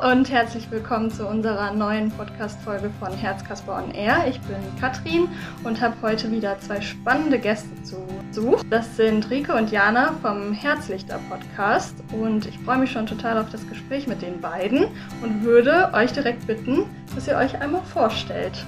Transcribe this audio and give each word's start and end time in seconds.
und 0.00 0.30
herzlich 0.30 0.70
willkommen 0.70 1.10
zu 1.10 1.26
unserer 1.26 1.72
neuen 1.74 2.10
Podcast-Folge 2.10 2.90
von 2.98 3.12
Herzkasper 3.12 3.76
on 3.84 3.90
Air. 3.90 4.24
Ich 4.30 4.40
bin 4.40 4.56
Katrin 4.80 5.28
und 5.62 5.78
habe 5.82 5.94
heute 6.00 6.30
wieder 6.32 6.58
zwei 6.60 6.80
spannende 6.80 7.38
Gäste 7.38 7.68
zu 7.82 7.96
Besuch. 8.28 8.62
Das 8.70 8.96
sind 8.96 9.28
Rike 9.28 9.54
und 9.54 9.70
Jana 9.70 10.14
vom 10.22 10.54
Herzlichter 10.54 11.20
Podcast 11.28 11.94
und 12.12 12.46
ich 12.46 12.58
freue 12.60 12.78
mich 12.78 12.92
schon 12.92 13.04
total 13.04 13.36
auf 13.36 13.50
das 13.50 13.68
Gespräch 13.68 14.06
mit 14.06 14.22
den 14.22 14.40
beiden 14.40 14.86
und 15.22 15.42
würde 15.42 15.90
euch 15.92 16.12
direkt 16.12 16.46
bitten, 16.46 16.86
dass 17.14 17.28
ihr 17.28 17.36
euch 17.36 17.60
einmal 17.60 17.82
vorstellt. 17.82 18.64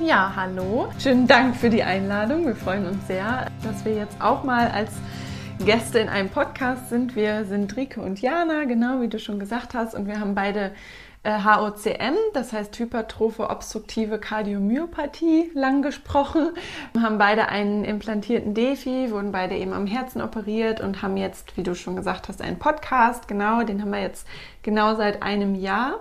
Ja, 0.00 0.32
hallo. 0.34 0.88
Schönen 0.98 1.28
Dank 1.28 1.54
für 1.54 1.70
die 1.70 1.84
Einladung. 1.84 2.44
Wir 2.44 2.56
freuen 2.56 2.86
uns 2.86 3.06
sehr, 3.06 3.46
dass 3.62 3.84
wir 3.84 3.94
jetzt 3.94 4.20
auch 4.20 4.42
mal 4.42 4.66
als 4.68 4.90
Gäste 5.64 5.98
in 5.98 6.08
einem 6.08 6.30
Podcast 6.30 6.88
sind. 6.88 7.14
Wir 7.16 7.44
sind 7.44 7.76
Rike 7.76 8.00
und 8.00 8.22
Jana, 8.22 8.64
genau 8.64 9.02
wie 9.02 9.08
du 9.08 9.18
schon 9.18 9.38
gesagt 9.38 9.74
hast, 9.74 9.94
und 9.94 10.06
wir 10.06 10.18
haben 10.18 10.34
beide 10.34 10.72
HOCM, 11.24 12.14
äh, 12.14 12.14
das 12.32 12.54
heißt 12.54 12.78
Hypertrophe 12.78 13.50
obstruktive 13.50 14.18
Kardiomyopathie, 14.18 15.50
lang 15.54 15.82
gesprochen. 15.82 16.52
Wir 16.94 17.02
haben 17.02 17.18
beide 17.18 17.48
einen 17.48 17.84
implantierten 17.84 18.54
Defi, 18.54 19.10
wurden 19.10 19.32
beide 19.32 19.54
eben 19.54 19.74
am 19.74 19.86
Herzen 19.86 20.22
operiert 20.22 20.80
und 20.80 21.02
haben 21.02 21.18
jetzt, 21.18 21.56
wie 21.58 21.62
du 21.62 21.74
schon 21.74 21.94
gesagt 21.94 22.28
hast, 22.28 22.40
einen 22.40 22.58
Podcast, 22.58 23.28
genau, 23.28 23.62
den 23.62 23.82
haben 23.82 23.92
wir 23.92 24.00
jetzt 24.00 24.26
genau 24.62 24.94
seit 24.94 25.22
einem 25.22 25.54
Jahr. 25.54 26.00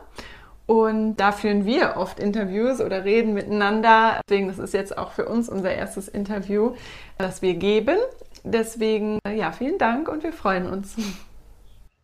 Und 0.67 1.15
da 1.15 1.31
führen 1.31 1.65
wir 1.65 1.95
oft 1.97 2.19
Interviews 2.19 2.79
oder 2.79 3.03
reden 3.03 3.33
miteinander. 3.33 4.21
Deswegen, 4.29 4.47
das 4.47 4.59
ist 4.59 4.73
jetzt 4.75 4.95
auch 4.97 5.11
für 5.11 5.25
uns 5.25 5.49
unser 5.49 5.73
erstes 5.73 6.07
Interview, 6.07 6.75
das 7.17 7.41
wir 7.41 7.55
geben. 7.55 7.97
Deswegen, 8.43 9.19
ja, 9.27 9.51
vielen 9.51 9.77
Dank 9.77 10.07
und 10.07 10.23
wir 10.23 10.33
freuen 10.33 10.67
uns. 10.67 10.95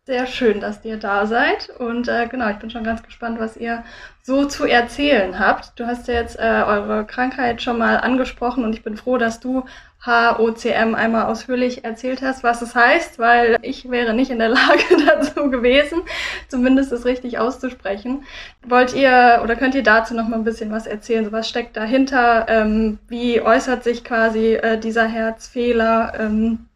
Sehr 0.06 0.28
schön, 0.28 0.60
dass 0.60 0.84
ihr 0.84 0.98
da 0.98 1.26
seid. 1.26 1.68
Und 1.80 2.06
äh, 2.06 2.28
genau, 2.28 2.48
ich 2.48 2.58
bin 2.58 2.70
schon 2.70 2.84
ganz 2.84 3.02
gespannt, 3.02 3.40
was 3.40 3.56
ihr 3.56 3.82
so 4.22 4.44
zu 4.44 4.64
erzählen 4.64 5.40
habt. 5.40 5.72
Du 5.80 5.84
hast 5.84 6.06
ja 6.06 6.14
jetzt 6.14 6.38
äh, 6.38 6.62
eure 6.64 7.04
Krankheit 7.04 7.60
schon 7.60 7.78
mal 7.78 7.96
angesprochen 7.96 8.64
und 8.64 8.72
ich 8.72 8.84
bin 8.84 8.96
froh, 8.96 9.18
dass 9.18 9.40
du 9.40 9.64
HOCM 10.06 10.94
einmal 10.94 11.24
ausführlich 11.26 11.84
erzählt 11.84 12.22
hast, 12.22 12.44
was 12.44 12.62
es 12.62 12.76
heißt, 12.76 13.18
weil 13.18 13.58
ich 13.62 13.90
wäre 13.90 14.14
nicht 14.14 14.30
in 14.30 14.38
der 14.38 14.48
Lage 14.50 14.84
dazu 15.08 15.50
gewesen, 15.50 16.02
zumindest 16.46 16.92
es 16.92 17.04
richtig 17.04 17.38
auszusprechen. 17.40 18.22
Wollt 18.64 18.94
ihr 18.94 19.40
oder 19.42 19.56
könnt 19.56 19.74
ihr 19.74 19.82
dazu 19.82 20.14
noch 20.14 20.28
mal 20.28 20.36
ein 20.36 20.44
bisschen 20.44 20.70
was 20.70 20.86
erzählen? 20.86 21.32
Was 21.32 21.48
steckt 21.48 21.76
dahinter? 21.76 22.46
Ähm, 22.48 23.00
wie 23.08 23.40
äußert 23.40 23.82
sich 23.82 24.04
quasi 24.04 24.54
äh, 24.54 24.78
dieser 24.78 25.06
Herzfehler? 25.08 26.12
Ähm, 26.16 26.68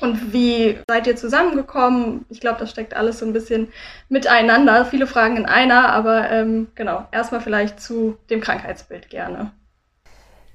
und 0.00 0.32
wie 0.32 0.78
seid 0.88 1.06
ihr 1.06 1.16
zusammengekommen? 1.16 2.24
Ich 2.28 2.40
glaube, 2.40 2.58
das 2.60 2.70
steckt 2.70 2.94
alles 2.94 3.18
so 3.18 3.26
ein 3.26 3.32
bisschen 3.32 3.68
miteinander. 4.08 4.84
Viele 4.84 5.06
Fragen 5.06 5.36
in 5.36 5.46
einer, 5.46 5.90
aber 5.90 6.30
ähm, 6.30 6.68
genau, 6.74 7.06
erstmal 7.12 7.40
vielleicht 7.40 7.80
zu 7.80 8.16
dem 8.30 8.40
Krankheitsbild 8.40 9.10
gerne. 9.10 9.52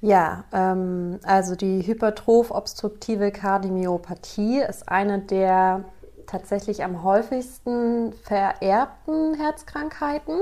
Ja, 0.02 0.46
ähm, 0.52 1.20
also 1.24 1.56
die 1.56 1.86
hypertroph-obstruktive 1.86 3.32
Kardiomyopathie 3.32 4.62
ist 4.62 4.90
eine 4.90 5.20
der 5.20 5.86
tatsächlich 6.26 6.84
am 6.84 7.04
häufigsten 7.04 8.14
vererbten 8.14 9.36
Herzkrankheiten. 9.36 10.40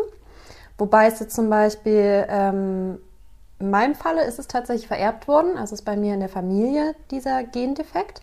Wobei 0.78 1.08
es 1.08 1.20
jetzt 1.20 1.36
zum 1.36 1.50
Beispiel, 1.50 2.26
ähm, 2.30 3.00
in 3.60 3.70
meinem 3.70 3.96
Falle 3.96 4.24
ist 4.24 4.40
es 4.40 4.48
tatsächlich 4.48 4.88
vererbt 4.88 5.28
worden, 5.28 5.58
also 5.58 5.74
ist 5.74 5.84
bei 5.84 5.98
mir 5.98 6.14
in 6.14 6.22
der 6.22 6.30
Familie 6.30 6.96
dieser 7.12 7.44
Gendefekt. 7.44 8.22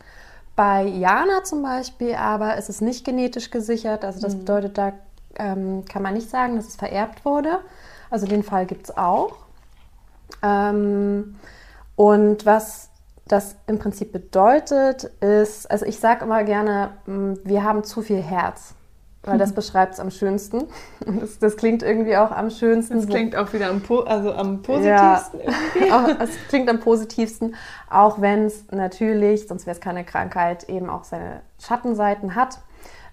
Bei 0.57 0.85
Jana 0.85 1.45
zum 1.45 1.63
Beispiel 1.63 2.15
aber 2.15 2.57
ist 2.57 2.71
es 2.71 2.81
nicht 2.81 3.05
genetisch 3.05 3.51
gesichert, 3.51 4.05
also 4.05 4.21
das 4.21 4.35
mhm. 4.35 4.39
bedeutet, 4.41 4.79
da 4.79 4.93
ähm, 5.39 5.85
kann 5.85 6.03
man 6.03 6.15
nicht 6.15 6.31
sagen, 6.31 6.57
dass 6.57 6.67
es 6.67 6.77
vererbt 6.77 7.25
wurde. 7.27 7.59
Also 8.11 8.27
den 8.27 8.43
Fall 8.43 8.65
gibt 8.65 8.87
es 8.87 8.97
auch. 8.97 9.37
Ähm, 10.43 11.37
und 11.95 12.47
was 12.47 12.89
das 13.29 13.57
im 13.67 13.79
Prinzip 13.79 14.13
bedeutet, 14.13 15.05
ist, 15.21 15.71
also 15.71 15.85
ich 15.85 15.99
sage 15.99 16.25
immer 16.25 16.45
gerne, 16.45 16.91
mm, 17.07 17.35
wir 17.45 17.65
haben 17.65 17.85
zu 17.85 18.01
viel 18.03 18.23
Herz, 18.23 18.75
weil 19.27 19.39
das 19.39 19.53
beschreibt 19.53 19.95
es 19.95 20.01
am 20.01 20.11
schönsten. 20.11 20.65
Das, 21.05 21.39
das, 21.39 21.57
klingt 21.57 21.83
irgendwie 21.83 22.17
auch 22.17 22.31
am 22.31 22.51
schönsten. 22.51 22.95
Das 22.95 23.07
klingt 23.07 23.37
auch 23.37 23.53
wieder 23.53 23.69
am, 23.69 23.83
also 24.07 24.33
am 24.33 24.63
positivsten. 24.63 25.41
Ja, 25.89 26.17
es 26.21 26.31
klingt 26.49 26.71
am 26.71 26.81
positivsten, 26.81 27.55
auch 27.91 28.21
wenn 28.21 28.47
es 28.47 28.65
natürlich, 28.71 29.49
sonst 29.49 29.67
wäre 29.67 29.75
es 29.75 29.81
keine 29.81 30.05
Krankheit, 30.05 30.69
eben 30.69 30.89
auch 30.89 31.05
seine 31.05 31.43
Schattenseiten 31.59 32.35
hat 32.35 32.61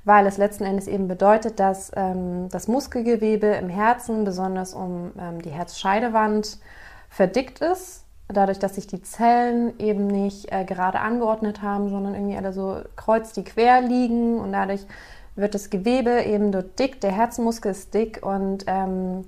weil 0.05 0.27
es 0.27 0.37
letzten 0.37 0.65
Endes 0.65 0.87
eben 0.87 1.07
bedeutet, 1.07 1.59
dass 1.59 1.91
ähm, 1.95 2.49
das 2.49 2.67
Muskelgewebe 2.67 3.47
im 3.47 3.69
Herzen, 3.69 4.25
besonders 4.25 4.73
um 4.73 5.11
ähm, 5.17 5.41
die 5.41 5.49
Herzscheidewand, 5.49 6.59
verdickt 7.09 7.61
ist, 7.61 8.03
dadurch, 8.27 8.59
dass 8.59 8.75
sich 8.75 8.87
die 8.87 9.01
Zellen 9.01 9.79
eben 9.79 10.07
nicht 10.07 10.51
äh, 10.51 10.65
gerade 10.65 10.99
angeordnet 10.99 11.61
haben, 11.61 11.89
sondern 11.89 12.15
irgendwie 12.15 12.35
alle 12.35 12.53
so 12.53 12.81
kreuz 12.95 13.33
die 13.33 13.43
quer 13.43 13.81
liegen 13.81 14.39
und 14.39 14.51
dadurch 14.51 14.85
wird 15.35 15.55
das 15.55 15.69
Gewebe 15.69 16.23
eben 16.23 16.51
dort 16.51 16.77
dick, 16.79 17.01
der 17.01 17.11
Herzmuskel 17.11 17.71
ist 17.71 17.93
dick 17.93 18.21
und 18.23 18.65
ähm, 18.67 19.25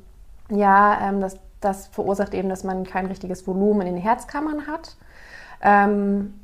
ja, 0.49 1.09
ähm, 1.09 1.21
das, 1.21 1.37
das 1.61 1.87
verursacht 1.87 2.33
eben, 2.33 2.49
dass 2.49 2.63
man 2.63 2.83
kein 2.83 3.07
richtiges 3.07 3.47
Volumen 3.47 3.87
in 3.87 3.95
den 3.95 4.03
Herzkammern 4.03 4.67
hat. 4.67 4.97
Ähm, 5.61 6.39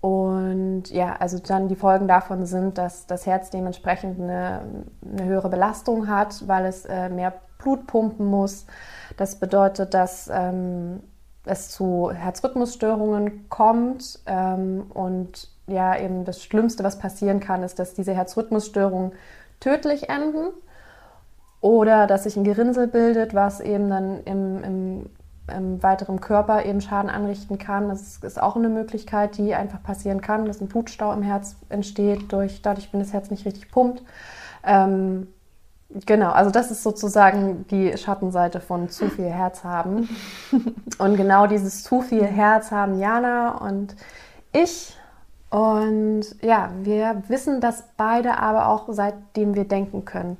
und 0.00 0.84
ja, 0.90 1.16
also 1.16 1.38
dann 1.38 1.68
die 1.68 1.76
Folgen 1.76 2.08
davon 2.08 2.46
sind, 2.46 2.78
dass 2.78 3.06
das 3.06 3.26
Herz 3.26 3.50
dementsprechend 3.50 4.20
eine, 4.20 4.62
eine 5.04 5.24
höhere 5.24 5.50
Belastung 5.50 6.08
hat, 6.08 6.46
weil 6.48 6.64
es 6.64 6.86
äh, 6.86 7.10
mehr 7.10 7.34
Blut 7.58 7.86
pumpen 7.86 8.26
muss. 8.26 8.66
Das 9.16 9.36
bedeutet, 9.36 9.92
dass 9.92 10.30
ähm, 10.32 11.02
es 11.44 11.68
zu 11.68 12.10
Herzrhythmusstörungen 12.10 13.48
kommt 13.48 14.20
ähm, 14.26 14.86
und 14.92 15.48
ja, 15.70 15.98
eben 15.98 16.24
das 16.24 16.42
Schlimmste, 16.42 16.84
was 16.84 16.98
passieren 16.98 17.40
kann, 17.40 17.62
ist, 17.62 17.78
dass 17.78 17.94
diese 17.94 18.14
Herzrhythmusstörungen 18.14 19.12
tödlich 19.60 20.08
enden 20.08 20.48
oder 21.60 22.06
dass 22.06 22.24
sich 22.24 22.36
ein 22.36 22.44
Gerinnsel 22.44 22.86
bildet, 22.86 23.34
was 23.34 23.60
eben 23.60 23.88
dann 23.90 24.22
im, 24.24 24.64
im, 24.64 25.10
im 25.54 25.82
weiteren 25.82 26.20
Körper 26.20 26.64
eben 26.64 26.80
Schaden 26.80 27.10
anrichten 27.10 27.58
kann. 27.58 27.88
Das 27.88 28.18
ist 28.18 28.40
auch 28.40 28.56
eine 28.56 28.68
Möglichkeit, 28.68 29.36
die 29.36 29.54
einfach 29.54 29.82
passieren 29.82 30.20
kann, 30.20 30.46
dass 30.46 30.60
ein 30.60 30.68
Blutstau 30.68 31.12
im 31.12 31.22
Herz 31.22 31.56
entsteht, 31.68 32.32
durch, 32.32 32.62
dadurch, 32.62 32.92
wenn 32.92 33.00
das 33.00 33.12
Herz 33.12 33.30
nicht 33.30 33.44
richtig 33.44 33.70
pumpt. 33.70 34.02
Ähm, 34.64 35.28
Genau, 36.06 36.30
also 36.30 36.52
das 36.52 36.70
ist 36.70 36.84
sozusagen 36.84 37.66
die 37.68 37.96
Schattenseite 37.98 38.60
von 38.60 38.88
zu 38.88 39.08
viel 39.08 39.26
Herz 39.26 39.64
haben. 39.64 40.08
Und 40.98 41.16
genau 41.16 41.48
dieses 41.48 41.82
zu 41.82 42.00
viel 42.00 42.24
Herz 42.24 42.70
haben 42.70 42.98
Jana 43.00 43.58
und 43.58 43.96
ich. 44.52 44.96
Und 45.50 46.22
ja, 46.42 46.70
wir 46.82 47.22
wissen 47.28 47.60
das 47.60 47.84
beide 47.96 48.38
aber 48.38 48.68
auch 48.68 48.86
seitdem 48.90 49.54
wir 49.54 49.64
denken 49.64 50.04
können. 50.04 50.36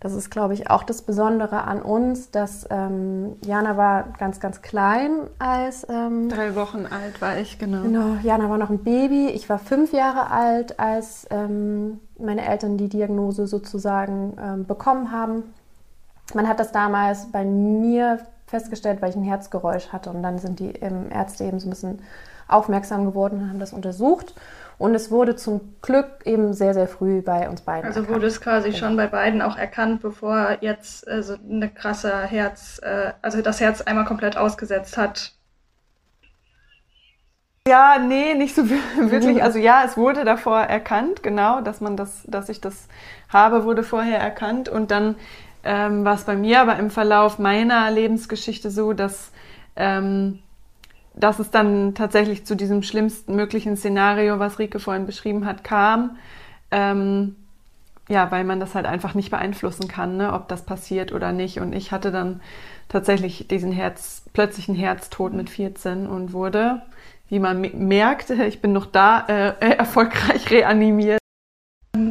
Das 0.00 0.14
ist, 0.14 0.30
glaube 0.30 0.54
ich, 0.54 0.70
auch 0.70 0.82
das 0.82 1.02
Besondere 1.02 1.64
an 1.64 1.82
uns, 1.82 2.30
dass 2.30 2.66
ähm, 2.70 3.36
Jana 3.44 3.76
war 3.76 4.14
ganz, 4.18 4.40
ganz 4.40 4.62
klein 4.62 5.10
als... 5.38 5.86
Ähm, 5.90 6.30
Drei 6.30 6.54
Wochen 6.54 6.86
alt 6.86 7.20
war 7.20 7.36
ich, 7.36 7.58
genau. 7.58 7.82
Genau, 7.82 8.16
Jana 8.22 8.48
war 8.48 8.56
noch 8.56 8.70
ein 8.70 8.82
Baby. 8.82 9.28
Ich 9.28 9.50
war 9.50 9.58
fünf 9.58 9.92
Jahre 9.92 10.30
alt, 10.30 10.80
als 10.80 11.26
ähm, 11.30 12.00
meine 12.18 12.46
Eltern 12.48 12.78
die 12.78 12.88
Diagnose 12.88 13.46
sozusagen 13.46 14.38
ähm, 14.42 14.64
bekommen 14.64 15.12
haben. 15.12 15.42
Man 16.32 16.48
hat 16.48 16.60
das 16.60 16.72
damals 16.72 17.30
bei 17.30 17.44
mir 17.44 18.20
festgestellt, 18.46 19.02
weil 19.02 19.10
ich 19.10 19.16
ein 19.16 19.22
Herzgeräusch 19.22 19.88
hatte. 19.88 20.08
Und 20.08 20.22
dann 20.22 20.38
sind 20.38 20.60
die 20.60 20.72
Ärzte 21.10 21.44
eben 21.44 21.60
so 21.60 21.66
ein 21.66 21.70
bisschen 21.70 21.98
aufmerksam 22.52 23.04
geworden 23.06 23.40
und 23.40 23.48
haben 23.48 23.60
das 23.60 23.72
untersucht. 23.72 24.34
Und 24.78 24.94
es 24.94 25.10
wurde 25.10 25.36
zum 25.36 25.74
Glück 25.82 26.06
eben 26.24 26.54
sehr, 26.54 26.72
sehr 26.72 26.88
früh 26.88 27.20
bei 27.20 27.50
uns 27.50 27.60
beiden. 27.60 27.84
Also 27.84 28.00
erkannt. 28.00 28.16
wurde 28.16 28.26
es 28.26 28.40
quasi 28.40 28.72
schon 28.72 28.96
bei 28.96 29.06
beiden 29.06 29.42
auch 29.42 29.58
erkannt, 29.58 30.00
bevor 30.00 30.56
jetzt 30.62 31.06
also 31.06 31.34
eine 31.34 31.68
krasse 31.68 32.22
Herz, 32.22 32.80
äh, 32.82 33.12
also 33.20 33.42
das 33.42 33.60
Herz 33.60 33.82
einmal 33.82 34.06
komplett 34.06 34.38
ausgesetzt 34.38 34.96
hat. 34.96 35.32
Ja, 37.68 37.98
nee, 37.98 38.32
nicht 38.32 38.54
so 38.54 38.70
wirklich. 38.96 39.42
Also 39.42 39.58
ja, 39.58 39.82
es 39.84 39.98
wurde 39.98 40.24
davor 40.24 40.60
erkannt, 40.60 41.22
genau, 41.22 41.60
dass 41.60 41.82
man 41.82 41.98
das, 41.98 42.24
dass 42.26 42.48
ich 42.48 42.62
das 42.62 42.88
habe, 43.28 43.64
wurde 43.64 43.82
vorher 43.82 44.18
erkannt. 44.18 44.70
Und 44.70 44.90
dann 44.90 45.16
ähm, 45.62 46.06
war 46.06 46.14
es 46.14 46.24
bei 46.24 46.36
mir 46.36 46.62
aber 46.62 46.76
im 46.76 46.90
Verlauf 46.90 47.38
meiner 47.38 47.90
Lebensgeschichte 47.90 48.70
so, 48.70 48.94
dass 48.94 49.30
ähm, 49.76 50.38
dass 51.14 51.38
es 51.38 51.50
dann 51.50 51.94
tatsächlich 51.94 52.44
zu 52.46 52.54
diesem 52.54 52.82
schlimmsten 52.82 53.34
möglichen 53.34 53.76
Szenario, 53.76 54.38
was 54.38 54.58
Rike 54.58 54.78
vorhin 54.78 55.06
beschrieben 55.06 55.44
hat, 55.46 55.64
kam. 55.64 56.16
Ähm, 56.70 57.36
ja, 58.08 58.30
weil 58.32 58.44
man 58.44 58.58
das 58.58 58.74
halt 58.74 58.86
einfach 58.86 59.14
nicht 59.14 59.30
beeinflussen 59.30 59.86
kann, 59.86 60.16
ne, 60.16 60.32
ob 60.32 60.48
das 60.48 60.66
passiert 60.66 61.12
oder 61.12 61.30
nicht. 61.32 61.60
Und 61.60 61.72
ich 61.72 61.92
hatte 61.92 62.10
dann 62.10 62.40
tatsächlich 62.88 63.46
diesen 63.46 63.70
Herz, 63.70 64.24
plötzlichen 64.32 64.74
Herztod 64.74 65.32
mit 65.32 65.48
14 65.48 66.08
und 66.08 66.32
wurde, 66.32 66.82
wie 67.28 67.38
man 67.38 67.60
merkt, 67.60 68.30
ich 68.48 68.60
bin 68.60 68.72
noch 68.72 68.86
da, 68.86 69.24
äh, 69.28 69.54
erfolgreich 69.76 70.50
reanimiert. 70.50 71.19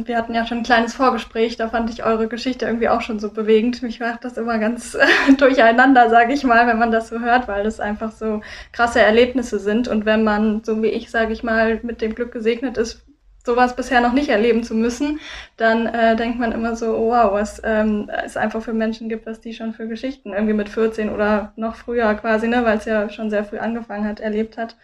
Wir 0.06 0.16
hatten 0.16 0.34
ja 0.34 0.46
schon 0.46 0.58
ein 0.58 0.64
kleines 0.64 0.94
Vorgespräch, 0.94 1.56
da 1.56 1.68
fand 1.68 1.90
ich 1.90 2.04
eure 2.04 2.28
Geschichte 2.28 2.66
irgendwie 2.66 2.88
auch 2.88 3.00
schon 3.00 3.18
so 3.18 3.30
bewegend. 3.30 3.82
Mich 3.82 4.00
macht 4.00 4.24
das 4.24 4.36
immer 4.36 4.58
ganz 4.58 4.96
durcheinander, 5.38 6.10
sage 6.10 6.32
ich 6.32 6.44
mal, 6.44 6.66
wenn 6.66 6.78
man 6.78 6.90
das 6.90 7.08
so 7.08 7.20
hört, 7.20 7.48
weil 7.48 7.64
das 7.64 7.80
einfach 7.80 8.12
so 8.12 8.40
krasse 8.72 9.00
Erlebnisse 9.00 9.58
sind. 9.58 9.88
Und 9.88 10.06
wenn 10.06 10.24
man, 10.24 10.62
so 10.64 10.82
wie 10.82 10.88
ich, 10.88 11.10
sage 11.10 11.32
ich 11.32 11.42
mal, 11.42 11.80
mit 11.82 12.00
dem 12.00 12.14
Glück 12.14 12.32
gesegnet 12.32 12.78
ist, 12.78 13.04
sowas 13.44 13.74
bisher 13.74 14.00
noch 14.00 14.12
nicht 14.12 14.28
erleben 14.28 14.62
zu 14.62 14.74
müssen, 14.74 15.18
dann 15.56 15.86
äh, 15.86 16.14
denkt 16.14 16.38
man 16.38 16.52
immer 16.52 16.76
so, 16.76 16.94
oh, 16.94 17.10
wow, 17.10 17.32
was 17.32 17.60
ähm, 17.64 18.10
es 18.24 18.36
einfach 18.36 18.62
für 18.62 18.74
Menschen 18.74 19.08
gibt, 19.08 19.26
was 19.26 19.40
die 19.40 19.54
schon 19.54 19.72
für 19.72 19.88
Geschichten 19.88 20.32
irgendwie 20.32 20.52
mit 20.52 20.68
14 20.68 21.10
oder 21.10 21.52
noch 21.56 21.76
früher 21.76 22.14
quasi, 22.14 22.48
ne, 22.48 22.64
weil 22.64 22.78
es 22.78 22.84
ja 22.84 23.08
schon 23.08 23.30
sehr 23.30 23.44
früh 23.44 23.58
angefangen 23.58 24.06
hat, 24.06 24.20
erlebt 24.20 24.58
hat 24.58 24.76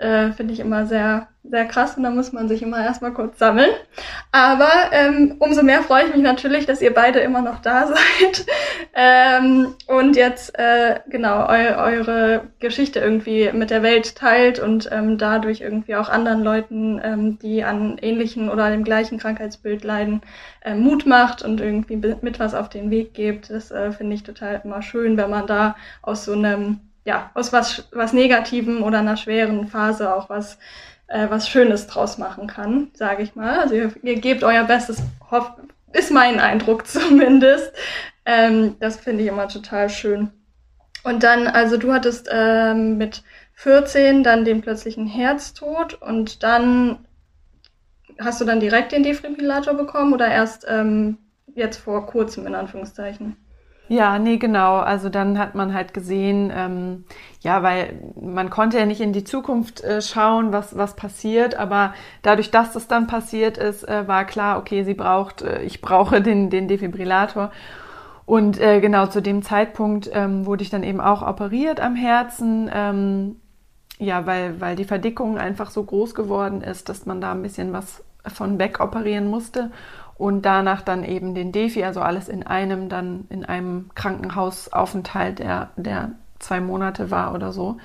äh, 0.00 0.32
finde 0.32 0.54
ich 0.54 0.60
immer 0.60 0.86
sehr, 0.86 1.28
sehr 1.44 1.66
krass 1.66 1.96
und 1.96 2.02
da 2.02 2.10
muss 2.10 2.32
man 2.32 2.48
sich 2.48 2.62
immer 2.62 2.82
erstmal 2.82 3.12
kurz 3.12 3.38
sammeln. 3.38 3.70
Aber 4.32 4.70
ähm, 4.92 5.36
umso 5.38 5.62
mehr 5.62 5.82
freue 5.82 6.04
ich 6.04 6.14
mich 6.14 6.22
natürlich, 6.22 6.66
dass 6.66 6.80
ihr 6.80 6.94
beide 6.94 7.20
immer 7.20 7.42
noch 7.42 7.60
da 7.60 7.86
seid 8.20 8.46
ähm, 8.94 9.74
und 9.86 10.16
jetzt 10.16 10.58
äh, 10.58 11.00
genau 11.08 11.46
eu 11.48 11.76
eure 11.76 12.48
Geschichte 12.60 13.00
irgendwie 13.00 13.50
mit 13.52 13.70
der 13.70 13.82
Welt 13.82 14.16
teilt 14.16 14.58
und 14.58 14.88
ähm, 14.90 15.18
dadurch 15.18 15.60
irgendwie 15.60 15.96
auch 15.96 16.08
anderen 16.08 16.42
Leuten, 16.42 17.00
ähm, 17.04 17.38
die 17.38 17.62
an 17.62 17.98
ähnlichen 18.00 18.48
oder 18.48 18.70
dem 18.70 18.84
gleichen 18.84 19.18
Krankheitsbild 19.18 19.84
leiden, 19.84 20.22
äh, 20.62 20.74
Mut 20.74 21.04
macht 21.06 21.42
und 21.42 21.60
irgendwie 21.60 21.96
mit 21.96 22.40
was 22.40 22.54
auf 22.54 22.70
den 22.70 22.90
Weg 22.90 23.12
gibt. 23.12 23.50
Das 23.50 23.70
äh, 23.70 23.92
finde 23.92 24.14
ich 24.14 24.22
total 24.22 24.62
immer 24.64 24.82
schön, 24.82 25.16
wenn 25.16 25.30
man 25.30 25.46
da 25.46 25.76
aus 26.02 26.24
so 26.24 26.32
einem 26.32 26.80
ja, 27.04 27.30
aus 27.34 27.52
was, 27.52 27.88
was 27.92 28.12
Negativem 28.12 28.82
oder 28.82 28.98
einer 28.98 29.16
schweren 29.16 29.66
Phase 29.66 30.14
auch 30.14 30.28
was, 30.28 30.58
äh, 31.06 31.28
was 31.30 31.48
Schönes 31.48 31.86
draus 31.86 32.18
machen 32.18 32.46
kann, 32.46 32.90
sage 32.94 33.22
ich 33.22 33.34
mal. 33.34 33.60
Also 33.60 33.74
ihr, 33.74 33.92
ihr 34.02 34.20
gebt 34.20 34.44
euer 34.44 34.64
Bestes, 34.64 35.02
hoff, 35.30 35.52
ist 35.92 36.10
mein 36.10 36.40
Eindruck 36.40 36.86
zumindest. 36.86 37.72
Ähm, 38.24 38.76
das 38.80 38.96
finde 38.96 39.22
ich 39.22 39.28
immer 39.28 39.48
total 39.48 39.88
schön. 39.88 40.30
Und 41.02 41.22
dann, 41.22 41.46
also 41.46 41.78
du 41.78 41.92
hattest 41.92 42.28
ähm, 42.30 42.98
mit 42.98 43.22
14 43.54 44.22
dann 44.22 44.44
den 44.44 44.60
plötzlichen 44.60 45.06
Herztod 45.06 45.94
und 45.94 46.42
dann 46.42 47.06
hast 48.18 48.40
du 48.40 48.44
dann 48.44 48.60
direkt 48.60 48.92
den 48.92 49.02
Defibrillator 49.02 49.74
bekommen 49.74 50.12
oder 50.12 50.28
erst 50.28 50.66
ähm, 50.68 51.18
jetzt 51.54 51.78
vor 51.78 52.06
kurzem 52.06 52.46
in 52.46 52.54
Anführungszeichen? 52.54 53.36
Ja, 53.92 54.20
nee, 54.20 54.36
genau. 54.36 54.76
Also 54.76 55.08
dann 55.08 55.36
hat 55.36 55.56
man 55.56 55.74
halt 55.74 55.92
gesehen, 55.94 56.52
ähm, 56.54 57.04
ja, 57.40 57.64
weil 57.64 58.00
man 58.20 58.48
konnte 58.48 58.78
ja 58.78 58.86
nicht 58.86 59.00
in 59.00 59.12
die 59.12 59.24
Zukunft 59.24 59.82
äh, 59.82 60.00
schauen, 60.00 60.52
was, 60.52 60.76
was 60.76 60.94
passiert, 60.94 61.56
aber 61.56 61.92
dadurch, 62.22 62.52
dass 62.52 62.72
das 62.72 62.86
dann 62.86 63.08
passiert 63.08 63.58
ist, 63.58 63.82
äh, 63.88 64.06
war 64.06 64.26
klar, 64.26 64.58
okay, 64.58 64.84
sie 64.84 64.94
braucht, 64.94 65.42
äh, 65.42 65.62
ich 65.62 65.80
brauche 65.80 66.20
den, 66.22 66.50
den 66.50 66.68
Defibrillator. 66.68 67.50
Und 68.26 68.60
äh, 68.60 68.80
genau 68.80 69.06
zu 69.06 69.20
dem 69.20 69.42
Zeitpunkt 69.42 70.08
ähm, 70.12 70.46
wurde 70.46 70.62
ich 70.62 70.70
dann 70.70 70.84
eben 70.84 71.00
auch 71.00 71.22
operiert 71.26 71.80
am 71.80 71.96
Herzen. 71.96 72.70
Ähm, 72.72 73.36
ja, 73.98 74.24
weil, 74.24 74.60
weil 74.60 74.76
die 74.76 74.84
Verdickung 74.84 75.36
einfach 75.36 75.70
so 75.72 75.82
groß 75.82 76.14
geworden 76.14 76.62
ist, 76.62 76.88
dass 76.88 77.06
man 77.06 77.20
da 77.20 77.32
ein 77.32 77.42
bisschen 77.42 77.72
was 77.72 78.04
von 78.32 78.60
weg 78.60 78.78
operieren 78.78 79.26
musste 79.26 79.72
und 80.20 80.42
danach 80.42 80.82
dann 80.82 81.02
eben 81.02 81.34
den 81.34 81.50
Defi, 81.50 81.82
also 81.82 82.02
alles 82.02 82.28
in 82.28 82.46
einem, 82.46 82.90
dann 82.90 83.24
in 83.30 83.46
einem 83.46 83.88
Krankenhausaufenthalt, 83.94 85.38
der, 85.38 85.70
der 85.76 86.10
zwei 86.38 86.60
Monate 86.60 87.10
war 87.10 87.34
oder 87.34 87.52
so, 87.52 87.78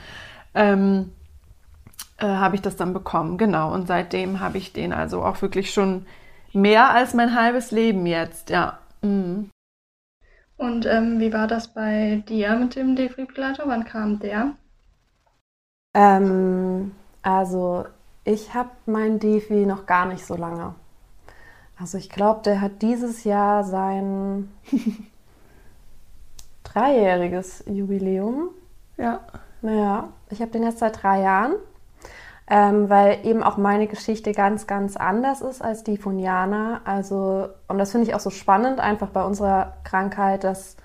ähm, 0.53 1.13
äh, 2.17 2.25
habe 2.25 2.55
ich 2.55 2.61
das 2.61 2.75
dann 2.75 2.91
bekommen. 2.91 3.37
Genau. 3.37 3.73
Und 3.73 3.87
seitdem 3.87 4.41
habe 4.41 4.57
ich 4.57 4.73
den 4.73 4.91
also 4.91 5.23
auch 5.23 5.41
wirklich 5.41 5.71
schon 5.71 6.07
mehr 6.51 6.89
als 6.89 7.13
mein 7.13 7.39
halbes 7.39 7.71
Leben 7.71 8.05
jetzt, 8.05 8.49
ja. 8.49 8.79
Mhm. 9.01 9.49
Und 10.57 10.85
ähm, 10.85 11.21
wie 11.21 11.31
war 11.31 11.47
das 11.47 11.69
bei 11.69 12.21
dir 12.27 12.57
mit 12.57 12.75
dem 12.75 12.97
Defibrillator? 12.97 13.65
Wann 13.67 13.85
kam 13.85 14.19
der? 14.19 14.51
Ähm, 15.93 16.91
also 17.21 17.85
ich 18.25 18.53
habe 18.53 18.71
mein 18.87 19.19
Defi 19.19 19.65
noch 19.65 19.85
gar 19.85 20.05
nicht 20.05 20.25
so 20.25 20.35
lange. 20.35 20.75
Also 21.77 21.97
ich 21.97 22.09
glaube, 22.09 22.41
der 22.43 22.61
hat 22.61 22.81
dieses 22.81 23.23
Jahr 23.23 23.63
sein 23.63 24.49
dreijähriges 26.63 27.63
Jubiläum. 27.67 28.49
Ja. 28.97 29.19
Naja, 29.61 30.09
ich 30.29 30.41
habe 30.41 30.51
den 30.51 30.63
jetzt 30.63 30.79
seit 30.79 31.01
drei 31.01 31.21
Jahren, 31.21 31.55
ähm, 32.47 32.89
weil 32.89 33.25
eben 33.25 33.41
auch 33.41 33.57
meine 33.57 33.87
Geschichte 33.87 34.31
ganz, 34.31 34.67
ganz 34.67 34.95
anders 34.95 35.41
ist 35.41 35.61
als 35.61 35.83
die 35.83 35.97
von 35.97 36.19
Jana. 36.19 36.81
Also, 36.85 37.47
und 37.67 37.79
das 37.79 37.91
finde 37.91 38.07
ich 38.07 38.15
auch 38.15 38.19
so 38.19 38.29
spannend, 38.29 38.79
einfach 38.79 39.09
bei 39.09 39.23
unserer 39.23 39.73
Krankheit, 39.83 40.43
dass, 40.43 40.77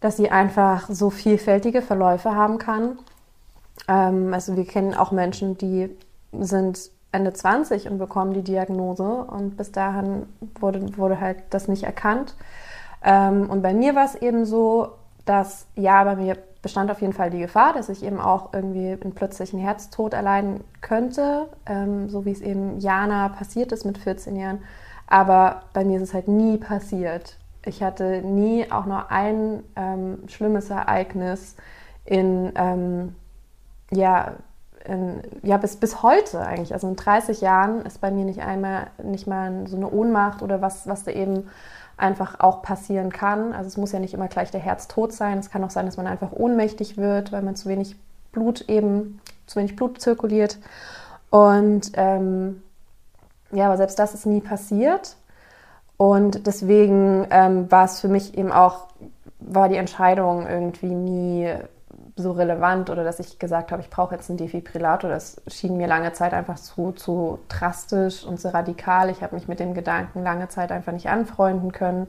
dass 0.00 0.16
sie 0.16 0.30
einfach 0.30 0.88
so 0.88 1.10
vielfältige 1.10 1.82
Verläufe 1.82 2.34
haben 2.34 2.58
kann. 2.58 2.98
Ähm, 3.88 4.32
also 4.32 4.56
wir 4.56 4.64
kennen 4.64 4.94
auch 4.94 5.10
Menschen, 5.10 5.58
die 5.58 5.90
sind 6.32 6.90
Ende 7.10 7.32
20 7.32 7.88
und 7.88 7.98
bekommen 7.98 8.34
die 8.34 8.42
Diagnose 8.42 9.24
und 9.24 9.56
bis 9.56 9.72
dahin 9.72 10.26
wurde, 10.60 10.96
wurde 10.98 11.20
halt 11.20 11.38
das 11.50 11.68
nicht 11.68 11.84
erkannt. 11.84 12.34
Ähm, 13.02 13.48
und 13.48 13.62
bei 13.62 13.72
mir 13.72 13.94
war 13.94 14.04
es 14.04 14.14
eben 14.14 14.44
so, 14.44 14.92
dass 15.24 15.66
ja, 15.74 16.04
bei 16.04 16.16
mir 16.16 16.36
bestand 16.62 16.90
auf 16.90 17.00
jeden 17.00 17.12
Fall 17.12 17.30
die 17.30 17.38
Gefahr, 17.38 17.72
dass 17.72 17.88
ich 17.88 18.02
eben 18.02 18.20
auch 18.20 18.52
irgendwie 18.52 18.90
einen 18.90 19.14
plötzlichen 19.14 19.60
Herztod 19.60 20.12
erleiden 20.12 20.64
könnte, 20.80 21.48
ähm, 21.66 22.08
so 22.08 22.24
wie 22.24 22.32
es 22.32 22.40
eben 22.40 22.80
Jana 22.80 23.28
passiert 23.28 23.72
ist 23.72 23.84
mit 23.84 23.98
14 23.98 24.36
Jahren. 24.36 24.62
Aber 25.06 25.62
bei 25.72 25.84
mir 25.84 25.96
ist 25.96 26.08
es 26.08 26.14
halt 26.14 26.28
nie 26.28 26.58
passiert. 26.58 27.38
Ich 27.64 27.82
hatte 27.82 28.22
nie 28.22 28.70
auch 28.70 28.86
nur 28.86 29.10
ein 29.10 29.62
ähm, 29.76 30.18
schlimmes 30.28 30.70
Ereignis 30.70 31.56
in 32.04 32.52
ähm, 32.56 33.14
ja, 33.90 34.34
in, 34.88 35.22
ja, 35.42 35.56
bis, 35.58 35.76
bis 35.76 36.02
heute 36.02 36.40
eigentlich, 36.40 36.72
also 36.72 36.88
in 36.88 36.96
30 36.96 37.40
Jahren 37.40 37.82
ist 37.82 38.00
bei 38.00 38.10
mir 38.10 38.24
nicht 38.24 38.40
einmal, 38.40 38.88
nicht 39.02 39.26
mal 39.26 39.66
so 39.66 39.76
eine 39.76 39.90
Ohnmacht 39.90 40.42
oder 40.42 40.60
was, 40.60 40.88
was 40.88 41.04
da 41.04 41.12
eben 41.12 41.48
einfach 41.96 42.40
auch 42.40 42.62
passieren 42.62 43.12
kann. 43.12 43.52
Also 43.52 43.68
es 43.68 43.76
muss 43.76 43.92
ja 43.92 43.98
nicht 43.98 44.14
immer 44.14 44.28
gleich 44.28 44.50
der 44.50 44.60
Herztod 44.60 45.12
sein. 45.12 45.38
Es 45.38 45.50
kann 45.50 45.62
auch 45.64 45.70
sein, 45.70 45.86
dass 45.86 45.96
man 45.96 46.06
einfach 46.06 46.32
ohnmächtig 46.32 46.96
wird, 46.96 47.32
weil 47.32 47.42
man 47.42 47.56
zu 47.56 47.68
wenig 47.68 47.96
Blut 48.32 48.68
eben, 48.68 49.20
zu 49.46 49.58
wenig 49.58 49.76
Blut 49.76 50.00
zirkuliert. 50.00 50.58
Und 51.30 51.92
ähm, 51.94 52.62
ja, 53.50 53.66
aber 53.66 53.76
selbst 53.76 53.98
das 53.98 54.14
ist 54.14 54.26
nie 54.26 54.40
passiert. 54.40 55.16
Und 55.96 56.46
deswegen 56.46 57.26
ähm, 57.30 57.70
war 57.70 57.84
es 57.84 58.00
für 58.00 58.08
mich 58.08 58.38
eben 58.38 58.52
auch, 58.52 58.86
war 59.40 59.68
die 59.68 59.76
Entscheidung 59.76 60.46
irgendwie 60.46 60.94
nie 60.94 61.52
so 62.22 62.32
relevant 62.32 62.90
oder 62.90 63.04
dass 63.04 63.20
ich 63.20 63.38
gesagt 63.38 63.72
habe, 63.72 63.82
ich 63.82 63.90
brauche 63.90 64.14
jetzt 64.14 64.28
einen 64.28 64.38
Defibrillator. 64.38 65.10
Das 65.10 65.40
schien 65.46 65.76
mir 65.76 65.86
lange 65.86 66.12
Zeit 66.12 66.34
einfach 66.34 66.58
zu, 66.58 66.92
zu 66.92 67.38
drastisch 67.48 68.24
und 68.24 68.40
so 68.40 68.48
radikal. 68.50 69.10
Ich 69.10 69.22
habe 69.22 69.34
mich 69.34 69.48
mit 69.48 69.60
dem 69.60 69.74
Gedanken 69.74 70.22
lange 70.22 70.48
Zeit 70.48 70.72
einfach 70.72 70.92
nicht 70.92 71.08
anfreunden 71.08 71.72
können. 71.72 72.06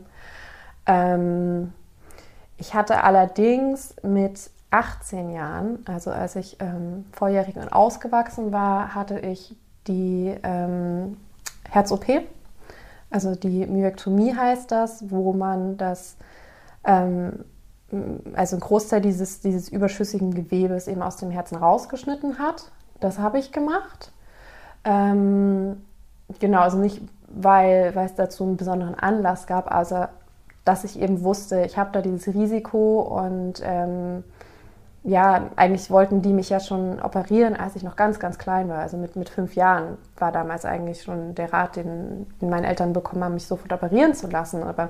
Ähm, 0.85 1.73
ich 2.57 2.73
hatte 2.73 3.03
allerdings 3.03 3.95
mit 4.03 4.49
18 4.71 5.31
Jahren, 5.31 5.79
also 5.87 6.11
als 6.11 6.35
ich 6.35 6.57
ähm, 6.59 7.05
volljährig 7.11 7.55
und 7.55 7.71
ausgewachsen 7.71 8.51
war, 8.51 8.93
hatte 8.93 9.19
ich 9.19 9.55
die 9.87 10.35
ähm, 10.43 11.17
Herz-OP. 11.69 12.05
Also 13.09 13.35
die 13.35 13.65
Myektomie 13.65 14.35
heißt 14.35 14.71
das, 14.71 15.09
wo 15.09 15.33
man 15.33 15.77
das 15.77 16.17
ähm, 16.83 17.45
also 18.34 18.55
ein 18.55 18.60
Großteil 18.60 19.01
dieses, 19.01 19.41
dieses 19.41 19.69
überschüssigen 19.69 20.34
Gewebes 20.34 20.88
eben 20.88 21.01
aus 21.01 21.17
dem 21.17 21.31
Herzen 21.31 21.55
rausgeschnitten 21.55 22.39
hat. 22.39 22.72
Das 23.00 23.19
habe 23.19 23.39
ich 23.39 23.51
gemacht. 23.51 24.12
Ähm, 24.84 25.81
genau, 26.39 26.62
also 26.62 26.77
nicht, 26.77 27.01
weil, 27.27 27.96
weil 27.96 28.05
es 28.05 28.15
dazu 28.15 28.43
einen 28.43 28.58
besonderen 28.58 28.96
Anlass 28.96 29.48
gab, 29.48 29.74
also 29.74 30.05
dass 30.65 30.84
ich 30.84 31.00
eben 31.00 31.24
wusste, 31.24 31.62
ich 31.62 31.77
habe 31.77 31.89
da 31.93 32.01
dieses 32.01 32.34
Risiko 32.34 33.01
und 33.01 33.62
ähm, 33.63 34.24
ja, 35.03 35.50
eigentlich 35.55 35.89
wollten 35.89 36.22
die 36.22 36.34
mich 36.34 36.50
ja 36.50 36.60
schon 36.60 37.01
operieren, 37.01 37.55
als 37.55 37.75
ich 37.75 37.84
noch 37.84 37.96
ganz, 37.96 38.19
ganz 38.19 38.38
klein 38.38 38.67
war. 38.69 38.79
Also 38.79 38.98
mit, 38.98 39.15
mit 39.15 39.29
fünf 39.29 39.55
Jahren 39.55 39.98
war 40.17 40.31
damals 40.31 40.65
eigentlich 40.65 41.01
schon 41.01 41.36
der 41.36 41.53
Rat, 41.53 41.77
den, 41.77 42.27
den 42.41 42.50
meine 42.50 42.67
Eltern 42.67 42.93
bekommen 42.93 43.24
haben, 43.24 43.34
mich 43.34 43.48
sofort 43.48 43.72
operieren 43.72 44.13
zu 44.13 44.27
lassen. 44.27 44.62
Aber 44.63 44.89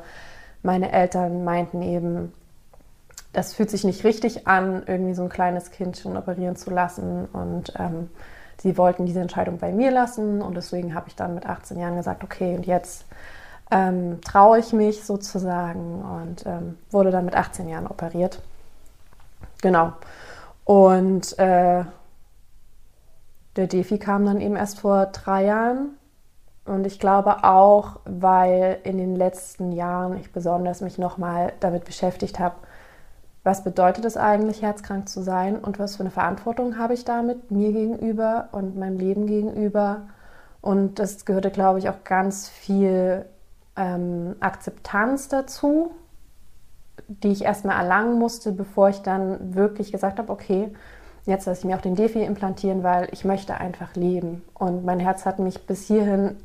meine 0.63 0.91
Eltern 0.91 1.43
meinten 1.43 1.81
eben, 1.81 2.33
das 3.33 3.53
fühlt 3.53 3.69
sich 3.69 3.83
nicht 3.83 4.03
richtig 4.03 4.47
an, 4.47 4.83
irgendwie 4.85 5.13
so 5.13 5.23
ein 5.23 5.29
kleines 5.29 5.71
Kind 5.71 5.97
schon 5.97 6.17
operieren 6.17 6.55
zu 6.55 6.71
lassen. 6.71 7.25
Und 7.31 7.73
ähm, 7.77 8.09
sie 8.57 8.77
wollten 8.77 9.05
diese 9.05 9.21
Entscheidung 9.21 9.57
bei 9.59 9.71
mir 9.71 9.91
lassen. 9.91 10.41
Und 10.41 10.55
deswegen 10.55 10.95
habe 10.95 11.07
ich 11.07 11.15
dann 11.15 11.35
mit 11.35 11.45
18 11.45 11.79
Jahren 11.79 11.95
gesagt, 11.95 12.23
okay, 12.23 12.55
und 12.55 12.65
jetzt 12.65 13.05
ähm, 13.71 14.19
traue 14.21 14.59
ich 14.59 14.73
mich 14.73 15.03
sozusagen 15.03 16.01
und 16.01 16.45
ähm, 16.45 16.77
wurde 16.89 17.11
dann 17.11 17.25
mit 17.25 17.35
18 17.35 17.69
Jahren 17.69 17.87
operiert. 17.87 18.41
Genau. 19.61 19.93
Und 20.63 21.37
äh, 21.37 21.83
der 23.55 23.67
Defi 23.67 23.99
kam 23.99 24.25
dann 24.25 24.41
eben 24.41 24.55
erst 24.55 24.79
vor 24.79 25.07
drei 25.07 25.45
Jahren. 25.45 25.97
Und 26.65 26.85
ich 26.85 26.99
glaube 26.99 27.43
auch, 27.43 27.99
weil 28.05 28.79
in 28.83 28.97
den 28.97 29.15
letzten 29.15 29.71
Jahren 29.71 30.17
ich 30.17 30.31
besonders 30.31 30.81
mich 30.81 30.97
nochmal 30.97 31.53
damit 31.59 31.85
beschäftigt 31.85 32.39
habe, 32.39 32.55
was 33.43 33.63
bedeutet 33.63 34.05
es 34.05 34.17
eigentlich, 34.17 34.61
herzkrank 34.61 35.07
zu 35.07 35.21
sein 35.21 35.57
und 35.57 35.79
was 35.79 35.95
für 35.95 36.01
eine 36.01 36.11
Verantwortung 36.11 36.77
habe 36.77 36.93
ich 36.93 37.05
damit 37.05 37.51
mir 37.51 37.71
gegenüber 37.71 38.49
und 38.51 38.77
meinem 38.77 38.97
Leben 38.97 39.27
gegenüber. 39.27 40.07
Und 40.61 40.99
das 40.99 41.25
gehörte, 41.25 41.49
glaube 41.49 41.79
ich, 41.79 41.89
auch 41.89 42.03
ganz 42.03 42.49
viel 42.49 43.25
ähm, 43.77 44.35
Akzeptanz 44.41 45.29
dazu, 45.29 45.91
die 47.07 47.29
ich 47.29 47.43
erstmal 47.45 47.77
erlangen 47.77 48.19
musste, 48.19 48.51
bevor 48.51 48.89
ich 48.89 49.01
dann 49.01 49.55
wirklich 49.55 49.91
gesagt 49.91 50.19
habe, 50.19 50.31
okay, 50.31 50.69
jetzt 51.25 51.45
lasse 51.45 51.61
ich 51.61 51.65
mir 51.65 51.77
auch 51.77 51.81
den 51.81 51.95
Defi 51.95 52.21
implantieren, 52.21 52.83
weil 52.83 53.07
ich 53.11 53.23
möchte 53.23 53.55
einfach 53.55 53.95
leben. 53.95 54.43
Und 54.53 54.83
mein 54.83 54.99
Herz 54.99 55.25
hat 55.25 55.39
mich 55.39 55.65
bis 55.65 55.87
hierhin 55.87 56.35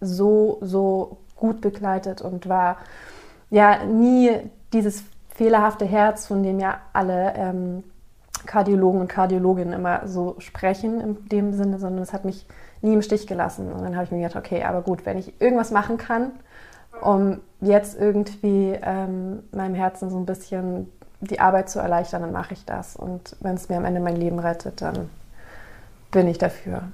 so, 0.00 0.58
so 0.60 1.16
gut 1.34 1.60
begleitet 1.62 2.20
und 2.20 2.48
war 2.48 2.76
ja 3.50 3.84
nie 3.84 4.30
dieses 4.72 5.04
fehlerhafte 5.36 5.84
Herz, 5.84 6.26
von 6.26 6.42
dem 6.42 6.58
ja 6.58 6.78
alle 6.92 7.34
ähm, 7.36 7.84
Kardiologen 8.46 9.00
und 9.02 9.08
Kardiologinnen 9.08 9.74
immer 9.74 10.06
so 10.06 10.36
sprechen 10.38 11.00
in 11.00 11.28
dem 11.28 11.52
Sinne, 11.52 11.78
sondern 11.78 12.02
es 12.02 12.12
hat 12.12 12.24
mich 12.24 12.46
nie 12.80 12.94
im 12.94 13.02
Stich 13.02 13.26
gelassen. 13.26 13.70
Und 13.72 13.82
dann 13.82 13.94
habe 13.94 14.04
ich 14.04 14.10
mir 14.10 14.18
gedacht, 14.18 14.36
okay, 14.36 14.62
aber 14.64 14.82
gut, 14.82 15.04
wenn 15.04 15.18
ich 15.18 15.38
irgendwas 15.40 15.70
machen 15.70 15.98
kann, 15.98 16.32
um 17.02 17.40
jetzt 17.60 17.98
irgendwie 18.00 18.78
ähm, 18.82 19.42
meinem 19.52 19.74
Herzen 19.74 20.08
so 20.08 20.16
ein 20.16 20.26
bisschen 20.26 20.90
die 21.20 21.40
Arbeit 21.40 21.68
zu 21.68 21.80
erleichtern, 21.80 22.22
dann 22.22 22.32
mache 22.32 22.54
ich 22.54 22.64
das. 22.64 22.96
Und 22.96 23.36
wenn 23.40 23.56
es 23.56 23.68
mir 23.68 23.76
am 23.76 23.84
Ende 23.84 24.00
mein 24.00 24.16
Leben 24.16 24.38
rettet, 24.38 24.80
dann 24.80 25.10
bin 26.10 26.28
ich 26.28 26.38
dafür. 26.38 26.84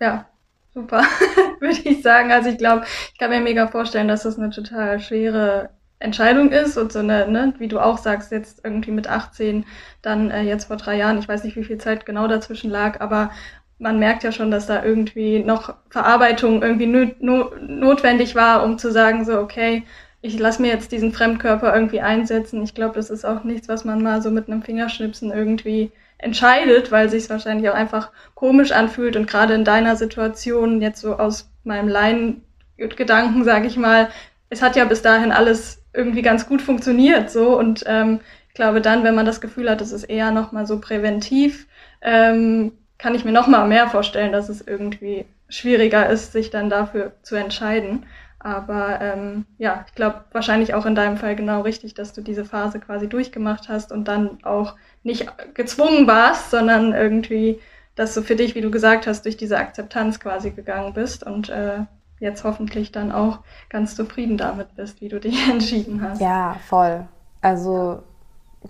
Ja, 0.00 0.26
super, 0.74 1.02
würde 1.60 1.80
ich 1.88 2.02
sagen. 2.02 2.32
Also 2.32 2.50
ich 2.50 2.58
glaube, 2.58 2.84
ich 3.12 3.18
kann 3.18 3.30
mir 3.30 3.40
mega 3.40 3.66
vorstellen, 3.68 4.08
dass 4.08 4.24
das 4.24 4.38
eine 4.38 4.50
total 4.50 5.00
schwere 5.00 5.70
Entscheidung 6.06 6.52
ist 6.52 6.78
und 6.78 6.92
so 6.92 7.00
eine, 7.00 7.28
ne, 7.28 7.52
wie 7.58 7.68
du 7.68 7.80
auch 7.80 7.98
sagst, 7.98 8.32
jetzt 8.32 8.64
irgendwie 8.64 8.92
mit 8.92 9.08
18, 9.08 9.66
dann 10.02 10.30
äh, 10.30 10.42
jetzt 10.42 10.66
vor 10.66 10.76
drei 10.76 10.96
Jahren, 10.96 11.18
ich 11.18 11.28
weiß 11.28 11.44
nicht, 11.44 11.56
wie 11.56 11.64
viel 11.64 11.78
Zeit 11.78 12.06
genau 12.06 12.28
dazwischen 12.28 12.70
lag, 12.70 13.00
aber 13.00 13.30
man 13.78 13.98
merkt 13.98 14.22
ja 14.22 14.32
schon, 14.32 14.50
dass 14.50 14.66
da 14.66 14.82
irgendwie 14.84 15.40
noch 15.40 15.74
Verarbeitung 15.90 16.62
irgendwie 16.62 16.86
no 16.86 17.50
notwendig 17.60 18.34
war, 18.34 18.62
um 18.64 18.78
zu 18.78 18.90
sagen, 18.90 19.24
so, 19.24 19.38
okay, 19.38 19.82
ich 20.22 20.38
lasse 20.38 20.62
mir 20.62 20.68
jetzt 20.68 20.92
diesen 20.92 21.12
Fremdkörper 21.12 21.74
irgendwie 21.74 22.00
einsetzen. 22.00 22.62
Ich 22.62 22.74
glaube, 22.74 22.94
das 22.94 23.10
ist 23.10 23.24
auch 23.26 23.44
nichts, 23.44 23.68
was 23.68 23.84
man 23.84 24.02
mal 24.02 24.22
so 24.22 24.30
mit 24.30 24.48
einem 24.48 24.62
Fingerschnipsen 24.62 25.30
irgendwie 25.30 25.92
entscheidet, 26.18 26.90
weil 26.90 27.10
sich 27.10 27.28
wahrscheinlich 27.28 27.68
auch 27.68 27.74
einfach 27.74 28.10
komisch 28.34 28.72
anfühlt 28.72 29.16
und 29.16 29.28
gerade 29.28 29.54
in 29.54 29.64
deiner 29.64 29.96
Situation 29.96 30.80
jetzt 30.80 31.00
so 31.00 31.16
aus 31.16 31.50
meinem 31.64 31.88
Laiengedanken, 31.88 33.44
sage 33.44 33.66
ich 33.66 33.76
mal, 33.76 34.08
es 34.48 34.62
hat 34.62 34.76
ja 34.76 34.84
bis 34.84 35.02
dahin 35.02 35.32
alles 35.32 35.82
irgendwie 35.96 36.22
ganz 36.22 36.46
gut 36.46 36.62
funktioniert 36.62 37.30
so 37.30 37.58
und 37.58 37.84
ähm, 37.86 38.20
ich 38.48 38.54
glaube 38.54 38.80
dann, 38.80 39.04
wenn 39.04 39.14
man 39.14 39.26
das 39.26 39.40
Gefühl 39.40 39.68
hat, 39.70 39.80
es 39.80 39.92
ist 39.92 40.04
eher 40.04 40.30
noch 40.30 40.52
mal 40.52 40.66
so 40.66 40.80
präventiv, 40.80 41.66
ähm, 42.02 42.72
kann 42.98 43.14
ich 43.14 43.24
mir 43.24 43.32
noch 43.32 43.46
mal 43.46 43.66
mehr 43.66 43.88
vorstellen, 43.88 44.32
dass 44.32 44.48
es 44.48 44.66
irgendwie 44.66 45.26
schwieriger 45.48 46.08
ist, 46.08 46.32
sich 46.32 46.50
dann 46.50 46.70
dafür 46.70 47.12
zu 47.22 47.36
entscheiden. 47.36 48.06
Aber 48.38 49.00
ähm, 49.00 49.44
ja, 49.58 49.84
ich 49.88 49.94
glaube 49.94 50.24
wahrscheinlich 50.32 50.74
auch 50.74 50.86
in 50.86 50.94
deinem 50.94 51.16
Fall 51.16 51.34
genau 51.36 51.62
richtig, 51.62 51.94
dass 51.94 52.12
du 52.12 52.20
diese 52.20 52.44
Phase 52.44 52.78
quasi 52.78 53.08
durchgemacht 53.08 53.68
hast 53.68 53.92
und 53.92 54.06
dann 54.08 54.38
auch 54.44 54.76
nicht 55.02 55.26
gezwungen 55.54 56.06
warst, 56.06 56.50
sondern 56.50 56.92
irgendwie, 56.92 57.60
dass 57.94 58.14
du 58.14 58.22
für 58.22 58.36
dich, 58.36 58.54
wie 58.54 58.60
du 58.60 58.70
gesagt 58.70 59.06
hast, 59.06 59.24
durch 59.24 59.36
diese 59.36 59.58
Akzeptanz 59.58 60.20
quasi 60.20 60.50
gegangen 60.50 60.92
bist 60.92 61.24
und 61.24 61.48
äh, 61.48 61.80
jetzt 62.18 62.44
hoffentlich 62.44 62.92
dann 62.92 63.12
auch 63.12 63.40
ganz 63.68 63.94
zufrieden 63.94 64.38
damit 64.38 64.74
bist, 64.76 65.00
wie 65.00 65.08
du 65.08 65.20
dich 65.20 65.48
entschieden 65.50 66.02
hast. 66.02 66.20
Ja, 66.20 66.56
voll. 66.68 67.06
Also 67.40 68.02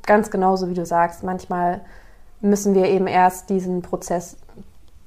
ganz 0.05 0.31
genauso 0.31 0.69
wie 0.69 0.75
du 0.75 0.85
sagst, 0.85 1.23
manchmal 1.23 1.81
müssen 2.41 2.75
wir 2.75 2.87
eben 2.87 3.07
erst 3.07 3.49
diesen 3.51 3.83
Prozess 3.83 4.37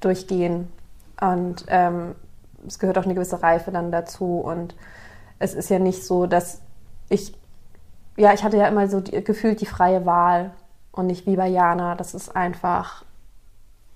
durchgehen 0.00 0.68
und 1.20 1.64
ähm, 1.68 2.14
es 2.66 2.78
gehört 2.78 2.98
auch 2.98 3.04
eine 3.04 3.14
gewisse 3.14 3.42
Reife 3.42 3.70
dann 3.70 3.92
dazu. 3.92 4.40
Und 4.40 4.74
es 5.38 5.54
ist 5.54 5.70
ja 5.70 5.78
nicht 5.78 6.04
so, 6.04 6.26
dass 6.26 6.60
ich, 7.08 7.34
ja, 8.16 8.32
ich 8.32 8.42
hatte 8.42 8.56
ja 8.56 8.68
immer 8.68 8.88
so 8.88 9.00
die, 9.00 9.22
gefühlt 9.22 9.60
die 9.60 9.66
freie 9.66 10.06
Wahl 10.06 10.52
und 10.92 11.06
nicht 11.06 11.26
wie 11.26 11.36
bei 11.36 11.48
Jana. 11.48 11.94
Das 11.94 12.14
ist 12.14 12.34
einfach, 12.34 13.04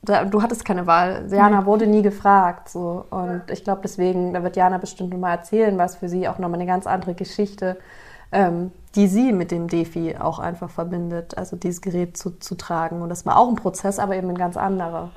du 0.04 0.42
hattest 0.42 0.64
keine 0.64 0.86
Wahl. 0.86 1.26
Jana 1.30 1.60
nee. 1.60 1.66
wurde 1.66 1.86
nie 1.86 2.02
gefragt. 2.02 2.68
So. 2.68 3.06
Und 3.10 3.42
ich 3.50 3.64
glaube, 3.64 3.80
deswegen, 3.82 4.34
da 4.34 4.42
wird 4.42 4.56
Jana 4.56 4.78
bestimmt 4.78 5.10
nochmal 5.10 5.36
erzählen, 5.36 5.76
was 5.78 5.96
für 5.96 6.08
sie 6.08 6.28
auch 6.28 6.38
nochmal 6.38 6.60
eine 6.60 6.66
ganz 6.66 6.86
andere 6.86 7.14
Geschichte, 7.14 7.78
ähm, 8.32 8.72
die 8.94 9.06
sie 9.06 9.32
mit 9.32 9.50
dem 9.50 9.68
Defi 9.68 10.16
auch 10.18 10.38
einfach 10.38 10.70
verbindet. 10.70 11.36
Also 11.36 11.56
dieses 11.56 11.80
Gerät 11.80 12.16
zu, 12.16 12.38
zu 12.38 12.54
tragen. 12.54 13.02
Und 13.02 13.08
das 13.08 13.26
war 13.26 13.36
auch 13.36 13.48
ein 13.48 13.56
Prozess, 13.56 13.98
aber 13.98 14.16
eben 14.16 14.28
ein 14.28 14.38
ganz 14.38 14.56
anderer. 14.56 15.10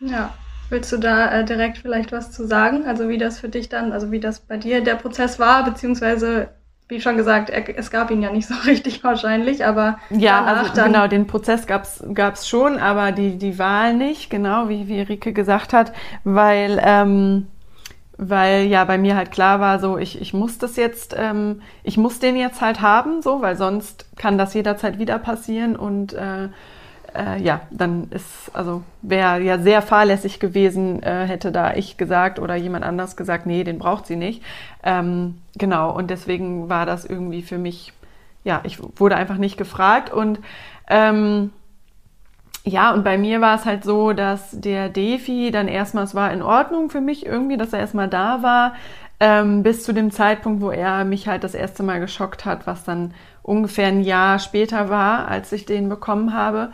Ja, 0.00 0.30
Willst 0.70 0.92
du 0.92 0.98
da 0.98 1.30
äh, 1.30 1.44
direkt 1.44 1.78
vielleicht 1.78 2.12
was 2.12 2.30
zu 2.30 2.46
sagen? 2.46 2.84
Also 2.86 3.08
wie 3.08 3.16
das 3.16 3.40
für 3.40 3.48
dich 3.48 3.68
dann, 3.68 3.92
also 3.92 4.10
wie 4.10 4.20
das 4.20 4.40
bei 4.40 4.58
dir 4.58 4.82
der 4.82 4.96
Prozess 4.96 5.38
war, 5.38 5.64
beziehungsweise 5.64 6.50
wie 6.88 7.00
schon 7.00 7.16
gesagt, 7.16 7.50
es 7.50 7.90
gab 7.90 8.10
ihn 8.10 8.22
ja 8.22 8.32
nicht 8.32 8.48
so 8.48 8.54
richtig 8.66 9.04
wahrscheinlich, 9.04 9.64
aber 9.64 9.98
ja, 10.10 10.44
also 10.44 10.72
dann 10.74 10.92
genau, 10.92 11.06
den 11.06 11.26
Prozess 11.26 11.66
gab's 11.66 12.02
gab's 12.14 12.48
schon, 12.48 12.78
aber 12.78 13.12
die 13.12 13.38
die 13.38 13.58
Wahl 13.58 13.94
nicht, 13.94 14.30
genau 14.30 14.68
wie 14.68 14.88
wie 14.88 15.00
Rike 15.00 15.32
gesagt 15.32 15.72
hat, 15.72 15.92
weil 16.24 16.80
ähm, 16.82 17.46
weil 18.16 18.66
ja 18.66 18.84
bei 18.84 18.98
mir 18.98 19.16
halt 19.16 19.30
klar 19.30 19.60
war, 19.60 19.78
so 19.78 19.96
ich 19.98 20.20
ich 20.20 20.34
muss 20.34 20.58
das 20.58 20.76
jetzt, 20.76 21.14
ähm, 21.16 21.62
ich 21.84 21.96
muss 21.96 22.18
den 22.18 22.36
jetzt 22.36 22.60
halt 22.60 22.80
haben, 22.80 23.22
so, 23.22 23.42
weil 23.42 23.56
sonst 23.56 24.06
kann 24.16 24.38
das 24.38 24.54
jederzeit 24.54 24.98
wieder 24.98 25.18
passieren 25.18 25.76
und 25.76 26.14
äh, 26.14 26.48
äh, 27.14 27.40
ja, 27.42 27.60
dann 27.70 28.08
ist, 28.10 28.50
also 28.54 28.82
wäre 29.02 29.40
ja 29.40 29.58
sehr 29.58 29.82
fahrlässig 29.82 30.40
gewesen, 30.40 31.02
äh, 31.02 31.26
hätte 31.26 31.52
da 31.52 31.74
ich 31.74 31.96
gesagt 31.96 32.38
oder 32.38 32.54
jemand 32.54 32.84
anders 32.84 33.16
gesagt, 33.16 33.46
nee, 33.46 33.64
den 33.64 33.78
braucht 33.78 34.06
sie 34.06 34.16
nicht. 34.16 34.42
Ähm, 34.82 35.38
genau, 35.56 35.94
und 35.94 36.10
deswegen 36.10 36.68
war 36.68 36.86
das 36.86 37.04
irgendwie 37.04 37.42
für 37.42 37.58
mich, 37.58 37.92
ja, 38.44 38.60
ich 38.64 38.78
wurde 38.98 39.16
einfach 39.16 39.38
nicht 39.38 39.56
gefragt 39.56 40.12
und 40.12 40.40
ähm, 40.88 41.52
ja, 42.64 42.92
und 42.92 43.04
bei 43.04 43.16
mir 43.16 43.40
war 43.40 43.56
es 43.56 43.64
halt 43.64 43.84
so, 43.84 44.12
dass 44.12 44.50
der 44.52 44.88
Defi 44.88 45.50
dann 45.50 45.68
erstmal, 45.68 46.04
es 46.04 46.14
war 46.14 46.32
in 46.32 46.42
Ordnung 46.42 46.90
für 46.90 47.00
mich 47.00 47.24
irgendwie, 47.24 47.56
dass 47.56 47.72
er 47.72 47.80
erstmal 47.80 48.08
da 48.08 48.42
war, 48.42 48.74
ähm, 49.20 49.62
bis 49.62 49.84
zu 49.84 49.92
dem 49.92 50.10
Zeitpunkt, 50.10 50.60
wo 50.60 50.70
er 50.70 51.04
mich 51.04 51.28
halt 51.28 51.44
das 51.44 51.54
erste 51.54 51.82
Mal 51.82 51.98
geschockt 52.00 52.44
hat, 52.44 52.66
was 52.66 52.84
dann 52.84 53.14
ungefähr 53.42 53.88
ein 53.88 54.02
Jahr 54.02 54.38
später 54.38 54.90
war, 54.90 55.28
als 55.28 55.50
ich 55.52 55.64
den 55.64 55.88
bekommen 55.88 56.34
habe 56.34 56.70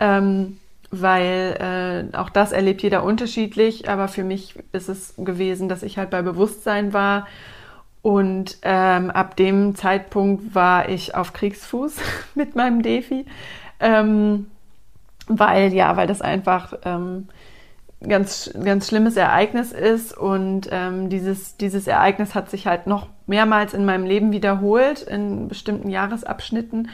ähm, 0.00 0.58
weil 0.90 2.10
äh, 2.12 2.16
auch 2.16 2.30
das 2.30 2.52
erlebt 2.52 2.82
jeder 2.82 3.02
unterschiedlich, 3.04 3.88
aber 3.88 4.08
für 4.08 4.24
mich 4.24 4.56
ist 4.72 4.88
es 4.88 5.14
gewesen, 5.16 5.68
dass 5.68 5.82
ich 5.82 5.98
halt 5.98 6.10
bei 6.10 6.22
Bewusstsein 6.22 6.92
war. 6.92 7.26
Und 8.02 8.58
ähm, 8.62 9.10
ab 9.10 9.34
dem 9.36 9.74
Zeitpunkt 9.74 10.54
war 10.54 10.88
ich 10.88 11.14
auf 11.14 11.32
Kriegsfuß 11.32 11.96
mit 12.34 12.54
meinem 12.54 12.82
Defi, 12.82 13.24
ähm, 13.80 14.46
weil 15.26 15.72
ja, 15.72 15.96
weil 15.96 16.06
das 16.06 16.20
einfach 16.20 16.74
ähm, 16.84 17.28
ganz 18.06 18.50
ganz 18.62 18.88
schlimmes 18.88 19.16
Ereignis 19.16 19.72
ist 19.72 20.16
und 20.16 20.68
ähm, 20.70 21.08
dieses 21.08 21.56
dieses 21.56 21.86
Ereignis 21.86 22.34
hat 22.34 22.50
sich 22.50 22.66
halt 22.66 22.86
noch 22.86 23.08
mehrmals 23.26 23.72
in 23.72 23.84
meinem 23.86 24.04
Leben 24.04 24.32
wiederholt 24.32 25.02
in 25.02 25.48
bestimmten 25.48 25.88
Jahresabschnitten 25.88 26.90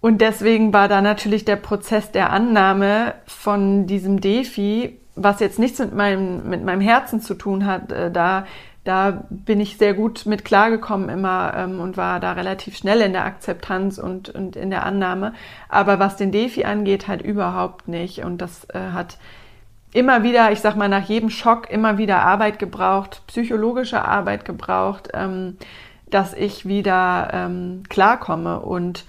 und 0.00 0.20
deswegen 0.20 0.72
war 0.72 0.88
da 0.88 1.00
natürlich 1.00 1.44
der 1.44 1.56
Prozess 1.56 2.12
der 2.12 2.30
Annahme 2.30 3.14
von 3.26 3.86
diesem 3.86 4.20
Defi, 4.20 4.98
was 5.16 5.40
jetzt 5.40 5.58
nichts 5.58 5.80
mit 5.80 5.94
meinem, 5.94 6.48
mit 6.48 6.64
meinem 6.64 6.80
Herzen 6.80 7.20
zu 7.20 7.34
tun 7.34 7.66
hat, 7.66 7.90
äh, 7.90 8.10
da, 8.10 8.46
da 8.84 9.24
bin 9.28 9.60
ich 9.60 9.76
sehr 9.76 9.94
gut 9.94 10.24
mit 10.24 10.44
klargekommen 10.44 11.08
immer 11.08 11.52
ähm, 11.56 11.80
und 11.80 11.96
war 11.96 12.20
da 12.20 12.32
relativ 12.32 12.76
schnell 12.76 13.00
in 13.00 13.12
der 13.12 13.24
Akzeptanz 13.24 13.98
und, 13.98 14.28
und 14.30 14.54
in 14.54 14.70
der 14.70 14.86
Annahme. 14.86 15.34
Aber 15.68 15.98
was 15.98 16.16
den 16.16 16.30
Defi 16.30 16.64
angeht, 16.64 17.08
halt 17.08 17.20
überhaupt 17.20 17.88
nicht. 17.88 18.24
Und 18.24 18.38
das 18.38 18.66
äh, 18.70 18.78
hat 18.92 19.18
immer 19.92 20.22
wieder, 20.22 20.52
ich 20.52 20.60
sag 20.60 20.76
mal, 20.76 20.88
nach 20.88 21.08
jedem 21.08 21.30
Schock 21.30 21.68
immer 21.70 21.98
wieder 21.98 22.20
Arbeit 22.20 22.60
gebraucht, 22.60 23.22
psychologische 23.26 24.04
Arbeit 24.04 24.44
gebraucht, 24.44 25.08
ähm, 25.12 25.56
dass 26.08 26.34
ich 26.34 26.66
wieder 26.66 27.30
ähm, 27.32 27.82
klarkomme 27.88 28.60
und 28.60 29.04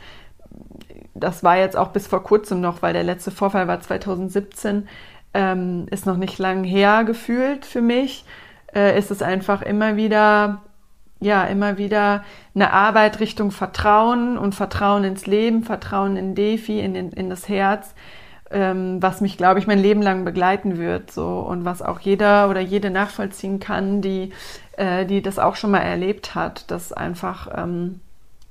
das 1.14 1.44
war 1.44 1.58
jetzt 1.58 1.78
auch 1.78 1.90
bis 1.90 2.08
vor 2.08 2.24
kurzem 2.24 2.62
noch, 2.62 2.82
weil 2.82 2.94
der 2.94 3.04
letzte 3.04 3.32
Vorfall 3.32 3.68
war 3.68 3.80
2017, 3.80 4.88
ähm, 5.34 5.86
ist 5.92 6.06
noch 6.06 6.18
nicht 6.18 6.40
lang 6.40 6.64
her 6.64 7.04
gefühlt 7.04 7.66
für 7.66 7.82
mich. 7.82 8.26
Äh, 8.74 8.98
ist 8.98 9.12
es 9.12 9.22
einfach 9.22 9.62
immer 9.62 9.96
wieder, 9.96 10.62
ja, 11.20 11.44
immer 11.46 11.78
wieder 11.78 12.24
eine 12.56 12.72
Arbeit 12.72 13.20
Richtung 13.20 13.52
Vertrauen 13.52 14.38
und 14.38 14.56
Vertrauen 14.56 15.04
ins 15.04 15.26
Leben, 15.26 15.64
Vertrauen 15.64 16.18
in 16.18 16.36
Defi, 16.36 16.80
in, 16.80 16.96
in, 16.96 17.12
in 17.12 17.30
das 17.30 17.50
Herz, 17.50 17.94
ähm, 18.52 19.02
was 19.02 19.22
mich, 19.22 19.38
glaube 19.38 19.60
ich, 19.60 19.68
mein 19.68 19.80
Leben 19.80 20.02
lang 20.02 20.26
begleiten 20.26 20.78
wird, 20.78 21.12
so 21.12 21.40
und 21.40 21.66
was 21.66 21.82
auch 21.82 22.00
jeder 22.00 22.50
oder 22.50 22.62
jede 22.62 22.90
nachvollziehen 22.90 23.60
kann, 23.60 24.02
die, 24.02 24.32
äh, 24.78 25.06
die 25.06 25.22
das 25.22 25.40
auch 25.40 25.56
schon 25.56 25.72
mal 25.72 25.80
erlebt 25.80 26.36
hat, 26.36 26.70
dass 26.72 26.94
einfach 26.94 27.50
ähm, 27.56 28.02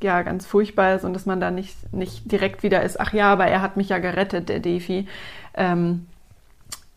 ja 0.02 0.22
ganz 0.22 0.46
furchtbar 0.46 0.94
ist 0.94 1.04
und 1.04 1.12
dass 1.12 1.26
man 1.26 1.40
da 1.40 1.50
nicht, 1.50 1.92
nicht 1.92 2.30
direkt 2.30 2.62
wieder 2.62 2.82
ist, 2.82 3.00
ach 3.00 3.12
ja, 3.12 3.32
aber 3.32 3.46
er 3.46 3.62
hat 3.62 3.76
mich 3.76 3.88
ja 3.88 3.98
gerettet, 3.98 4.48
der 4.48 4.60
Defi. 4.60 5.06
Ähm, 5.54 6.06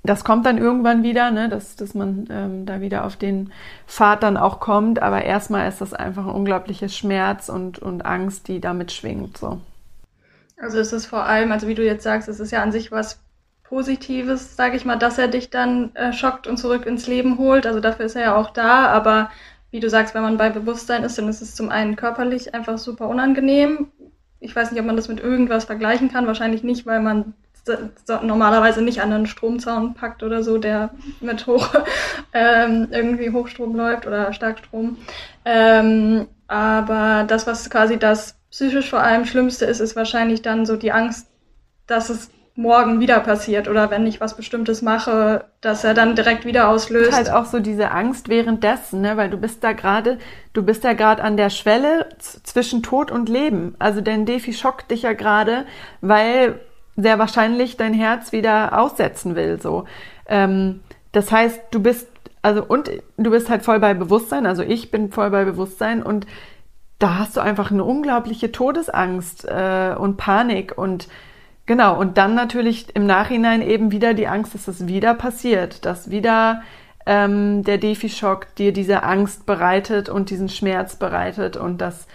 das 0.03 0.23
kommt 0.23 0.45
dann 0.45 0.57
irgendwann 0.57 1.03
wieder, 1.03 1.29
ne, 1.29 1.47
dass, 1.47 1.75
dass 1.75 1.93
man 1.93 2.27
ähm, 2.31 2.65
da 2.65 2.81
wieder 2.81 3.05
auf 3.05 3.17
den 3.17 3.51
Pfad 3.87 4.23
dann 4.23 4.35
auch 4.35 4.59
kommt. 4.59 5.01
Aber 5.01 5.23
erstmal 5.23 5.67
ist 5.67 5.79
das 5.79 5.93
einfach 5.93 6.25
ein 6.25 6.33
unglaubliches 6.33 6.95
Schmerz 6.95 7.49
und, 7.49 7.79
und 7.79 8.03
Angst, 8.03 8.47
die 8.47 8.59
damit 8.59 8.91
schwingt. 8.91 9.37
So. 9.37 9.61
Also 10.57 10.79
es 10.79 10.91
ist 10.91 11.05
vor 11.05 11.25
allem, 11.25 11.51
also 11.51 11.67
wie 11.67 11.75
du 11.75 11.85
jetzt 11.85 12.03
sagst, 12.03 12.27
es 12.29 12.39
ist 12.39 12.51
ja 12.51 12.63
an 12.63 12.71
sich 12.71 12.91
was 12.91 13.19
Positives, 13.63 14.55
sage 14.55 14.75
ich 14.75 14.85
mal, 14.85 14.97
dass 14.97 15.17
er 15.17 15.27
dich 15.27 15.49
dann 15.49 15.95
äh, 15.95 16.13
schockt 16.13 16.47
und 16.47 16.57
zurück 16.57 16.85
ins 16.85 17.07
Leben 17.07 17.37
holt. 17.37 17.67
Also 17.67 17.79
dafür 17.79 18.05
ist 18.05 18.15
er 18.15 18.23
ja 18.23 18.35
auch 18.35 18.49
da. 18.49 18.87
Aber 18.87 19.29
wie 19.71 19.79
du 19.79 19.89
sagst, 19.89 20.13
wenn 20.13 20.21
man 20.21 20.37
bei 20.37 20.49
Bewusstsein 20.49 21.03
ist, 21.03 21.17
dann 21.17 21.27
ist 21.27 21.41
es 21.41 21.55
zum 21.55 21.69
einen 21.69 21.95
körperlich 21.95 22.53
einfach 22.53 22.77
super 22.77 23.07
unangenehm. 23.07 23.87
Ich 24.39 24.55
weiß 24.55 24.71
nicht, 24.71 24.79
ob 24.79 24.85
man 24.85 24.95
das 24.95 25.07
mit 25.07 25.19
irgendwas 25.19 25.65
vergleichen 25.65 26.11
kann. 26.11 26.27
Wahrscheinlich 26.27 26.63
nicht, 26.63 26.85
weil 26.85 26.99
man 26.99 27.33
normalerweise 28.23 28.81
nicht 28.81 29.01
an 29.01 29.13
einen 29.13 29.27
Stromzaun 29.27 29.93
packt 29.93 30.23
oder 30.23 30.43
so, 30.43 30.57
der 30.57 30.91
mit 31.19 31.45
hoch 31.47 31.73
ähm, 32.33 32.87
irgendwie 32.91 33.31
Hochstrom 33.31 33.75
läuft 33.75 34.07
oder 34.07 34.33
Starkstrom. 34.33 34.97
Ähm, 35.45 36.27
aber 36.47 37.25
das, 37.27 37.47
was 37.47 37.69
quasi 37.69 37.97
das 37.97 38.35
psychisch 38.49 38.89
vor 38.89 39.01
allem 39.01 39.25
Schlimmste 39.25 39.65
ist, 39.65 39.79
ist 39.79 39.95
wahrscheinlich 39.95 40.41
dann 40.41 40.65
so 40.65 40.75
die 40.75 40.91
Angst, 40.91 41.27
dass 41.87 42.09
es 42.09 42.29
morgen 42.55 42.99
wieder 42.99 43.19
passiert 43.21 43.67
oder 43.67 43.89
wenn 43.91 44.05
ich 44.05 44.19
was 44.19 44.35
Bestimmtes 44.35 44.81
mache, 44.81 45.45
dass 45.61 45.83
er 45.83 45.93
dann 45.93 46.15
direkt 46.15 46.45
wieder 46.45 46.67
auslöst. 46.69 47.13
Halt 47.13 47.31
auch 47.31 47.45
so 47.45 47.59
diese 47.59 47.91
Angst 47.91 48.27
währenddessen, 48.29 49.01
ne? 49.01 49.15
weil 49.15 49.29
du 49.29 49.37
bist 49.37 49.63
da 49.63 49.71
gerade, 49.71 50.17
du 50.53 50.63
bist 50.63 50.83
ja 50.83 50.93
gerade 50.93 51.23
an 51.23 51.37
der 51.37 51.49
Schwelle 51.49 52.09
zwischen 52.19 52.83
Tod 52.83 53.09
und 53.09 53.29
Leben. 53.29 53.75
Also 53.79 54.01
dein 54.01 54.25
Defi 54.25 54.53
schockt 54.53 54.91
dich 54.91 55.03
ja 55.03 55.13
gerade, 55.13 55.65
weil 56.01 56.59
sehr 56.97 57.19
wahrscheinlich 57.19 57.77
dein 57.77 57.93
Herz 57.93 58.31
wieder 58.33 58.77
aussetzen 58.77 59.35
will. 59.35 59.61
So, 59.61 59.85
ähm, 60.27 60.81
das 61.13 61.31
heißt, 61.31 61.59
du 61.71 61.81
bist 61.81 62.07
also 62.41 62.63
und 62.65 62.89
du 63.17 63.31
bist 63.31 63.49
halt 63.49 63.63
voll 63.63 63.79
bei 63.79 63.93
Bewusstsein. 63.93 64.45
Also 64.45 64.63
ich 64.63 64.91
bin 64.91 65.11
voll 65.11 65.29
bei 65.29 65.45
Bewusstsein 65.45 66.03
und 66.03 66.27
da 66.99 67.17
hast 67.17 67.37
du 67.37 67.41
einfach 67.41 67.71
eine 67.71 67.83
unglaubliche 67.83 68.51
Todesangst 68.51 69.45
äh, 69.45 69.95
und 69.97 70.17
Panik 70.17 70.77
und 70.77 71.07
genau 71.71 71.97
und 71.97 72.17
dann 72.17 72.35
natürlich 72.35 72.93
im 72.95 73.05
Nachhinein 73.05 73.61
eben 73.61 73.91
wieder 73.91 74.13
die 74.13 74.27
Angst, 74.27 74.53
dass 74.53 74.67
es 74.67 74.87
wieder 74.87 75.13
passiert, 75.13 75.85
dass 75.85 76.09
wieder 76.09 76.63
ähm, 77.05 77.63
der 77.63 77.77
Defi-Schock 77.77 78.53
dir 78.55 78.73
diese 78.73 79.03
Angst 79.03 79.45
bereitet 79.45 80.09
und 80.09 80.29
diesen 80.29 80.49
Schmerz 80.49 80.97
bereitet. 80.97 81.55
Und 81.55 81.79
das 81.79 82.07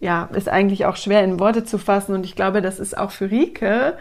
ja, 0.00 0.28
ist 0.34 0.48
eigentlich 0.48 0.86
auch 0.86 0.96
schwer 0.96 1.22
in 1.22 1.38
Worte 1.38 1.64
zu 1.64 1.78
fassen. 1.78 2.14
Und 2.14 2.24
ich 2.24 2.34
glaube, 2.34 2.62
das 2.62 2.80
ist 2.80 2.98
auch 2.98 3.12
für 3.12 3.30
Rike 3.30 3.96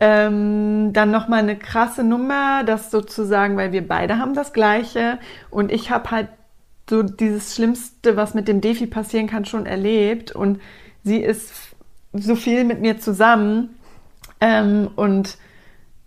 ähm, 0.00 0.92
dann 0.94 1.10
nochmal 1.10 1.40
eine 1.40 1.56
krasse 1.56 2.02
Nummer, 2.02 2.64
das 2.64 2.90
sozusagen, 2.90 3.56
weil 3.56 3.72
wir 3.72 3.86
beide 3.86 4.18
haben 4.18 4.34
das 4.34 4.54
Gleiche. 4.54 5.18
Und 5.50 5.70
ich 5.70 5.90
habe 5.90 6.10
halt 6.10 6.28
so 6.88 7.02
dieses 7.02 7.54
Schlimmste, 7.54 8.16
was 8.16 8.32
mit 8.32 8.48
dem 8.48 8.62
Defi 8.62 8.86
passieren 8.86 9.26
kann, 9.26 9.44
schon 9.44 9.66
erlebt. 9.66 10.32
Und 10.32 10.60
sie 11.04 11.18
ist 11.18 11.52
so 12.14 12.36
viel 12.36 12.64
mit 12.64 12.80
mir 12.80 12.98
zusammen 12.98 13.75
ähm, 14.40 14.90
und 14.96 15.38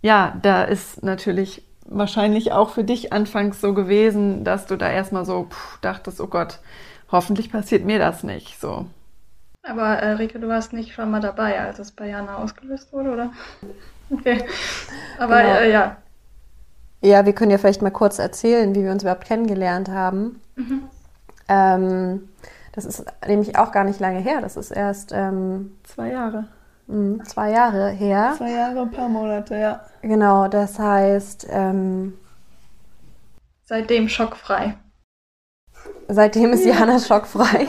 ja, 0.02 0.36
da 0.42 0.64
ist 0.64 1.02
natürlich 1.02 1.62
wahrscheinlich 1.84 2.52
auch 2.52 2.70
für 2.70 2.84
dich 2.84 3.12
anfangs 3.12 3.60
so 3.60 3.74
gewesen, 3.74 4.44
dass 4.44 4.66
du 4.66 4.76
da 4.76 4.90
erstmal 4.90 5.24
so 5.24 5.46
pff, 5.50 5.78
dachtest, 5.80 6.20
oh 6.20 6.26
Gott, 6.26 6.60
hoffentlich 7.10 7.50
passiert 7.50 7.84
mir 7.84 7.98
das 7.98 8.22
nicht, 8.22 8.60
so. 8.60 8.86
Aber 9.62 9.98
äh, 9.98 10.12
Rike, 10.12 10.38
du 10.38 10.48
warst 10.48 10.72
nicht 10.72 10.94
schon 10.94 11.10
mal 11.10 11.20
dabei, 11.20 11.60
als 11.60 11.78
es 11.78 11.90
bei 11.92 12.08
Jana 12.08 12.36
ausgelöst 12.36 12.92
wurde, 12.92 13.10
oder? 13.10 13.32
Okay. 14.10 14.42
Aber 15.18 15.42
genau. 15.42 15.54
äh, 15.54 15.72
ja. 15.72 15.96
Ja, 17.02 17.24
wir 17.24 17.32
können 17.32 17.50
ja 17.50 17.58
vielleicht 17.58 17.82
mal 17.82 17.90
kurz 17.90 18.18
erzählen, 18.18 18.74
wie 18.74 18.82
wir 18.82 18.90
uns 18.90 19.02
überhaupt 19.02 19.24
kennengelernt 19.24 19.88
haben. 19.88 20.40
Mhm. 20.56 20.82
Ähm, 21.48 22.28
das 22.72 22.84
ist 22.84 23.04
nämlich 23.26 23.56
auch 23.56 23.72
gar 23.72 23.84
nicht 23.84 24.00
lange 24.00 24.20
her. 24.20 24.40
Das 24.40 24.56
ist 24.56 24.70
erst 24.70 25.12
ähm, 25.12 25.76
zwei 25.84 26.10
Jahre. 26.10 26.48
Mh, 26.90 27.24
zwei 27.24 27.52
Jahre 27.52 27.90
her. 27.90 28.34
Zwei 28.36 28.50
Jahre, 28.50 28.80
ein 28.80 28.90
paar 28.90 29.08
Monate, 29.08 29.56
ja. 29.56 29.80
Genau, 30.02 30.48
das 30.48 30.78
heißt. 30.78 31.46
Ähm, 31.48 32.14
Seitdem 33.64 34.08
schockfrei. 34.08 34.74
Seitdem 36.08 36.52
ist 36.52 36.66
Jana 36.66 36.98
schockfrei. 36.98 37.68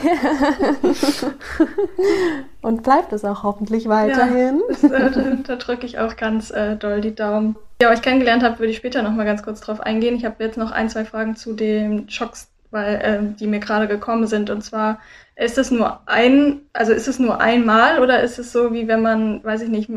und 2.62 2.82
bleibt 2.82 3.12
es 3.12 3.24
auch 3.24 3.44
hoffentlich 3.44 3.88
weiterhin. 3.88 4.60
Ja, 4.82 4.88
das, 5.08 5.16
äh, 5.16 5.36
da, 5.46 5.54
drücke 5.54 5.86
ich 5.86 6.00
auch 6.00 6.16
ganz 6.16 6.50
äh, 6.50 6.74
doll 6.74 7.00
die 7.00 7.14
Daumen. 7.14 7.54
Ja, 7.80 7.90
euch 7.90 8.02
kennengelernt 8.02 8.42
habe, 8.42 8.58
würde 8.58 8.72
ich 8.72 8.76
später 8.78 9.02
noch 9.02 9.12
mal 9.12 9.24
ganz 9.24 9.44
kurz 9.44 9.60
drauf 9.60 9.80
eingehen. 9.80 10.16
Ich 10.16 10.24
habe 10.24 10.42
jetzt 10.42 10.58
noch 10.58 10.72
ein, 10.72 10.90
zwei 10.90 11.04
Fragen 11.04 11.36
zu 11.36 11.52
den 11.52 12.10
Schocks, 12.10 12.48
weil 12.72 12.94
äh, 12.96 13.38
die 13.38 13.46
mir 13.46 13.60
gerade 13.60 13.86
gekommen 13.86 14.26
sind. 14.26 14.50
Und 14.50 14.62
zwar 14.62 14.98
ist 15.36 15.58
es 15.58 15.70
nur 15.70 16.00
ein, 16.06 16.62
also 16.72 16.92
ist 16.92 17.08
es 17.08 17.18
nur 17.18 17.40
einmal 17.40 18.00
oder 18.00 18.22
ist 18.22 18.38
es 18.38 18.52
so, 18.52 18.72
wie 18.72 18.88
wenn 18.88 19.02
man, 19.02 19.42
weiß 19.42 19.62
ich 19.62 19.68
nicht, 19.68 19.90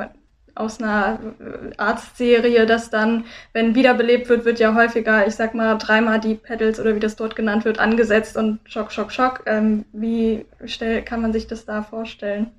aus 0.56 0.82
einer 0.82 1.20
äh, 1.40 1.76
Arztserie, 1.78 2.66
dass 2.66 2.90
dann, 2.90 3.26
wenn 3.52 3.76
wiederbelebt 3.76 4.30
wird, 4.30 4.46
wird 4.46 4.60
ja 4.60 4.74
häufiger, 4.74 5.28
ich 5.28 5.36
sag 5.36 5.54
mal, 5.54 5.78
dreimal 5.78 6.20
die 6.20 6.36
Pedals 6.36 6.80
oder 6.80 6.96
wie 6.96 7.02
das 7.02 7.18
dort 7.18 7.36
genannt 7.36 7.66
wird, 7.66 7.80
angesetzt 7.80 8.38
und 8.38 8.60
Schock, 8.64 8.92
Schock, 8.92 9.12
Schock. 9.12 9.42
Ähm, 9.46 9.86
wie 9.92 10.46
stell, 10.66 11.02
kann 11.02 11.22
man 11.22 11.34
sich 11.34 11.48
das 11.48 11.66
da 11.66 11.84
vorstellen? 11.84 12.52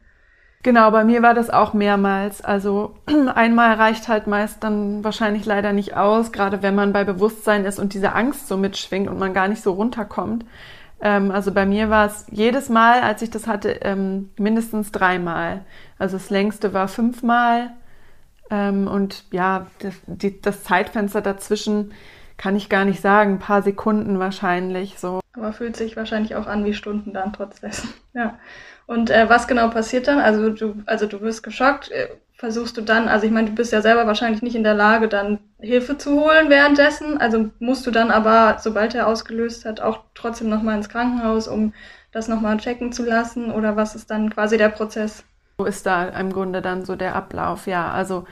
Genau, 0.62 0.90
bei 0.90 1.04
mir 1.04 1.22
war 1.22 1.32
das 1.32 1.48
auch 1.48 1.72
mehrmals. 1.72 2.44
Also 2.44 2.96
einmal 3.34 3.76
reicht 3.76 4.08
halt 4.08 4.26
meist 4.26 4.62
dann 4.62 5.02
wahrscheinlich 5.02 5.46
leider 5.46 5.72
nicht 5.72 5.96
aus, 5.96 6.32
gerade 6.32 6.62
wenn 6.62 6.74
man 6.74 6.92
bei 6.92 7.04
Bewusstsein 7.04 7.64
ist 7.64 7.78
und 7.78 7.94
diese 7.94 8.12
Angst 8.12 8.46
so 8.48 8.58
mitschwingt 8.58 9.08
und 9.08 9.18
man 9.18 9.32
gar 9.32 9.48
nicht 9.48 9.62
so 9.62 9.72
runterkommt. 9.72 10.44
Ähm, 11.00 11.30
also 11.30 11.52
bei 11.52 11.66
mir 11.66 11.90
war 11.90 12.06
es 12.06 12.26
jedes 12.30 12.68
Mal, 12.68 13.00
als 13.02 13.22
ich 13.22 13.30
das 13.30 13.46
hatte, 13.46 13.70
ähm, 13.82 14.30
mindestens 14.38 14.92
dreimal. 14.92 15.64
Also 15.98 16.16
das 16.16 16.30
längste 16.30 16.72
war 16.72 16.88
fünfmal 16.88 17.70
ähm, 18.50 18.86
und 18.86 19.24
ja, 19.32 19.66
das, 19.80 19.94
die, 20.06 20.40
das 20.40 20.64
Zeitfenster 20.64 21.20
dazwischen 21.20 21.92
kann 22.36 22.56
ich 22.56 22.68
gar 22.68 22.84
nicht 22.84 23.00
sagen, 23.00 23.34
ein 23.34 23.38
paar 23.38 23.62
Sekunden 23.62 24.18
wahrscheinlich 24.18 24.98
so. 24.98 25.20
Aber 25.32 25.52
fühlt 25.52 25.76
sich 25.76 25.96
wahrscheinlich 25.96 26.34
auch 26.36 26.46
an 26.46 26.64
wie 26.64 26.74
Stunden 26.74 27.12
dann 27.12 27.32
trotz 27.32 27.60
dessen. 27.60 27.92
Ja. 28.14 28.38
Und 28.86 29.10
äh, 29.10 29.28
was 29.28 29.48
genau 29.48 29.68
passiert 29.68 30.06
dann? 30.06 30.20
Also 30.20 30.50
du, 30.50 30.76
also 30.86 31.06
du 31.06 31.20
wirst 31.20 31.42
geschockt. 31.42 31.90
Versuchst 32.38 32.76
du 32.76 32.82
dann, 32.82 33.08
also 33.08 33.24
ich 33.24 33.32
meine, 33.32 33.48
du 33.48 33.54
bist 33.54 33.72
ja 33.72 33.80
selber 33.80 34.06
wahrscheinlich 34.06 34.42
nicht 34.42 34.56
in 34.56 34.62
der 34.62 34.74
Lage, 34.74 35.08
dann 35.08 35.38
Hilfe 35.58 35.96
zu 35.96 36.20
holen 36.20 36.50
währenddessen. 36.50 37.18
Also 37.18 37.48
musst 37.60 37.86
du 37.86 37.90
dann 37.90 38.10
aber, 38.10 38.58
sobald 38.60 38.94
er 38.94 39.06
ausgelöst 39.06 39.64
hat, 39.64 39.80
auch 39.80 40.00
trotzdem 40.14 40.50
nochmal 40.50 40.76
ins 40.76 40.90
Krankenhaus, 40.90 41.48
um 41.48 41.72
das 42.12 42.28
nochmal 42.28 42.58
checken 42.58 42.92
zu 42.92 43.04
lassen? 43.04 43.50
Oder 43.50 43.76
was 43.76 43.94
ist 43.94 44.10
dann 44.10 44.28
quasi 44.28 44.58
der 44.58 44.68
Prozess? 44.68 45.24
So 45.58 45.64
ist 45.64 45.86
da 45.86 46.08
im 46.08 46.30
Grunde 46.30 46.60
dann 46.60 46.84
so 46.84 46.94
der 46.94 47.14
Ablauf, 47.16 47.66
ja. 47.66 47.90
Also 47.90 48.26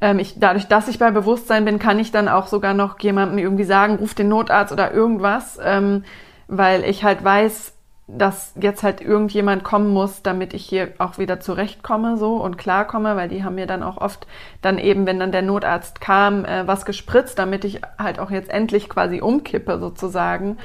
ähm, 0.00 0.20
ich, 0.20 0.38
dadurch, 0.38 0.68
dass 0.68 0.86
ich 0.86 1.00
bei 1.00 1.10
Bewusstsein 1.10 1.64
bin, 1.64 1.80
kann 1.80 1.98
ich 1.98 2.12
dann 2.12 2.28
auch 2.28 2.46
sogar 2.46 2.72
noch 2.72 3.00
jemandem 3.00 3.38
irgendwie 3.38 3.64
sagen, 3.64 3.96
ruf 3.96 4.14
den 4.14 4.28
Notarzt 4.28 4.72
oder 4.72 4.92
irgendwas, 4.92 5.58
ähm, 5.60 6.04
weil 6.46 6.84
ich 6.84 7.02
halt 7.02 7.24
weiß, 7.24 7.73
dass 8.06 8.52
jetzt 8.60 8.82
halt 8.82 9.00
irgendjemand 9.00 9.64
kommen 9.64 9.88
muss, 9.88 10.22
damit 10.22 10.52
ich 10.52 10.66
hier 10.66 10.92
auch 10.98 11.16
wieder 11.16 11.40
zurechtkomme 11.40 12.18
so 12.18 12.36
und 12.36 12.58
klarkomme, 12.58 13.16
weil 13.16 13.28
die 13.28 13.44
haben 13.44 13.54
mir 13.54 13.66
dann 13.66 13.82
auch 13.82 13.96
oft 13.96 14.26
dann 14.60 14.78
eben, 14.78 15.06
wenn 15.06 15.18
dann 15.18 15.32
der 15.32 15.42
Notarzt 15.42 16.00
kam, 16.02 16.44
äh, 16.44 16.66
was 16.66 16.84
gespritzt, 16.84 17.38
damit 17.38 17.64
ich 17.64 17.80
halt 17.98 18.18
auch 18.18 18.30
jetzt 18.30 18.50
endlich 18.50 18.90
quasi 18.90 19.22
umkippe 19.22 19.78
sozusagen. 19.78 20.58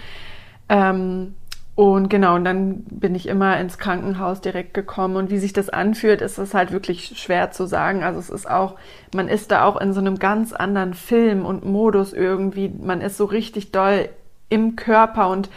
Ähm, 0.67 1.35
und 1.75 2.09
genau, 2.09 2.35
und 2.35 2.43
dann 2.43 2.83
bin 2.89 3.15
ich 3.15 3.25
immer 3.25 3.57
ins 3.57 3.77
Krankenhaus 3.77 4.41
direkt 4.41 4.73
gekommen. 4.73 5.15
Und 5.15 5.29
wie 5.29 5.37
sich 5.37 5.53
das 5.53 5.69
anfühlt, 5.69 6.21
ist 6.21 6.37
es 6.37 6.53
halt 6.53 6.73
wirklich 6.73 7.17
schwer 7.17 7.51
zu 7.51 7.67
sagen. 7.67 8.03
Also 8.03 8.19
es 8.19 8.29
ist 8.29 8.51
auch, 8.51 8.75
man 9.15 9.29
ist 9.29 9.49
da 9.49 9.63
auch 9.63 9.79
in 9.79 9.93
so 9.93 10.01
einem 10.01 10.19
ganz 10.19 10.51
anderen 10.51 10.93
Film 10.93 11.45
und 11.45 11.63
Modus 11.63 12.11
irgendwie. 12.11 12.67
Man 12.67 12.99
ist 12.99 13.15
so 13.15 13.23
richtig 13.23 13.71
doll 13.71 14.09
im 14.49 14.75
Körper 14.75 15.29
und 15.29 15.49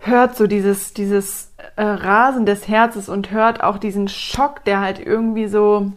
hört 0.00 0.36
so 0.36 0.46
dieses, 0.46 0.92
dieses 0.94 1.52
äh, 1.76 1.82
Rasen 1.82 2.46
des 2.46 2.68
Herzens 2.68 3.08
und 3.08 3.30
hört 3.30 3.62
auch 3.62 3.78
diesen 3.78 4.08
Schock, 4.08 4.64
der 4.64 4.80
halt 4.80 4.98
irgendwie 4.98 5.46
so, 5.46 5.92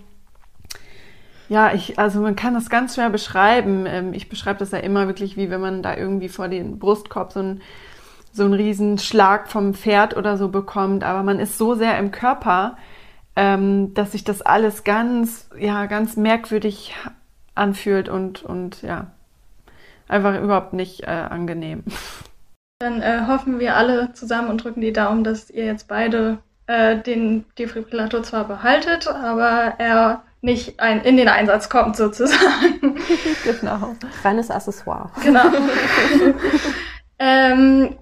ja, 1.49 1.73
ich, 1.73 1.99
also 1.99 2.21
man 2.21 2.35
kann 2.35 2.53
das 2.53 2.69
ganz 2.69 2.95
schwer 2.95 3.09
beschreiben. 3.09 3.85
Ähm, 3.87 4.13
ich 4.13 4.29
beschreibe 4.29 4.59
das 4.59 4.71
ja 4.71 4.79
immer 4.79 5.07
wirklich, 5.07 5.37
wie 5.37 5.49
wenn 5.49 5.61
man 5.61 5.81
da 5.81 5.95
irgendwie 5.95 6.29
vor 6.29 6.47
den 6.47 6.79
Brustkorb 6.79 7.31
so 7.31 7.39
ein 7.41 7.61
so 8.33 8.43
einen 8.43 8.53
riesen 8.53 8.97
Schlag 8.97 9.47
vom 9.47 9.75
Pferd 9.75 10.17
oder 10.17 10.37
so 10.37 10.49
bekommt, 10.49 11.03
aber 11.03 11.21
man 11.21 11.39
ist 11.39 11.57
so 11.57 11.75
sehr 11.75 11.97
im 11.99 12.11
Körper, 12.11 12.77
ähm, 13.35 13.93
dass 13.93 14.11
sich 14.11 14.23
das 14.23 14.41
alles 14.41 14.83
ganz, 14.83 15.49
ja, 15.57 15.85
ganz 15.85 16.17
merkwürdig 16.17 16.95
anfühlt 17.55 18.09
und, 18.09 18.43
und 18.43 18.81
ja, 18.81 19.11
einfach 20.07 20.41
überhaupt 20.41 20.73
nicht 20.73 21.03
äh, 21.03 21.11
angenehm. 21.29 21.83
Dann 22.83 23.01
äh, 23.01 23.27
hoffen 23.27 23.61
wir 23.61 23.77
alle 23.77 24.11
zusammen 24.11 24.49
und 24.49 24.61
drücken 24.61 24.81
die 24.81 24.91
Daumen, 24.91 25.23
dass 25.23 25.49
ihr 25.49 25.63
jetzt 25.63 25.87
beide 25.87 26.39
äh, 26.67 26.97
den 26.97 27.45
Defibrillator 27.57 28.23
zwar 28.23 28.45
behaltet, 28.45 29.07
aber 29.07 29.75
er 29.77 30.23
nicht 30.41 30.81
ein, 30.81 31.01
in 31.01 31.15
den 31.15 31.29
Einsatz 31.29 31.69
kommt 31.69 31.95
sozusagen. 31.95 32.97
genau. 33.45 33.95
Reines 34.25 34.51
Accessoire. 34.51 35.11
Genau. 35.23 35.45
ähm, 37.19 37.95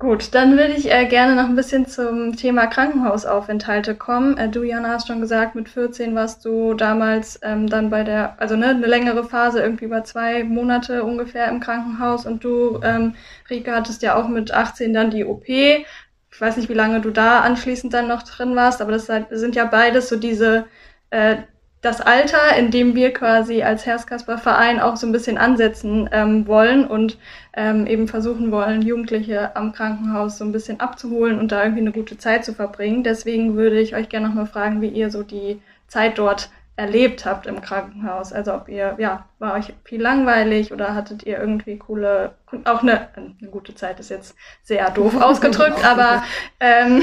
Gut, 0.00 0.32
dann 0.32 0.52
würde 0.56 0.74
ich 0.74 0.92
äh, 0.92 1.06
gerne 1.06 1.34
noch 1.34 1.48
ein 1.48 1.56
bisschen 1.56 1.86
zum 1.86 2.36
Thema 2.36 2.68
Krankenhausaufenthalte 2.68 3.96
kommen. 3.96 4.36
Äh, 4.36 4.48
du, 4.48 4.62
Jana, 4.62 4.90
hast 4.90 5.08
schon 5.08 5.20
gesagt, 5.20 5.56
mit 5.56 5.68
14 5.68 6.14
warst 6.14 6.44
du 6.44 6.74
damals 6.74 7.40
ähm, 7.42 7.66
dann 7.68 7.90
bei 7.90 8.04
der, 8.04 8.40
also 8.40 8.54
ne, 8.54 8.68
eine 8.68 8.86
längere 8.86 9.24
Phase, 9.24 9.60
irgendwie 9.60 9.86
über 9.86 10.04
zwei 10.04 10.44
Monate 10.44 11.02
ungefähr 11.02 11.48
im 11.48 11.58
Krankenhaus. 11.58 12.26
Und 12.26 12.44
du, 12.44 12.78
ähm, 12.84 13.16
Rika, 13.50 13.74
hattest 13.74 14.02
ja 14.02 14.14
auch 14.14 14.28
mit 14.28 14.52
18 14.52 14.94
dann 14.94 15.10
die 15.10 15.24
OP. 15.24 15.48
Ich 15.48 16.40
weiß 16.40 16.56
nicht, 16.58 16.68
wie 16.68 16.74
lange 16.74 17.00
du 17.00 17.10
da 17.10 17.40
anschließend 17.40 17.92
dann 17.92 18.06
noch 18.06 18.22
drin 18.22 18.54
warst, 18.54 18.80
aber 18.80 18.92
das 18.92 19.06
sind 19.06 19.56
ja 19.56 19.64
beides 19.64 20.08
so 20.08 20.16
diese 20.16 20.66
äh, 21.10 21.38
das 21.80 22.00
Alter, 22.00 22.56
in 22.56 22.70
dem 22.70 22.94
wir 22.94 23.12
quasi 23.12 23.62
als 23.62 23.86
Herzkasper-Verein 23.86 24.80
auch 24.80 24.96
so 24.96 25.06
ein 25.06 25.12
bisschen 25.12 25.38
ansetzen 25.38 26.08
ähm, 26.12 26.46
wollen 26.46 26.86
und 26.86 27.18
ähm, 27.54 27.86
eben 27.86 28.08
versuchen 28.08 28.50
wollen, 28.50 28.82
Jugendliche 28.82 29.54
am 29.54 29.72
Krankenhaus 29.72 30.38
so 30.38 30.44
ein 30.44 30.52
bisschen 30.52 30.80
abzuholen 30.80 31.38
und 31.38 31.52
da 31.52 31.62
irgendwie 31.62 31.82
eine 31.82 31.92
gute 31.92 32.18
Zeit 32.18 32.44
zu 32.44 32.52
verbringen. 32.52 33.04
Deswegen 33.04 33.54
würde 33.54 33.78
ich 33.80 33.94
euch 33.94 34.08
gerne 34.08 34.28
nochmal 34.28 34.46
fragen, 34.46 34.80
wie 34.80 34.88
ihr 34.88 35.10
so 35.10 35.22
die 35.22 35.62
Zeit 35.86 36.18
dort 36.18 36.50
erlebt 36.78 37.24
habt 37.24 37.46
im 37.46 37.60
Krankenhaus. 37.60 38.32
Also 38.32 38.54
ob 38.54 38.68
ihr, 38.68 38.94
ja, 38.98 39.26
war 39.38 39.54
euch 39.54 39.72
viel 39.84 40.00
langweilig 40.00 40.72
oder 40.72 40.94
hattet 40.94 41.24
ihr 41.24 41.38
irgendwie 41.38 41.76
coole, 41.76 42.34
auch 42.64 42.82
eine, 42.82 43.08
eine 43.16 43.50
gute 43.50 43.74
Zeit 43.74 43.98
ist 43.98 44.10
jetzt 44.10 44.36
sehr 44.62 44.88
doof 44.90 45.14
ausgedrückt, 45.20 45.84
aber 45.84 46.22
ähm, 46.60 47.02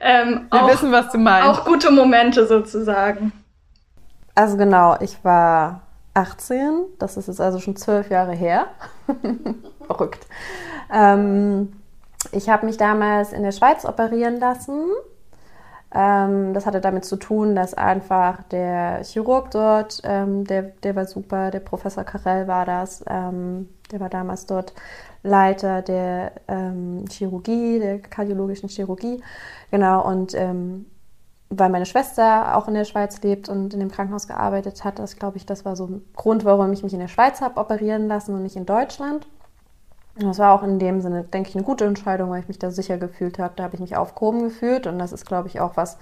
ähm, 0.00 0.46
wir 0.50 0.62
auch, 0.62 0.70
wissen, 0.70 0.92
was 0.92 1.10
du 1.10 1.18
meinst. 1.18 1.48
Auch 1.48 1.64
gute 1.64 1.90
Momente 1.90 2.46
sozusagen. 2.46 3.32
Also 4.38 4.56
genau, 4.56 4.94
ich 5.00 5.24
war 5.24 5.80
18, 6.14 6.84
das 7.00 7.16
ist 7.16 7.26
jetzt 7.26 7.40
also 7.40 7.58
schon 7.58 7.74
zwölf 7.74 8.08
Jahre 8.08 8.34
her. 8.36 8.68
Verrückt. 9.88 10.28
Ähm, 10.94 11.72
ich 12.30 12.48
habe 12.48 12.64
mich 12.64 12.76
damals 12.76 13.32
in 13.32 13.42
der 13.42 13.50
Schweiz 13.50 13.84
operieren 13.84 14.38
lassen. 14.38 14.90
Ähm, 15.92 16.54
das 16.54 16.66
hatte 16.66 16.80
damit 16.80 17.04
zu 17.04 17.16
tun, 17.16 17.56
dass 17.56 17.74
einfach 17.74 18.44
der 18.44 19.02
Chirurg 19.02 19.50
dort, 19.50 20.02
ähm, 20.04 20.44
der, 20.44 20.62
der 20.62 20.94
war 20.94 21.06
super, 21.06 21.50
der 21.50 21.58
Professor 21.58 22.04
Karel 22.04 22.46
war 22.46 22.64
das, 22.64 23.04
ähm, 23.08 23.68
der 23.90 23.98
war 23.98 24.08
damals 24.08 24.46
dort 24.46 24.72
Leiter 25.24 25.82
der 25.82 26.30
ähm, 26.46 27.06
Chirurgie, 27.10 27.80
der 27.80 27.98
kardiologischen 27.98 28.68
Chirurgie. 28.68 29.20
Genau, 29.72 30.06
und 30.06 30.32
ähm, 30.36 30.86
weil 31.50 31.70
meine 31.70 31.86
Schwester 31.86 32.56
auch 32.56 32.68
in 32.68 32.74
der 32.74 32.84
Schweiz 32.84 33.22
lebt 33.22 33.48
und 33.48 33.72
in 33.72 33.80
dem 33.80 33.90
Krankenhaus 33.90 34.28
gearbeitet 34.28 34.84
hat. 34.84 34.98
Das 34.98 35.16
glaube 35.16 35.38
ich, 35.38 35.46
das 35.46 35.64
war 35.64 35.76
so 35.76 35.86
ein 35.86 36.04
Grund, 36.14 36.44
warum 36.44 36.72
ich 36.72 36.82
mich 36.82 36.92
in 36.92 37.00
der 37.00 37.08
Schweiz 37.08 37.40
habe 37.40 37.58
operieren 37.58 38.06
lassen 38.06 38.34
und 38.34 38.42
nicht 38.42 38.56
in 38.56 38.66
Deutschland. 38.66 39.26
Und 40.16 40.26
das 40.26 40.38
war 40.38 40.52
auch 40.52 40.62
in 40.62 40.78
dem 40.78 41.00
Sinne, 41.00 41.24
denke 41.24 41.48
ich, 41.48 41.54
eine 41.54 41.64
gute 41.64 41.84
Entscheidung, 41.84 42.30
weil 42.30 42.40
ich 42.40 42.48
mich 42.48 42.58
da 42.58 42.70
sicher 42.70 42.98
gefühlt 42.98 43.38
habe. 43.38 43.54
Da 43.56 43.64
habe 43.64 43.76
ich 43.76 43.80
mich 43.80 43.96
aufgehoben 43.96 44.42
gefühlt 44.42 44.86
und 44.86 44.98
das 44.98 45.12
ist, 45.12 45.26
glaube 45.26 45.48
ich, 45.48 45.60
auch 45.60 45.76
was, 45.76 45.96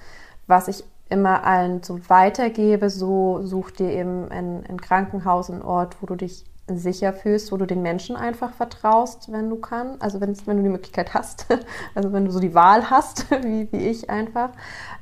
was 0.46 0.68
ich 0.68 0.84
immer 1.08 1.44
allen 1.44 1.82
so 1.82 2.00
weitergebe. 2.08 2.90
So 2.90 3.42
such 3.42 3.70
dir 3.72 3.90
eben 3.90 4.30
ein, 4.30 4.64
ein 4.68 4.80
Krankenhaus, 4.80 5.50
einen 5.50 5.62
Ort, 5.62 5.96
wo 6.00 6.06
du 6.06 6.16
dich 6.16 6.44
sicher 6.68 7.12
fühlst, 7.12 7.52
wo 7.52 7.56
du 7.56 7.66
den 7.66 7.82
Menschen 7.82 8.16
einfach 8.16 8.52
vertraust, 8.52 9.30
wenn 9.30 9.48
du 9.48 9.56
kannst, 9.56 10.02
also 10.02 10.20
wenn, 10.20 10.34
du 10.34 10.62
die 10.62 10.68
Möglichkeit 10.68 11.14
hast, 11.14 11.46
also 11.94 12.12
wenn 12.12 12.24
du 12.24 12.32
so 12.32 12.40
die 12.40 12.54
Wahl 12.54 12.90
hast, 12.90 13.30
wie, 13.42 13.70
wie 13.70 13.88
ich 13.88 14.10
einfach. 14.10 14.50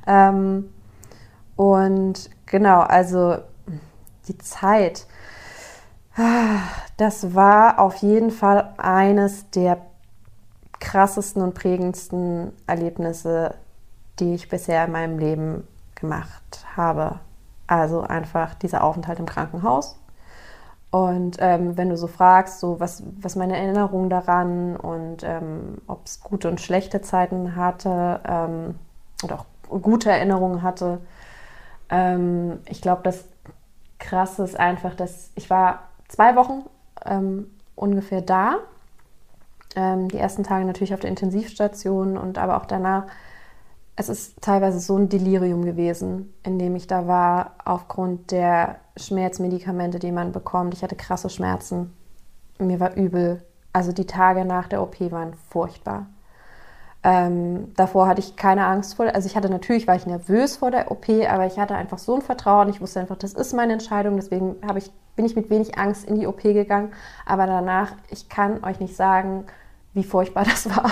Ähm, 0.05 0.69
und 1.55 2.29
genau, 2.45 2.81
also 2.81 3.37
die 4.27 4.37
Zeit, 4.37 5.07
das 6.97 7.35
war 7.35 7.79
auf 7.79 7.95
jeden 7.97 8.31
Fall 8.31 8.73
eines 8.77 9.49
der 9.49 9.81
krassesten 10.79 11.41
und 11.41 11.55
prägendsten 11.55 12.51
Erlebnisse, 12.67 13.55
die 14.19 14.35
ich 14.35 14.49
bisher 14.49 14.85
in 14.85 14.91
meinem 14.91 15.19
Leben 15.19 15.67
gemacht 15.95 16.65
habe. 16.75 17.19
Also 17.67 18.01
einfach 18.01 18.53
dieser 18.53 18.83
Aufenthalt 18.83 19.19
im 19.19 19.25
Krankenhaus 19.25 19.97
und 20.95 21.35
ähm, 21.39 21.75
wenn 21.75 21.89
du 21.89 21.97
so 21.97 22.07
fragst, 22.07 22.61
so 22.61 22.79
was, 22.79 23.03
was 23.19 23.35
meine 23.35 23.57
Erinnerungen 23.57 24.09
daran 24.09 24.77
und 24.77 25.23
ähm, 25.23 25.79
ob 25.87 26.05
es 26.05 26.21
gute 26.21 26.47
und 26.47 26.61
schlechte 26.61 27.01
Zeiten 27.01 27.57
hatte 27.57 28.21
ähm, 28.25 28.75
und 29.21 29.33
auch 29.33 29.43
gute 29.67 30.09
Erinnerungen 30.09 30.63
hatte, 30.63 31.01
ähm, 31.89 32.61
ich 32.69 32.81
glaube, 32.81 33.01
das 33.03 33.25
Krasse 33.99 34.45
ist 34.45 34.57
einfach, 34.57 34.95
dass 34.95 35.31
ich 35.35 35.49
war 35.49 35.89
zwei 36.07 36.37
Wochen 36.37 36.63
ähm, 37.05 37.47
ungefähr 37.75 38.21
da. 38.21 38.59
Ähm, 39.75 40.07
die 40.07 40.17
ersten 40.17 40.45
Tage 40.45 40.63
natürlich 40.63 40.93
auf 40.93 41.01
der 41.01 41.09
Intensivstation 41.09 42.15
und 42.17 42.37
aber 42.37 42.55
auch 42.55 42.65
danach 42.65 43.03
es 43.95 44.09
ist 44.09 44.41
teilweise 44.41 44.79
so 44.79 44.97
ein 44.97 45.09
Delirium 45.09 45.63
gewesen, 45.63 46.33
in 46.43 46.59
dem 46.59 46.75
ich 46.75 46.87
da 46.87 47.07
war, 47.07 47.55
aufgrund 47.63 48.31
der 48.31 48.77
Schmerzmedikamente, 48.97 49.99
die 49.99 50.11
man 50.11 50.31
bekommt. 50.31 50.73
Ich 50.73 50.83
hatte 50.83 50.95
krasse 50.95 51.29
Schmerzen. 51.29 51.93
Mir 52.59 52.79
war 52.79 52.95
übel. 52.95 53.45
Also 53.71 53.91
die 53.91 54.05
Tage 54.05 54.45
nach 54.45 54.67
der 54.67 54.81
OP 54.81 54.99
waren 55.11 55.33
furchtbar. 55.49 56.07
Ähm, 57.03 57.73
davor 57.75 58.07
hatte 58.07 58.19
ich 58.19 58.35
keine 58.35 58.65
Angst 58.65 58.95
vor, 58.95 59.05
also 59.13 59.27
ich 59.27 59.35
hatte 59.35 59.49
natürlich, 59.49 59.85
war 59.87 59.95
ich 59.95 60.07
nervös 60.07 60.57
vor 60.57 60.71
der 60.71 60.89
OP, 60.91 61.07
aber 61.29 61.45
ich 61.45 61.59
hatte 61.59 61.75
einfach 61.75 61.99
so 61.99 62.15
ein 62.15 62.21
Vertrauen. 62.21 62.67
Ich 62.69 62.81
wusste 62.81 62.99
einfach, 62.99 63.17
das 63.17 63.33
ist 63.33 63.53
meine 63.53 63.73
Entscheidung, 63.73 64.15
deswegen 64.15 64.55
ich, 64.75 64.91
bin 65.15 65.25
ich 65.25 65.35
mit 65.35 65.49
wenig 65.49 65.77
Angst 65.77 66.05
in 66.05 66.15
die 66.15 66.27
OP 66.27 66.41
gegangen. 66.41 66.91
Aber 67.25 67.45
danach, 67.47 67.93
ich 68.09 68.27
kann 68.27 68.63
euch 68.63 68.79
nicht 68.79 68.95
sagen, 68.95 69.45
wie 69.93 70.03
furchtbar 70.03 70.43
das 70.49 70.69
war 70.75 70.91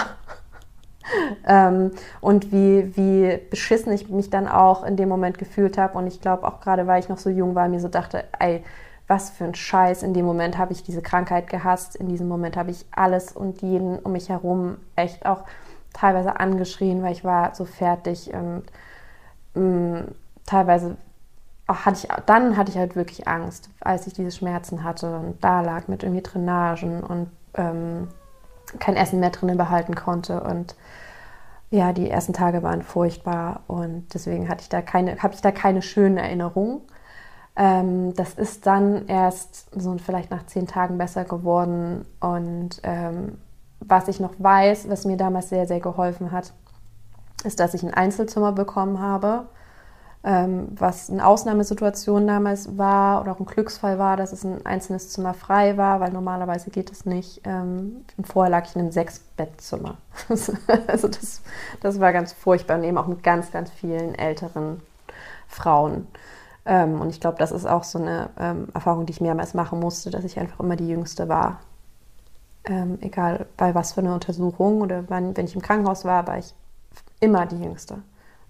ähm, 1.47 1.91
und 2.21 2.51
wie, 2.51 2.95
wie 2.95 3.39
beschissen 3.49 3.91
ich 3.93 4.09
mich 4.09 4.29
dann 4.29 4.47
auch 4.47 4.83
in 4.83 4.97
dem 4.97 5.09
Moment 5.09 5.37
gefühlt 5.37 5.77
habe. 5.77 5.97
Und 5.97 6.07
ich 6.07 6.21
glaube 6.21 6.47
auch 6.47 6.59
gerade, 6.59 6.87
weil 6.87 6.99
ich 6.99 7.09
noch 7.09 7.17
so 7.17 7.29
jung 7.29 7.55
war, 7.55 7.67
mir 7.67 7.79
so 7.79 7.87
dachte, 7.87 8.25
ey, 8.39 8.63
was 9.07 9.29
für 9.29 9.43
ein 9.43 9.55
Scheiß. 9.55 10.03
In 10.03 10.13
dem 10.13 10.25
Moment 10.25 10.57
habe 10.57 10.73
ich 10.73 10.83
diese 10.83 11.01
Krankheit 11.01 11.47
gehasst. 11.47 11.95
In 11.95 12.07
diesem 12.07 12.27
Moment 12.27 12.57
habe 12.57 12.71
ich 12.71 12.85
alles 12.91 13.31
und 13.31 13.61
jeden 13.61 13.99
um 13.99 14.13
mich 14.13 14.29
herum 14.29 14.77
echt 14.95 15.25
auch 15.25 15.43
teilweise 15.93 16.39
angeschrien, 16.39 17.03
weil 17.03 17.11
ich 17.11 17.23
war 17.23 17.53
so 17.55 17.65
fertig 17.65 18.33
und 18.33 18.63
mh, 19.53 19.61
mm, 19.61 20.15
teilweise 20.45 20.97
hatte 21.67 21.97
ich, 21.97 22.25
dann 22.25 22.57
hatte 22.57 22.71
ich 22.71 22.77
halt 22.77 22.95
wirklich 22.95 23.27
Angst, 23.27 23.69
als 23.79 24.07
ich 24.07 24.13
diese 24.13 24.31
Schmerzen 24.31 24.83
hatte 24.83 25.15
und 25.15 25.43
da 25.43 25.61
lag 25.61 25.87
mit 25.87 26.03
irgendwie 26.03 26.21
Drainagen 26.21 27.01
und 27.03 27.29
ähm, 27.55 28.09
kein 28.79 28.95
Essen 28.95 29.19
mehr 29.19 29.29
drinnen 29.29 29.57
behalten 29.57 29.95
konnte. 29.95 30.41
Und 30.41 30.75
ja, 31.69 31.93
die 31.93 32.09
ersten 32.09 32.33
Tage 32.33 32.61
waren 32.63 32.83
furchtbar 32.83 33.61
und 33.67 34.13
deswegen 34.13 34.47
hatte 34.47 34.61
ich 34.61 34.69
da 34.69 34.81
keine, 34.81 35.17
habe 35.23 35.33
ich 35.33 35.41
da 35.41 35.51
keine 35.51 35.81
schönen 35.81 36.17
Erinnerungen. 36.17 36.81
Ähm, 37.55 38.13
das 38.13 38.33
ist 38.33 38.65
dann 38.65 39.07
erst 39.07 39.69
so 39.79 39.97
vielleicht 39.97 40.31
nach 40.31 40.45
zehn 40.45 40.67
Tagen 40.67 40.97
besser 40.97 41.25
geworden. 41.25 42.05
Und 42.19 42.79
ähm, 42.83 43.37
was 43.79 44.07
ich 44.07 44.19
noch 44.19 44.33
weiß, 44.37 44.89
was 44.89 45.05
mir 45.05 45.17
damals 45.17 45.49
sehr, 45.49 45.67
sehr 45.67 45.79
geholfen 45.79 46.31
hat, 46.31 46.53
ist, 47.43 47.59
dass 47.59 47.73
ich 47.73 47.83
ein 47.83 47.93
Einzelzimmer 47.93 48.51
bekommen 48.51 48.99
habe 48.99 49.47
ähm, 50.25 50.69
was 50.71 51.09
eine 51.09 51.25
Ausnahmesituation 51.25 52.25
damals 52.25 52.77
war 52.77 53.21
oder 53.21 53.33
auch 53.33 53.39
ein 53.39 53.45
Glücksfall 53.45 53.99
war, 53.99 54.15
dass 54.15 54.31
es 54.31 54.45
ein 54.45 54.65
einzelnes 54.65 55.09
Zimmer 55.09 55.33
frei 55.33 55.75
war, 55.75 55.99
weil 55.99 56.11
normalerweise 56.11 56.69
geht 56.69 56.91
es 56.91 57.05
nicht. 57.05 57.41
Ähm, 57.43 58.05
vorher 58.23 58.49
lag 58.49 58.65
ich 58.65 58.75
in 58.75 58.81
einem 58.81 58.91
Sechs-Bettzimmer. 58.91 59.97
also 60.87 61.07
das, 61.09 61.41
das 61.81 61.99
war 61.99 62.13
ganz 62.13 62.31
furchtbar 62.31 62.77
und 62.77 62.85
eben 62.85 62.97
auch 62.97 63.07
mit 63.07 63.21
ganz, 63.21 63.51
ganz 63.51 63.69
vielen 63.69 64.15
älteren 64.15 64.81
Frauen. 65.47 66.07
Ähm, 66.65 67.01
und 67.01 67.09
ich 67.09 67.19
glaube, 67.19 67.37
das 67.37 67.51
ist 67.51 67.65
auch 67.65 67.83
so 67.83 67.99
eine 67.99 68.29
ähm, 68.39 68.69
Erfahrung, 68.73 69.05
die 69.05 69.11
ich 69.11 69.19
mehrmals 69.19 69.53
machen 69.53 69.81
musste, 69.81 70.09
dass 70.09 70.23
ich 70.23 70.39
einfach 70.39 70.61
immer 70.61 70.77
die 70.77 70.87
Jüngste 70.87 71.27
war. 71.27 71.59
Ähm, 72.63 72.97
egal 73.01 73.45
bei 73.57 73.75
was 73.75 73.91
für 73.91 73.99
einer 73.99 74.13
Untersuchung 74.13 74.79
oder 74.79 75.03
wann, 75.09 75.35
wenn 75.35 75.45
ich 75.45 75.55
im 75.55 75.61
Krankenhaus 75.61 76.05
war, 76.05 76.27
war 76.27 76.37
ich 76.37 76.53
immer 77.19 77.45
die 77.45 77.61
Jüngste. 77.61 77.97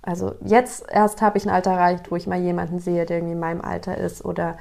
Also 0.03 0.35
jetzt 0.41 0.85
erst 0.91 1.21
habe 1.21 1.37
ich 1.37 1.45
ein 1.45 1.53
Alter 1.53 1.71
erreicht, 1.71 2.11
wo 2.11 2.15
ich 2.15 2.27
mal 2.27 2.39
jemanden 2.39 2.79
sehe, 2.79 3.05
der 3.05 3.17
irgendwie 3.17 3.33
in 3.33 3.39
meinem 3.39 3.61
Alter 3.61 3.97
ist 3.97 4.23
oder 4.23 4.57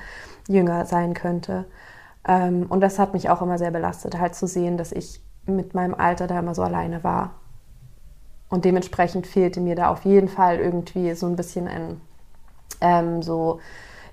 jünger 0.49 0.87
sein 0.87 1.15
könnte. 1.15 1.67
Ähm, 2.27 2.67
und 2.69 2.81
das 2.81 2.99
hat 2.99 3.13
mich 3.13 3.29
auch 3.29 3.43
immer 3.43 3.59
sehr 3.59 3.73
belastet, 3.73 4.19
halt 4.19 4.35
zu 4.35 4.47
sehen, 4.47 4.77
dass 4.77 4.93
ich 4.93 5.21
mit 5.45 5.75
meinem 5.75 5.95
Alter 5.95 6.27
da 6.29 6.39
immer 6.39 6.55
so 6.55 6.63
alleine 6.63 7.05
war. 7.05 7.35
Und 8.49 8.65
dementsprechend 8.65 9.27
fehlte 9.27 9.61
mir 9.61 9.75
da 9.75 9.89
auf 9.89 10.05
jeden 10.05 10.29
Fall 10.29 10.59
irgendwie 10.59 11.15
so 11.15 11.27
ein 11.27 11.37
bisschen 11.37 11.69
ein, 11.69 12.01
ähm, 12.81 13.23
so, 13.23 13.61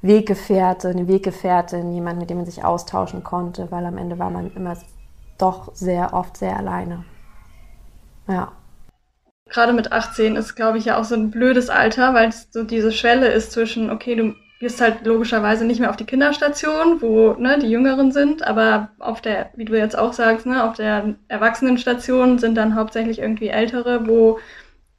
Weggefährte, 0.01 0.89
eine 0.89 1.07
Weggefährtin, 1.07 1.91
jemand, 1.91 2.19
mit 2.19 2.29
dem 2.29 2.37
man 2.37 2.45
sich 2.45 2.63
austauschen 2.63 3.23
konnte, 3.23 3.69
weil 3.71 3.85
am 3.85 3.97
Ende 3.97 4.17
war 4.17 4.29
man 4.29 4.53
immer 4.53 4.77
doch 5.37 5.73
sehr 5.75 6.13
oft 6.13 6.37
sehr 6.37 6.57
alleine. 6.57 7.03
Ja. 8.27 8.53
Gerade 9.49 9.73
mit 9.73 9.91
18 9.91 10.35
ist, 10.35 10.55
glaube 10.55 10.77
ich, 10.77 10.85
ja 10.85 10.97
auch 10.97 11.03
so 11.03 11.15
ein 11.15 11.31
blödes 11.31 11.69
Alter, 11.69 12.13
weil 12.13 12.29
es 12.29 12.47
so 12.51 12.63
diese 12.63 12.91
Schwelle 12.91 13.27
ist 13.27 13.51
zwischen, 13.51 13.89
okay, 13.89 14.15
du 14.15 14.35
gehst 14.59 14.81
halt 14.81 15.05
logischerweise 15.05 15.65
nicht 15.65 15.79
mehr 15.79 15.89
auf 15.89 15.95
die 15.95 16.05
Kinderstation, 16.05 17.01
wo 17.01 17.33
ne, 17.33 17.57
die 17.59 17.69
Jüngeren 17.69 18.11
sind, 18.11 18.43
aber 18.43 18.89
auf 18.99 19.21
der, 19.21 19.51
wie 19.55 19.65
du 19.65 19.77
jetzt 19.77 19.97
auch 19.97 20.13
sagst, 20.13 20.45
ne, 20.45 20.63
auf 20.63 20.75
der 20.75 21.15
Erwachsenenstation 21.29 22.39
sind 22.39 22.55
dann 22.55 22.75
hauptsächlich 22.75 23.19
irgendwie 23.19 23.47
Ältere, 23.47 24.07
wo 24.07 24.39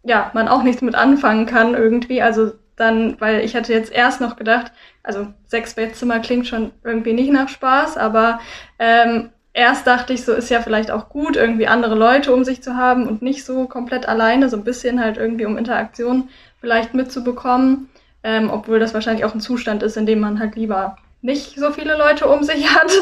ja 0.03 0.31
man 0.33 0.49
auch 0.49 0.63
nichts 0.63 0.81
mit 0.81 0.95
anfangen 0.95 1.45
kann 1.45 1.75
irgendwie. 1.75 2.23
Also 2.23 2.53
dann, 2.77 3.21
weil 3.21 3.45
ich 3.45 3.55
hatte 3.55 3.75
jetzt 3.75 3.93
erst 3.93 4.23
noch 4.23 4.37
gedacht, 4.37 4.73
also 5.03 5.27
sechs 5.47 5.75
Bettzimmer 5.75 6.21
klingt 6.21 6.47
schon 6.47 6.73
irgendwie 6.83 7.13
nicht 7.13 7.31
nach 7.31 7.51
Spaß, 7.51 7.99
aber 7.99 8.41
ähm, 8.79 9.31
erst 9.61 9.87
dachte 9.87 10.13
ich, 10.13 10.25
so 10.25 10.33
ist 10.33 10.51
ja 10.51 10.61
vielleicht 10.61 10.91
auch 10.91 11.09
gut, 11.09 11.37
irgendwie 11.37 11.67
andere 11.67 11.95
Leute 11.95 12.33
um 12.35 12.45
sich 12.45 12.63
zu 12.63 12.77
haben 12.77 13.07
und 13.07 13.23
nicht 13.23 13.45
so 13.45 13.67
komplett 13.67 14.09
alleine, 14.09 14.49
so 14.49 14.57
ein 14.57 14.65
bisschen 14.65 15.01
halt 15.01 15.17
irgendwie 15.17 15.47
um 15.47 15.57
Interaktion 15.57 16.29
vielleicht 16.61 16.95
mitzubekommen 16.95 17.89
ähm, 18.23 18.51
obwohl 18.51 18.79
das 18.79 18.95
wahrscheinlich 18.95 19.25
auch 19.25 19.35
ein 19.35 19.41
Zustand 19.41 19.83
ist, 19.83 19.97
in 19.97 20.07
dem 20.07 20.21
man 20.21 20.39
halt 20.39 20.57
lieber 20.57 20.97
nicht 21.23 21.59
so 21.59 21.71
viele 21.71 21.97
Leute 21.97 22.29
um 22.29 22.43
sich 22.43 22.69
hat 22.75 22.93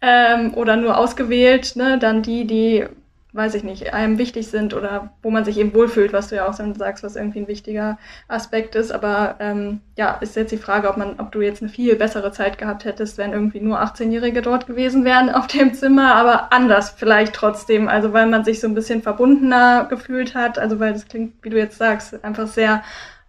ähm, 0.00 0.54
oder 0.54 0.76
nur 0.76 0.96
ausgewählt, 0.96 1.76
ne, 1.76 1.98
dann 1.98 2.22
die, 2.22 2.46
die, 2.46 2.86
weiß 3.32 3.54
ich 3.54 3.62
nicht, 3.62 3.92
einem 3.94 4.18
wichtig 4.18 4.48
sind 4.48 4.74
oder 4.74 5.10
wo 5.22 5.30
man 5.30 5.44
sich 5.44 5.58
eben 5.58 5.74
wohlfühlt, 5.74 6.12
was 6.12 6.28
du 6.28 6.36
ja 6.36 6.48
auch 6.48 6.54
sagst, 6.54 7.04
was 7.04 7.16
irgendwie 7.16 7.40
ein 7.40 7.48
wichtiger 7.48 7.98
Aspekt 8.28 8.74
ist. 8.74 8.90
Aber 8.90 9.36
ähm, 9.38 9.80
ja, 9.96 10.12
ist 10.20 10.36
jetzt 10.36 10.50
die 10.50 10.56
Frage, 10.56 10.88
ob 10.88 10.96
man, 10.96 11.20
ob 11.20 11.30
du 11.32 11.40
jetzt 11.40 11.62
eine 11.62 11.70
viel 11.70 11.96
bessere 11.96 12.32
Zeit 12.32 12.58
gehabt 12.58 12.84
hättest, 12.84 13.18
wenn 13.18 13.32
irgendwie 13.32 13.60
nur 13.60 13.80
18-Jährige 13.80 14.42
dort 14.42 14.66
gewesen 14.66 15.04
wären 15.04 15.30
auf 15.30 15.46
dem 15.46 15.74
Zimmer, 15.74 16.14
aber 16.14 16.52
anders 16.52 16.90
vielleicht 16.90 17.34
trotzdem, 17.34 17.88
also 17.88 18.12
weil 18.12 18.26
man 18.26 18.44
sich 18.44 18.60
so 18.60 18.66
ein 18.66 18.74
bisschen 18.74 19.02
verbundener 19.02 19.86
gefühlt 19.88 20.34
hat, 20.34 20.58
also 20.58 20.80
weil 20.80 20.92
das 20.92 21.06
klingt, 21.06 21.34
wie 21.42 21.50
du 21.50 21.58
jetzt 21.58 21.78
sagst, 21.78 22.24
einfach 22.24 22.46
sehr 22.46 22.82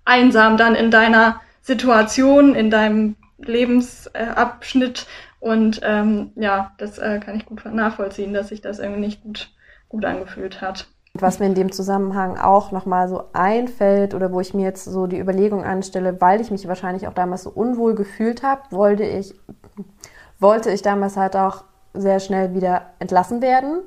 einsam 0.05 0.57
dann 0.57 0.75
in 0.75 0.91
deiner 0.91 1.41
Situation, 1.61 2.55
in 2.55 2.69
deinem 2.69 3.15
Lebensabschnitt. 3.37 5.05
Und 5.39 5.81
ähm, 5.83 6.31
ja, 6.35 6.71
das 6.77 6.99
äh, 6.99 7.19
kann 7.19 7.35
ich 7.35 7.45
gut 7.45 7.65
nachvollziehen, 7.65 8.33
dass 8.33 8.49
sich 8.49 8.61
das 8.61 8.79
irgendwie 8.79 9.01
nicht 9.01 9.23
gut, 9.23 9.49
gut 9.91 10.05
angefühlt 10.05 10.61
hat. 10.61 10.87
Was 11.13 11.39
mir 11.39 11.47
in 11.47 11.55
dem 11.55 11.73
Zusammenhang 11.73 12.37
auch 12.37 12.71
nochmal 12.71 13.09
so 13.09 13.25
einfällt 13.33 14.13
oder 14.13 14.31
wo 14.31 14.39
ich 14.39 14.53
mir 14.53 14.63
jetzt 14.63 14.85
so 14.85 15.07
die 15.07 15.19
Überlegung 15.19 15.65
anstelle, 15.65 16.21
weil 16.21 16.39
ich 16.39 16.51
mich 16.51 16.67
wahrscheinlich 16.69 17.07
auch 17.07 17.13
damals 17.13 17.43
so 17.43 17.49
unwohl 17.49 17.95
gefühlt 17.95 18.43
habe, 18.43 18.61
wollte 18.69 19.03
ich, 19.03 19.35
wollte 20.39 20.71
ich 20.71 20.81
damals 20.81 21.17
halt 21.17 21.35
auch 21.35 21.65
sehr 21.93 22.21
schnell 22.21 22.53
wieder 22.53 22.83
entlassen 22.99 23.41
werden 23.41 23.81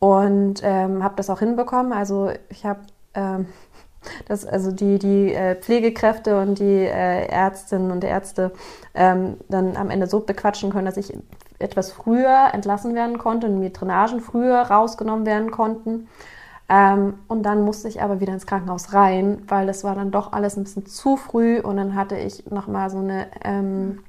und 0.00 0.60
ähm, 0.64 1.04
habe 1.04 1.14
das 1.14 1.30
auch 1.30 1.38
hinbekommen. 1.38 1.92
Also 1.92 2.32
ich 2.48 2.66
habe 2.66 2.80
ähm, 3.14 3.46
dass 4.28 4.44
also 4.44 4.72
die, 4.72 4.98
die 4.98 5.32
äh, 5.32 5.54
Pflegekräfte 5.54 6.40
und 6.40 6.58
die 6.58 6.64
äh, 6.64 7.26
Ärztinnen 7.28 7.90
und 7.90 8.04
Ärzte 8.04 8.52
ähm, 8.94 9.36
dann 9.48 9.76
am 9.76 9.90
Ende 9.90 10.06
so 10.06 10.20
bequatschen 10.20 10.72
können, 10.72 10.86
dass 10.86 10.96
ich 10.96 11.16
etwas 11.64 11.90
früher 11.90 12.50
entlassen 12.52 12.94
werden 12.94 13.18
konnte 13.18 13.48
und 13.48 13.58
mir 13.58 13.70
Drainagen 13.70 14.20
früher 14.20 14.60
rausgenommen 14.62 15.26
werden 15.26 15.50
konnten. 15.50 16.08
Ähm, 16.68 17.18
und 17.28 17.42
dann 17.42 17.62
musste 17.62 17.88
ich 17.88 18.02
aber 18.02 18.20
wieder 18.20 18.32
ins 18.32 18.46
Krankenhaus 18.46 18.94
rein, 18.94 19.42
weil 19.48 19.66
das 19.66 19.84
war 19.84 19.94
dann 19.94 20.10
doch 20.10 20.32
alles 20.32 20.56
ein 20.56 20.64
bisschen 20.64 20.86
zu 20.86 21.16
früh 21.16 21.60
und 21.60 21.76
dann 21.76 21.94
hatte 21.94 22.16
ich 22.16 22.50
nochmal 22.50 22.88
so, 22.88 22.98
eine, 22.98 23.26
ähm, 23.42 24.00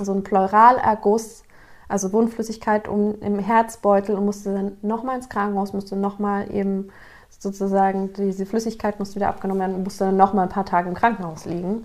so 0.00 0.12
einen 0.12 0.22
Pleuralerguss, 0.22 1.42
also 1.88 2.12
Wundflüssigkeit 2.12 2.88
um, 2.88 3.20
im 3.20 3.38
Herzbeutel 3.38 4.16
und 4.16 4.24
musste 4.24 4.54
dann 4.54 4.76
nochmal 4.80 5.16
ins 5.16 5.28
Krankenhaus, 5.28 5.72
musste 5.72 5.96
nochmal 5.96 6.50
eben 6.54 6.88
sozusagen, 7.28 8.12
diese 8.14 8.46
Flüssigkeit 8.46 8.98
musste 8.98 9.16
wieder 9.16 9.28
abgenommen 9.28 9.60
werden 9.60 9.76
und 9.76 9.84
musste 9.84 10.04
dann 10.04 10.16
noch 10.16 10.32
mal 10.32 10.44
ein 10.44 10.48
paar 10.48 10.66
Tage 10.66 10.88
im 10.88 10.94
Krankenhaus 10.94 11.44
liegen. 11.44 11.84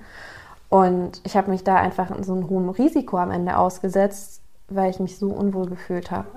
Und 0.69 1.21
ich 1.23 1.35
habe 1.37 1.51
mich 1.51 1.63
da 1.63 1.75
einfach 1.75 2.11
in 2.15 2.23
so 2.23 2.33
einem 2.33 2.49
hohen 2.49 2.69
Risiko 2.69 3.17
am 3.17 3.31
Ende 3.31 3.57
ausgesetzt, 3.57 4.41
weil 4.67 4.89
ich 4.89 4.99
mich 4.99 5.17
so 5.17 5.29
unwohl 5.29 5.67
gefühlt 5.67 6.11
habe. 6.11 6.27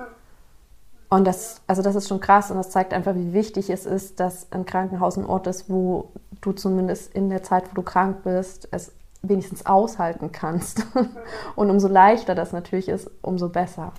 Und 1.11 1.27
das, 1.27 1.63
also 1.67 1.81
das 1.83 1.95
ist 1.95 2.09
schon 2.09 2.21
krass 2.21 2.51
und 2.51 2.59
das 2.59 2.71
zeigt 2.71 2.93
einfach, 2.93 3.15
wie 3.15 3.33
wichtig 3.33 3.71
es 3.71 3.87
ist, 3.87 4.21
dass 4.21 4.53
ein 4.53 4.67
Krankenhaus 4.67 5.17
ein 5.17 5.25
Ort 5.25 5.47
ist, 5.47 5.71
wo 5.71 6.11
du 6.43 6.53
zumindest 6.53 7.15
in 7.15 7.31
der 7.31 7.43
Zeit, 7.43 7.71
wo 7.71 7.75
du 7.75 7.83
krank 7.83 8.25
bist, 8.25 8.69
es 8.73 8.93
wenigstens 9.23 9.65
aushalten 9.65 10.33
kannst. 10.33 10.87
und 11.57 11.71
umso 11.71 11.89
leichter 11.89 12.35
das 12.35 12.53
natürlich 12.53 12.89
ist, 12.89 13.11
umso 13.23 13.49
besser. 13.49 13.93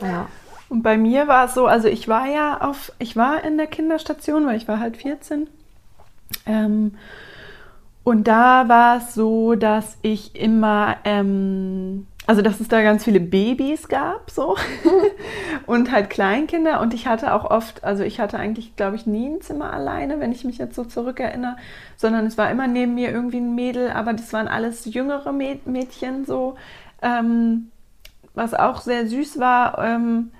Ja. 0.00 0.28
Und 0.70 0.82
bei 0.82 0.96
mir 0.96 1.28
war 1.28 1.46
es 1.46 1.54
so, 1.54 1.66
also 1.66 1.88
ich 1.88 2.08
war 2.08 2.26
ja 2.26 2.60
auf, 2.60 2.92
ich 2.98 3.16
war 3.16 3.44
in 3.44 3.58
der 3.58 3.66
Kinderstation, 3.66 4.46
weil 4.46 4.56
ich 4.56 4.68
war 4.68 4.78
halt 4.78 4.96
14. 4.96 5.48
Ähm, 6.46 6.94
und 8.04 8.28
da 8.28 8.68
war 8.68 8.98
es 8.98 9.14
so, 9.14 9.56
dass 9.56 9.98
ich 10.00 10.34
immer, 10.36 10.96
ähm, 11.04 12.06
also 12.30 12.42
dass 12.42 12.60
es 12.60 12.68
da 12.68 12.80
ganz 12.80 13.02
viele 13.02 13.18
Babys 13.18 13.88
gab, 13.88 14.30
so 14.30 14.56
und 15.66 15.90
halt 15.90 16.10
Kleinkinder. 16.10 16.80
Und 16.80 16.94
ich 16.94 17.08
hatte 17.08 17.34
auch 17.34 17.50
oft, 17.50 17.82
also 17.82 18.04
ich 18.04 18.20
hatte 18.20 18.38
eigentlich, 18.38 18.76
glaube 18.76 18.94
ich, 18.94 19.04
nie 19.04 19.28
ein 19.28 19.40
Zimmer 19.40 19.72
alleine, 19.72 20.20
wenn 20.20 20.30
ich 20.30 20.44
mich 20.44 20.56
jetzt 20.56 20.76
so 20.76 20.84
zurückerinnere, 20.84 21.56
sondern 21.96 22.26
es 22.26 22.38
war 22.38 22.48
immer 22.48 22.68
neben 22.68 22.94
mir 22.94 23.10
irgendwie 23.10 23.38
ein 23.38 23.56
Mädel, 23.56 23.90
aber 23.90 24.12
das 24.12 24.32
waren 24.32 24.46
alles 24.46 24.84
jüngere 24.84 25.32
Mädchen 25.32 26.24
so, 26.24 26.54
ähm, 27.02 27.72
was 28.34 28.54
auch 28.54 28.80
sehr 28.80 29.08
süß 29.08 29.40
war. 29.40 29.82
Ähm, 29.82 30.30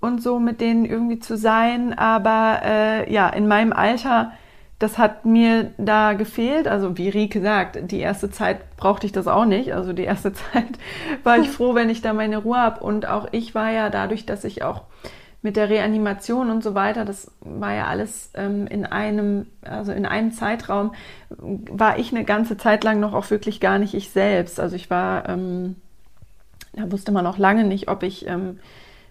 und 0.00 0.22
so 0.22 0.38
mit 0.38 0.62
denen 0.62 0.86
irgendwie 0.86 1.18
zu 1.18 1.36
sein. 1.36 1.92
Aber 1.98 2.62
äh, 2.64 3.12
ja, 3.12 3.28
in 3.28 3.46
meinem 3.46 3.74
Alter, 3.74 4.32
das 4.80 4.96
hat 4.96 5.26
mir 5.26 5.72
da 5.76 6.14
gefehlt. 6.14 6.66
Also 6.66 6.96
wie 6.96 7.10
Rike 7.10 7.42
sagt, 7.42 7.92
die 7.92 8.00
erste 8.00 8.30
Zeit 8.30 8.76
brauchte 8.76 9.06
ich 9.06 9.12
das 9.12 9.28
auch 9.28 9.44
nicht. 9.44 9.74
Also 9.74 9.92
die 9.92 10.04
erste 10.04 10.32
Zeit 10.52 10.70
war 11.22 11.38
ich 11.38 11.50
froh, 11.50 11.74
wenn 11.74 11.90
ich 11.90 12.00
da 12.00 12.14
meine 12.14 12.38
Ruhe 12.38 12.58
habe. 12.58 12.82
Und 12.82 13.06
auch 13.06 13.28
ich 13.30 13.54
war 13.54 13.70
ja 13.70 13.90
dadurch, 13.90 14.24
dass 14.24 14.42
ich 14.42 14.64
auch 14.64 14.84
mit 15.42 15.56
der 15.56 15.68
Reanimation 15.68 16.50
und 16.50 16.62
so 16.64 16.74
weiter, 16.74 17.04
das 17.04 17.30
war 17.40 17.74
ja 17.74 17.86
alles 17.86 18.30
ähm, 18.34 18.66
in 18.66 18.86
einem, 18.86 19.46
also 19.62 19.92
in 19.92 20.06
einem 20.06 20.32
Zeitraum, 20.32 20.94
war 21.28 21.98
ich 21.98 22.12
eine 22.12 22.24
ganze 22.24 22.56
Zeit 22.56 22.82
lang 22.82 23.00
noch 23.00 23.12
auch 23.12 23.30
wirklich 23.30 23.60
gar 23.60 23.78
nicht 23.78 23.92
ich 23.92 24.10
selbst. 24.10 24.58
Also 24.58 24.76
ich 24.76 24.88
war, 24.88 25.28
ähm, 25.28 25.76
da 26.72 26.90
wusste 26.90 27.12
man 27.12 27.26
auch 27.26 27.38
lange 27.38 27.64
nicht, 27.64 27.88
ob 27.88 28.02
ich 28.02 28.26
ähm, 28.26 28.58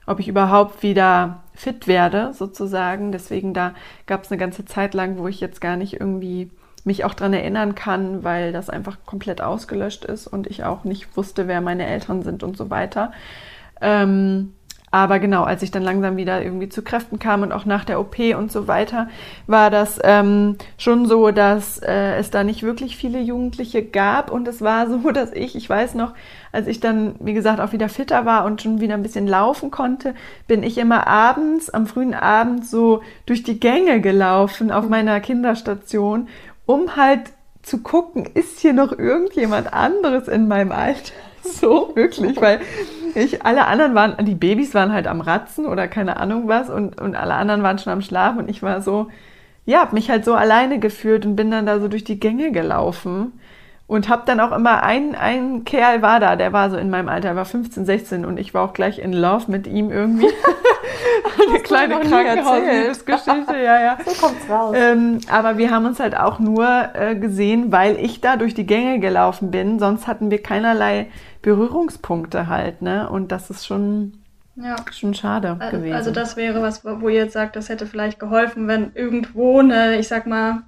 ob 0.09 0.19
ich 0.19 0.27
überhaupt 0.27 0.81
wieder 0.81 1.43
fit 1.53 1.87
werde, 1.87 2.33
sozusagen. 2.33 3.11
Deswegen 3.11 3.53
da 3.53 3.73
gab 4.07 4.23
es 4.23 4.31
eine 4.31 4.39
ganze 4.39 4.65
Zeit 4.65 4.93
lang, 4.93 5.17
wo 5.17 5.27
ich 5.27 5.39
jetzt 5.39 5.61
gar 5.61 5.77
nicht 5.77 5.99
irgendwie 5.99 6.49
mich 6.83 7.05
auch 7.05 7.13
daran 7.13 7.33
erinnern 7.33 7.75
kann, 7.75 8.23
weil 8.23 8.51
das 8.51 8.69
einfach 8.69 8.97
komplett 9.05 9.41
ausgelöscht 9.41 10.05
ist 10.05 10.27
und 10.27 10.47
ich 10.47 10.63
auch 10.63 10.83
nicht 10.83 11.15
wusste, 11.15 11.47
wer 11.47 11.61
meine 11.61 11.85
Eltern 11.85 12.23
sind 12.23 12.41
und 12.41 12.57
so 12.57 12.69
weiter. 12.69 13.11
Ähm, 13.81 14.53
aber 14.91 15.19
genau, 15.19 15.43
als 15.43 15.61
ich 15.61 15.69
dann 15.69 15.83
langsam 15.83 16.17
wieder 16.17 16.41
irgendwie 16.41 16.69
zu 16.69 16.81
Kräften 16.81 17.19
kam 17.19 17.43
und 17.43 17.51
auch 17.51 17.65
nach 17.65 17.85
der 17.85 17.99
OP 17.99 18.17
und 18.35 18.51
so 18.51 18.67
weiter, 18.67 19.07
war 19.45 19.69
das 19.69 19.99
ähm, 20.03 20.57
schon 20.77 21.05
so, 21.05 21.29
dass 21.29 21.77
äh, 21.79 22.15
es 22.15 22.31
da 22.31 22.43
nicht 22.43 22.63
wirklich 22.63 22.97
viele 22.97 23.19
Jugendliche 23.19 23.83
gab. 23.83 24.31
Und 24.31 24.47
es 24.47 24.61
war 24.61 24.89
so, 24.89 25.11
dass 25.13 25.31
ich, 25.31 25.55
ich 25.55 25.69
weiß 25.69 25.93
noch, 25.93 26.13
als 26.51 26.67
ich 26.67 26.79
dann, 26.79 27.15
wie 27.19 27.33
gesagt, 27.33 27.59
auch 27.59 27.71
wieder 27.71 27.89
fitter 27.89 28.25
war 28.25 28.45
und 28.45 28.61
schon 28.61 28.81
wieder 28.81 28.95
ein 28.95 29.03
bisschen 29.03 29.27
laufen 29.27 29.71
konnte, 29.71 30.15
bin 30.47 30.63
ich 30.63 30.77
immer 30.77 31.07
abends, 31.07 31.69
am 31.69 31.87
frühen 31.87 32.13
Abend 32.13 32.65
so 32.65 33.01
durch 33.25 33.43
die 33.43 33.59
Gänge 33.59 34.01
gelaufen 34.01 34.71
auf 34.71 34.89
meiner 34.89 35.19
Kinderstation, 35.19 36.27
um 36.65 36.95
halt 36.95 37.31
zu 37.61 37.79
gucken, 37.79 38.25
ist 38.33 38.59
hier 38.59 38.73
noch 38.73 38.97
irgendjemand 38.97 39.73
anderes 39.73 40.27
in 40.27 40.47
meinem 40.47 40.71
Alter? 40.71 41.13
So, 41.41 41.93
wirklich, 41.95 42.39
weil 42.41 42.59
ich, 43.15 43.45
alle 43.45 43.65
anderen 43.65 43.95
waren, 43.95 44.25
die 44.25 44.35
Babys 44.35 44.73
waren 44.73 44.91
halt 44.91 45.07
am 45.07 45.21
Ratzen 45.21 45.65
oder 45.65 45.87
keine 45.87 46.17
Ahnung 46.17 46.49
was 46.49 46.69
und, 46.69 46.99
und 46.99 47.15
alle 47.15 47.33
anderen 47.35 47.63
waren 47.63 47.79
schon 47.79 47.93
am 47.93 48.01
Schlafen 48.01 48.39
und 48.39 48.49
ich 48.49 48.61
war 48.61 48.81
so, 48.81 49.07
ja, 49.65 49.79
hab 49.79 49.93
mich 49.93 50.09
halt 50.09 50.25
so 50.25 50.33
alleine 50.33 50.79
gefühlt 50.79 51.25
und 51.25 51.37
bin 51.37 51.49
dann 51.49 51.65
da 51.65 51.79
so 51.79 51.87
durch 51.87 52.03
die 52.03 52.19
Gänge 52.19 52.51
gelaufen 52.51 53.39
und 53.89 54.07
hab 54.07 54.27
dann 54.27 54.39
auch 54.39 54.51
immer 54.51 54.83
ein, 54.83 55.15
ein 55.15 55.63
Kerl 55.63 56.03
war 56.03 56.19
da, 56.19 56.35
der 56.35 56.53
war 56.53 56.69
so 56.69 56.77
in 56.77 56.91
meinem 56.91 57.09
Alter, 57.09 57.29
er 57.29 57.35
war 57.35 57.45
15, 57.45 57.85
16 57.85 58.23
und 58.23 58.39
ich 58.39 58.53
war 58.53 58.63
auch 58.63 58.73
gleich 58.73 58.99
in 58.99 59.13
Love 59.13 59.51
mit 59.51 59.65
ihm 59.65 59.89
irgendwie. 59.89 60.27
Eine 61.49 61.59
kleine 61.59 61.99
Krankenhausgeschichte, 61.99 63.57
ja, 63.57 63.81
ja. 63.81 63.97
So 64.05 64.11
kommt's 64.11 64.47
raus. 64.47 64.75
Ähm, 64.77 65.19
aber 65.31 65.57
wir 65.57 65.71
haben 65.71 65.87
uns 65.87 65.99
halt 65.99 66.15
auch 66.15 66.37
nur 66.37 66.67
äh, 66.93 67.15
gesehen, 67.15 67.71
weil 67.71 67.97
ich 67.97 68.21
da 68.21 68.37
durch 68.37 68.53
die 68.53 68.67
Gänge 68.67 68.99
gelaufen 68.99 69.49
bin, 69.49 69.79
sonst 69.79 70.05
hatten 70.05 70.29
wir 70.29 70.43
keinerlei 70.43 71.07
Berührungspunkte 71.41 72.47
halt, 72.47 72.83
ne? 72.83 73.09
Und 73.09 73.31
das 73.31 73.49
ist 73.49 73.65
schon, 73.65 74.19
ja. 74.55 74.75
schon 74.91 75.15
schade 75.15 75.57
also, 75.59 75.77
gewesen. 75.77 75.95
Also 75.95 76.11
das 76.11 76.37
wäre 76.37 76.61
was, 76.61 76.85
wo 76.85 77.09
ihr 77.09 77.23
jetzt 77.23 77.33
sagt, 77.33 77.55
das 77.55 77.69
hätte 77.69 77.87
vielleicht 77.87 78.19
geholfen, 78.19 78.67
wenn 78.67 78.91
irgendwo 78.93 79.57
eine, 79.59 79.97
ich 79.97 80.07
sag 80.07 80.27
mal, 80.27 80.61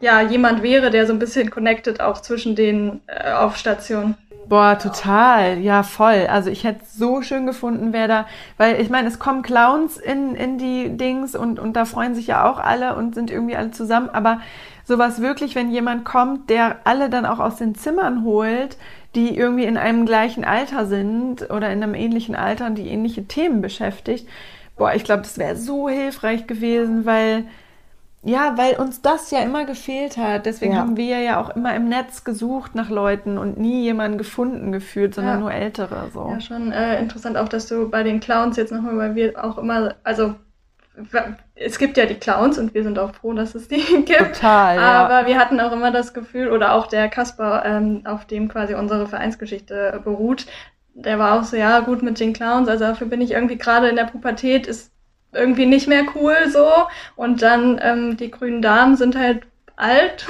ja, 0.00 0.20
jemand 0.20 0.62
wäre, 0.62 0.90
der 0.90 1.06
so 1.06 1.12
ein 1.12 1.18
bisschen 1.18 1.50
connected 1.50 2.00
auch 2.00 2.20
zwischen 2.20 2.56
den 2.56 3.00
äh, 3.06 3.32
auf 3.32 3.56
Stationen. 3.56 4.16
Boah, 4.46 4.78
total, 4.78 5.58
ja, 5.58 5.82
voll. 5.82 6.26
Also 6.28 6.50
ich 6.50 6.64
hätte 6.64 6.84
so 6.86 7.22
schön 7.22 7.46
gefunden, 7.46 7.92
wer 7.92 8.08
da, 8.08 8.26
weil 8.58 8.78
ich 8.80 8.90
meine, 8.90 9.08
es 9.08 9.18
kommen 9.18 9.42
Clowns 9.42 9.96
in, 9.96 10.34
in 10.34 10.58
die 10.58 10.96
Dings 10.96 11.34
und, 11.34 11.58
und 11.58 11.74
da 11.74 11.86
freuen 11.86 12.14
sich 12.14 12.26
ja 12.26 12.50
auch 12.50 12.58
alle 12.58 12.94
und 12.96 13.14
sind 13.14 13.30
irgendwie 13.30 13.56
alle 13.56 13.70
zusammen, 13.70 14.10
aber 14.10 14.40
sowas 14.84 15.22
wirklich, 15.22 15.54
wenn 15.54 15.70
jemand 15.70 16.04
kommt, 16.04 16.50
der 16.50 16.76
alle 16.84 17.08
dann 17.08 17.24
auch 17.24 17.38
aus 17.38 17.56
den 17.56 17.74
Zimmern 17.74 18.22
holt, 18.24 18.76
die 19.14 19.34
irgendwie 19.34 19.64
in 19.64 19.78
einem 19.78 20.04
gleichen 20.04 20.44
Alter 20.44 20.84
sind 20.84 21.50
oder 21.50 21.72
in 21.72 21.82
einem 21.82 21.94
ähnlichen 21.94 22.34
Alter 22.34 22.66
und 22.66 22.74
die 22.74 22.88
ähnliche 22.88 23.26
Themen 23.26 23.62
beschäftigt, 23.62 24.28
boah, 24.76 24.92
ich 24.92 25.04
glaube, 25.04 25.22
das 25.22 25.38
wäre 25.38 25.56
so 25.56 25.88
hilfreich 25.88 26.46
gewesen, 26.46 27.06
weil 27.06 27.44
ja, 28.24 28.56
weil 28.56 28.76
uns 28.76 29.02
das 29.02 29.30
ja 29.30 29.40
immer 29.40 29.66
gefehlt 29.66 30.16
hat. 30.16 30.46
Deswegen 30.46 30.72
ja. 30.72 30.78
haben 30.78 30.96
wir 30.96 31.18
ja 31.20 31.40
auch 31.40 31.50
immer 31.50 31.74
im 31.74 31.88
Netz 31.88 32.24
gesucht 32.24 32.74
nach 32.74 32.88
Leuten 32.88 33.36
und 33.36 33.58
nie 33.58 33.82
jemanden 33.82 34.16
gefunden 34.16 34.72
gefühlt, 34.72 35.14
sondern 35.14 35.34
ja. 35.34 35.40
nur 35.40 35.52
Ältere. 35.52 36.10
So. 36.12 36.30
Ja, 36.30 36.40
schon 36.40 36.72
äh, 36.72 36.98
interessant 36.98 37.36
auch, 37.36 37.48
dass 37.48 37.66
du 37.66 37.90
bei 37.90 38.02
den 38.02 38.20
Clowns 38.20 38.56
jetzt 38.56 38.72
nochmal, 38.72 38.96
weil 38.96 39.14
wir 39.14 39.44
auch 39.44 39.58
immer, 39.58 39.94
also 40.04 40.34
es 41.54 41.78
gibt 41.78 41.96
ja 41.96 42.06
die 42.06 42.14
Clowns 42.14 42.58
und 42.58 42.72
wir 42.72 42.82
sind 42.82 42.98
auch 42.98 43.14
froh, 43.14 43.32
dass 43.34 43.54
es 43.54 43.68
die 43.68 43.82
gibt. 44.04 44.36
Total. 44.36 44.76
Ja. 44.76 45.04
Aber 45.04 45.26
wir 45.26 45.38
hatten 45.38 45.60
auch 45.60 45.72
immer 45.72 45.90
das 45.90 46.14
Gefühl, 46.14 46.50
oder 46.50 46.72
auch 46.72 46.86
der 46.86 47.08
Kasper, 47.08 47.62
ähm, 47.66 48.02
auf 48.04 48.24
dem 48.24 48.48
quasi 48.48 48.74
unsere 48.74 49.06
Vereinsgeschichte 49.06 50.00
beruht, 50.02 50.46
der 50.94 51.18
war 51.18 51.38
auch 51.38 51.44
so, 51.44 51.56
ja, 51.56 51.80
gut 51.80 52.02
mit 52.02 52.20
den 52.20 52.32
Clowns, 52.32 52.68
also 52.68 52.84
dafür 52.84 53.08
bin 53.08 53.20
ich 53.20 53.32
irgendwie 53.32 53.58
gerade 53.58 53.88
in 53.88 53.96
der 53.96 54.04
Pubertät, 54.04 54.66
ist 54.66 54.93
irgendwie 55.34 55.66
nicht 55.66 55.88
mehr 55.88 56.04
cool 56.14 56.36
so. 56.48 56.68
Und 57.16 57.42
dann 57.42 57.80
ähm, 57.82 58.16
die 58.16 58.30
grünen 58.30 58.62
Damen 58.62 58.96
sind 58.96 59.16
halt 59.16 59.42
alt. 59.76 60.26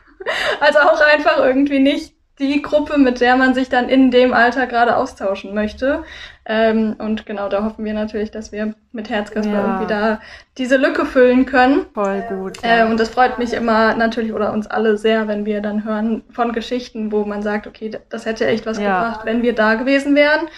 also 0.60 0.78
auch 0.78 1.00
einfach 1.00 1.38
irgendwie 1.38 1.80
nicht 1.80 2.14
die 2.38 2.62
Gruppe, 2.62 2.98
mit 2.98 3.20
der 3.20 3.36
man 3.36 3.54
sich 3.54 3.68
dann 3.68 3.88
in 3.88 4.10
dem 4.10 4.34
Alter 4.34 4.66
gerade 4.66 4.96
austauschen 4.96 5.54
möchte. 5.54 6.02
Ähm, 6.46 6.96
und 6.98 7.26
genau, 7.26 7.48
da 7.48 7.64
hoffen 7.64 7.84
wir 7.84 7.94
natürlich, 7.94 8.30
dass 8.30 8.50
wir 8.50 8.74
mit 8.92 9.08
Herzkasper 9.08 9.52
ja. 9.52 9.64
irgendwie 9.64 9.86
da 9.86 10.20
diese 10.58 10.76
Lücke 10.76 11.06
füllen 11.06 11.46
können. 11.46 11.86
Voll 11.94 12.22
gut. 12.28 12.60
Ja. 12.62 12.86
Äh, 12.86 12.90
und 12.90 12.98
das 12.98 13.08
freut 13.10 13.38
mich 13.38 13.52
immer 13.52 13.94
natürlich 13.94 14.32
oder 14.32 14.52
uns 14.52 14.66
alle 14.66 14.98
sehr, 14.98 15.28
wenn 15.28 15.46
wir 15.46 15.60
dann 15.60 15.84
hören 15.84 16.22
von 16.30 16.52
Geschichten, 16.52 17.12
wo 17.12 17.24
man 17.24 17.42
sagt, 17.42 17.66
okay, 17.66 17.92
das 18.10 18.26
hätte 18.26 18.46
echt 18.46 18.66
was 18.66 18.78
ja. 18.78 19.04
gebracht, 19.04 19.24
wenn 19.24 19.42
wir 19.42 19.54
da 19.54 19.74
gewesen 19.74 20.16
wären 20.16 20.48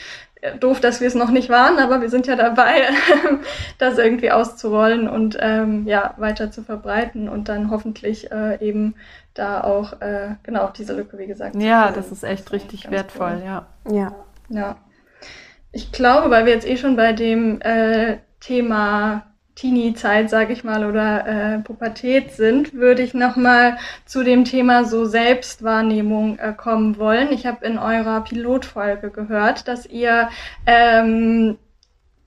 doof, 0.60 0.80
dass 0.80 1.00
wir 1.00 1.08
es 1.08 1.14
noch 1.14 1.30
nicht 1.30 1.48
waren, 1.48 1.78
aber 1.78 2.00
wir 2.00 2.10
sind 2.10 2.26
ja 2.26 2.36
dabei, 2.36 2.88
das 3.78 3.98
irgendwie 3.98 4.30
auszurollen 4.30 5.08
und 5.08 5.36
ähm, 5.40 5.86
ja, 5.86 6.14
weiter 6.18 6.50
zu 6.50 6.62
verbreiten 6.62 7.28
und 7.28 7.48
dann 7.48 7.70
hoffentlich 7.70 8.30
äh, 8.30 8.58
eben 8.60 8.94
da 9.34 9.62
auch, 9.62 10.00
äh, 10.00 10.36
genau, 10.42 10.70
diese 10.76 10.94
Lücke, 10.94 11.18
wie 11.18 11.26
gesagt. 11.26 11.56
Ja, 11.56 11.90
das 11.90 12.12
ist 12.12 12.22
echt 12.22 12.52
richtig 12.52 12.90
wertvoll, 12.90 13.40
cool. 13.40 13.44
ja. 13.44 13.66
Ja. 13.90 14.14
Ja. 14.48 14.76
Ich 15.72 15.92
glaube, 15.92 16.30
weil 16.30 16.46
wir 16.46 16.54
jetzt 16.54 16.66
eh 16.66 16.76
schon 16.76 16.96
bei 16.96 17.12
dem 17.12 17.60
äh, 17.60 18.18
Thema 18.40 19.26
Teenie-Zeit, 19.56 20.28
sage 20.30 20.52
ich 20.52 20.64
mal, 20.64 20.86
oder 20.86 21.26
äh, 21.26 21.58
Pubertät 21.60 22.32
sind, 22.32 22.74
würde 22.74 23.02
ich 23.02 23.14
nochmal 23.14 23.78
zu 24.04 24.22
dem 24.22 24.44
Thema 24.44 24.84
so 24.84 25.06
Selbstwahrnehmung 25.06 26.38
äh, 26.38 26.52
kommen 26.52 26.98
wollen. 26.98 27.32
Ich 27.32 27.46
habe 27.46 27.64
in 27.64 27.78
eurer 27.78 28.20
Pilotfolge 28.20 29.10
gehört, 29.10 29.66
dass 29.66 29.86
ihr 29.86 30.28
ähm, 30.66 31.56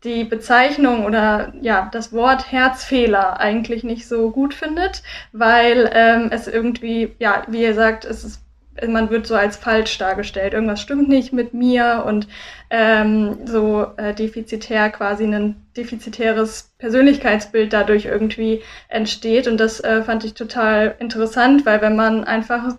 die 0.03 0.23
Bezeichnung 0.23 1.05
oder 1.05 1.53
ja 1.61 1.89
das 1.91 2.13
Wort 2.13 2.51
Herzfehler 2.51 3.39
eigentlich 3.39 3.83
nicht 3.83 4.07
so 4.07 4.31
gut 4.31 4.53
findet, 4.53 5.03
weil 5.31 5.89
ähm, 5.93 6.29
es 6.31 6.47
irgendwie 6.47 7.15
ja 7.19 7.43
wie 7.47 7.63
ihr 7.63 7.73
sagt 7.75 8.05
es 8.05 8.23
ist 8.23 8.41
man 8.87 9.09
wird 9.09 9.27
so 9.27 9.35
als 9.35 9.57
falsch 9.57 9.97
dargestellt. 9.97 10.53
Irgendwas 10.53 10.81
stimmt 10.81 11.09
nicht 11.09 11.33
mit 11.33 11.53
mir 11.53 12.03
und 12.05 12.27
ähm, 12.69 13.39
so 13.45 13.87
äh, 13.97 14.13
defizitär 14.13 14.89
quasi 14.89 15.25
ein 15.25 15.55
defizitäres 15.75 16.71
Persönlichkeitsbild 16.77 17.73
dadurch 17.73 18.05
irgendwie 18.05 18.61
entsteht. 18.87 19.47
Und 19.47 19.57
das 19.57 19.79
äh, 19.79 20.03
fand 20.03 20.23
ich 20.23 20.33
total 20.33 20.95
interessant, 20.99 21.65
weil 21.65 21.81
wenn 21.81 21.95
man 21.95 22.23
einfach 22.23 22.75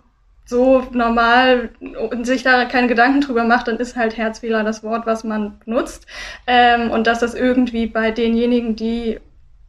so 0.46 0.86
normal 0.92 1.70
und 2.10 2.26
sich 2.26 2.42
da 2.42 2.64
keine 2.64 2.88
Gedanken 2.88 3.20
drüber 3.20 3.44
macht, 3.44 3.68
dann 3.68 3.76
ist 3.76 3.96
halt 3.96 4.16
Herzfehler 4.16 4.64
das 4.64 4.82
Wort, 4.82 5.06
was 5.06 5.22
man 5.22 5.60
nutzt. 5.64 6.06
Ähm, 6.46 6.90
und 6.90 7.06
dass 7.06 7.20
das 7.20 7.34
irgendwie 7.34 7.86
bei 7.86 8.10
denjenigen, 8.10 8.74
die 8.74 9.20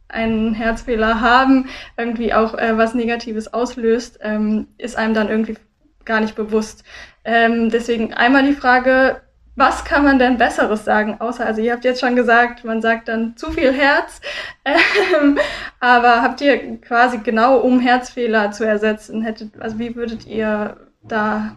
einen 0.08 0.54
Herzfehler 0.54 1.20
haben, 1.20 1.68
irgendwie 1.96 2.34
auch 2.34 2.54
äh, 2.54 2.76
was 2.76 2.94
Negatives 2.94 3.52
auslöst, 3.52 4.18
ähm, 4.22 4.66
ist 4.76 4.96
einem 4.96 5.14
dann 5.14 5.28
irgendwie 5.28 5.56
gar 6.04 6.20
nicht 6.20 6.34
bewusst. 6.34 6.84
Ähm, 7.24 7.70
deswegen 7.70 8.14
einmal 8.14 8.44
die 8.44 8.54
Frage, 8.54 9.20
was 9.54 9.84
kann 9.84 10.04
man 10.04 10.18
denn 10.18 10.38
Besseres 10.38 10.84
sagen? 10.84 11.16
Außer, 11.20 11.44
also 11.44 11.60
ihr 11.60 11.72
habt 11.72 11.84
jetzt 11.84 12.00
schon 12.00 12.16
gesagt, 12.16 12.64
man 12.64 12.80
sagt 12.80 13.08
dann 13.08 13.36
zu 13.36 13.50
viel 13.50 13.72
Herz. 13.72 14.20
Ähm, 14.64 15.38
aber 15.80 16.22
habt 16.22 16.40
ihr 16.40 16.80
quasi 16.80 17.18
genau, 17.18 17.58
um 17.58 17.80
Herzfehler 17.80 18.52
zu 18.52 18.64
ersetzen, 18.64 19.22
hättet, 19.22 19.60
also 19.60 19.80
wie 19.80 19.96
würdet 19.96 20.24
ihr 20.24 20.76
da 21.02 21.56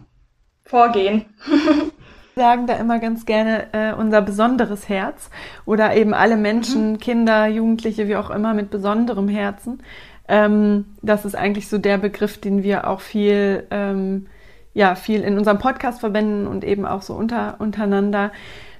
vorgehen? 0.64 1.26
Wir 2.34 2.42
sagen 2.42 2.66
da 2.66 2.74
immer 2.74 2.98
ganz 2.98 3.24
gerne 3.24 3.72
äh, 3.72 3.94
unser 3.94 4.20
besonderes 4.20 4.88
Herz 4.88 5.30
oder 5.64 5.94
eben 5.94 6.12
alle 6.12 6.36
Menschen, 6.36 6.92
mhm. 6.92 6.98
Kinder, 6.98 7.46
Jugendliche, 7.46 8.08
wie 8.08 8.16
auch 8.16 8.28
immer, 8.28 8.52
mit 8.52 8.70
besonderem 8.70 9.28
Herzen. 9.28 9.82
Ähm, 10.28 10.84
das 11.00 11.24
ist 11.24 11.36
eigentlich 11.36 11.68
so 11.68 11.78
der 11.78 11.98
Begriff, 11.98 12.38
den 12.38 12.62
wir 12.62 12.88
auch 12.88 13.00
viel 13.00 13.66
ähm, 13.70 14.26
ja 14.76 14.94
viel 14.94 15.22
in 15.22 15.38
unserem 15.38 15.58
Podcast 15.58 16.00
verwenden 16.00 16.46
und 16.46 16.62
eben 16.62 16.84
auch 16.84 17.00
so 17.00 17.14
unter, 17.14 17.56
untereinander, 17.60 18.30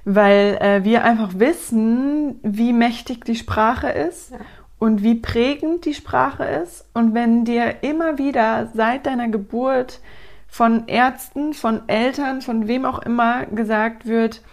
weil 0.05 0.57
äh, 0.61 0.83
wir 0.83 1.03
einfach 1.03 1.39
wissen, 1.39 2.39
wie 2.43 2.71
mächtig 2.71 3.25
die 3.25 3.35
Sprache 3.35 3.89
ist 3.89 4.31
ja. 4.31 4.37
und 4.77 5.01
wie 5.01 5.15
prägend 5.15 5.85
die 5.85 5.95
Sprache 5.95 6.45
ist. 6.45 6.87
Und 6.93 7.15
wenn 7.15 7.45
dir 7.45 7.81
immer 7.81 8.19
wieder 8.19 8.69
seit 8.75 9.07
deiner 9.07 9.27
Geburt 9.27 9.99
von 10.47 10.87
Ärzten, 10.87 11.53
von 11.53 11.89
Eltern, 11.89 12.43
von 12.43 12.67
wem 12.67 12.85
auch 12.85 12.99
immer 12.99 13.47
gesagt 13.47 14.05
wird, 14.05 14.43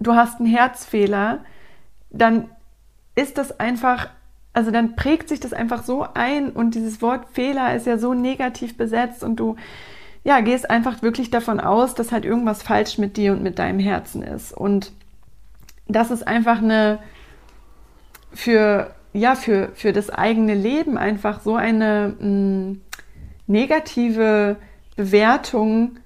du 0.00 0.14
hast 0.14 0.38
einen 0.38 0.50
Herzfehler, 0.50 1.38
dann 2.10 2.50
ist 3.14 3.38
das 3.38 3.58
einfach, 3.58 4.10
also 4.52 4.70
dann 4.70 4.96
prägt 4.96 5.30
sich 5.30 5.40
das 5.40 5.54
einfach 5.54 5.82
so 5.82 6.06
ein 6.12 6.50
und 6.50 6.74
dieses 6.74 7.00
Wort 7.00 7.30
Fehler 7.32 7.74
ist 7.74 7.86
ja 7.86 7.96
so 7.96 8.12
negativ 8.12 8.76
besetzt 8.76 9.24
und 9.24 9.36
du 9.36 9.56
ja, 10.24 10.40
gehst 10.40 10.70
einfach 10.70 11.02
wirklich 11.02 11.30
davon 11.30 11.60
aus, 11.60 11.94
dass 11.94 12.12
halt 12.12 12.24
irgendwas 12.24 12.62
falsch 12.62 12.98
mit 12.98 13.16
dir 13.16 13.32
und 13.32 13.42
mit 13.42 13.58
deinem 13.58 13.80
Herzen 13.80 14.22
ist. 14.22 14.52
Und 14.52 14.92
das 15.88 16.10
ist 16.10 16.26
einfach 16.26 16.58
eine 16.58 17.00
für, 18.32 18.94
ja, 19.12 19.34
für, 19.34 19.70
für 19.74 19.92
das 19.92 20.10
eigene 20.10 20.54
Leben 20.54 20.96
einfach 20.96 21.40
so 21.40 21.56
eine 21.56 22.14
mh, 22.18 22.26
mm, 22.26 22.80
negative 23.46 24.56
Bewertung, 24.96 25.98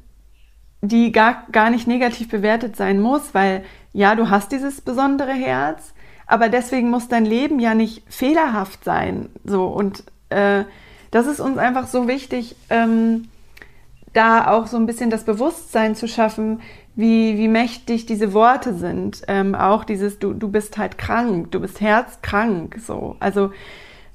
die 0.81 1.13
gar, 1.13 1.45
gar 1.53 1.71
nicht 1.71 1.87
negativ 1.87 2.29
bewertet 2.29 2.77
sein 2.77 3.01
muss, 3.01 3.35
weil 3.35 3.65
ja, 3.93 4.15
du 4.15 4.31
hast 4.31 4.53
dieses 4.53 4.81
besondere 4.81 5.33
Herz, 5.33 5.93
aber 6.27 6.49
deswegen 6.49 6.91
muss 6.91 7.09
dein 7.09 7.25
Leben 7.25 7.61
ja 7.61 7.75
nicht 7.75 8.03
fehlerhaft 8.13 8.85
sein. 8.85 9.29
So 9.45 9.67
und 9.67 10.05
äh, 10.31 10.65
das 11.11 11.27
ist 11.27 11.41
uns 11.41 11.59
einfach 11.59 11.87
so 11.87 12.09
wichtig, 12.09 12.57
ähm, 12.69 13.29
da 14.17 14.51
auch 14.51 14.67
so 14.67 14.77
ein 14.77 14.87
bisschen 14.87 15.11
das 15.11 15.25
Bewusstsein 15.25 15.95
zu 15.95 16.09
schaffen, 16.09 16.61
wie, 16.95 17.37
wie 17.37 17.49
mächtig 17.49 18.07
diese 18.07 18.33
Worte 18.33 18.75
sind. 18.75 19.23
Ähm, 19.29 19.55
auch 19.55 19.85
dieses, 19.85 20.19
du, 20.19 20.33
du 20.33 20.49
bist 20.49 20.79
halt 20.79 20.99
krank, 20.99 21.51
du 21.51 21.61
bist 21.61 21.81
herzkrank, 21.81 22.77
so. 22.81 23.17
Also, 23.21 23.51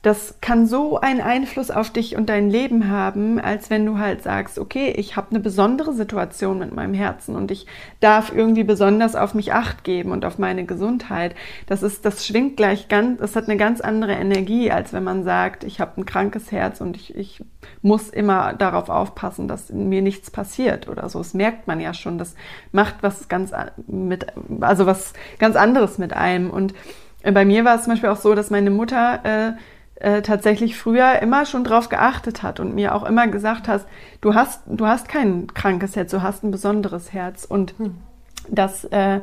das 0.01 0.35
kann 0.41 0.65
so 0.65 0.99
einen 0.99 1.21
Einfluss 1.21 1.69
auf 1.69 1.91
dich 1.91 2.15
und 2.15 2.27
dein 2.27 2.49
Leben 2.49 2.89
haben, 2.89 3.39
als 3.39 3.69
wenn 3.69 3.85
du 3.85 3.99
halt 3.99 4.23
sagst, 4.23 4.57
okay, 4.57 4.91
ich 4.97 5.15
habe 5.15 5.27
eine 5.29 5.39
besondere 5.39 5.93
Situation 5.93 6.57
mit 6.57 6.73
meinem 6.73 6.95
Herzen 6.95 7.35
und 7.35 7.51
ich 7.51 7.67
darf 7.99 8.33
irgendwie 8.35 8.63
besonders 8.63 9.15
auf 9.15 9.35
mich 9.35 9.53
acht 9.53 9.83
geben 9.83 10.11
und 10.11 10.25
auf 10.25 10.39
meine 10.39 10.65
Gesundheit. 10.65 11.35
Das 11.67 11.83
ist, 11.83 12.03
das 12.03 12.25
schwingt 12.25 12.57
gleich 12.57 12.87
ganz, 12.87 13.19
das 13.19 13.35
hat 13.35 13.47
eine 13.47 13.57
ganz 13.57 13.79
andere 13.79 14.13
Energie, 14.13 14.71
als 14.71 14.91
wenn 14.91 15.03
man 15.03 15.23
sagt, 15.23 15.63
ich 15.63 15.79
habe 15.79 16.01
ein 16.01 16.05
krankes 16.07 16.51
Herz 16.51 16.81
und 16.81 16.97
ich, 16.97 17.15
ich 17.15 17.43
muss 17.83 18.09
immer 18.09 18.53
darauf 18.53 18.89
aufpassen, 18.89 19.47
dass 19.47 19.69
mir 19.69 20.01
nichts 20.01 20.31
passiert 20.31 20.87
oder 20.89 21.09
so. 21.09 21.19
Das 21.19 21.35
merkt 21.35 21.67
man 21.67 21.79
ja 21.79 21.93
schon. 21.93 22.17
Das 22.17 22.33
macht 22.71 22.95
was 23.01 23.27
ganz 23.27 23.51
mit, 23.85 24.25
also 24.61 24.87
was 24.87 25.13
ganz 25.37 25.55
anderes 25.55 25.99
mit 25.99 26.13
einem. 26.13 26.49
Und 26.49 26.73
bei 27.21 27.45
mir 27.45 27.65
war 27.65 27.75
es 27.75 27.83
zum 27.83 27.93
Beispiel 27.93 28.09
auch 28.09 28.17
so, 28.17 28.33
dass 28.33 28.49
meine 28.49 28.71
Mutter 28.71 29.19
äh, 29.23 29.51
äh, 30.01 30.21
tatsächlich 30.21 30.77
früher 30.77 31.21
immer 31.21 31.45
schon 31.45 31.63
drauf 31.63 31.89
geachtet 31.89 32.43
hat 32.43 32.59
und 32.59 32.75
mir 32.75 32.95
auch 32.95 33.03
immer 33.03 33.27
gesagt 33.27 33.67
hast, 33.67 33.87
du 34.21 34.33
hast, 34.33 34.61
du 34.67 34.87
hast 34.87 35.07
kein 35.07 35.47
krankes 35.53 35.95
Herz, 35.95 36.11
du 36.11 36.21
hast 36.21 36.43
ein 36.43 36.51
besonderes 36.51 37.13
Herz. 37.13 37.45
Und 37.45 37.73
hm. 37.77 37.97
das 38.49 38.85
äh, 38.85 39.21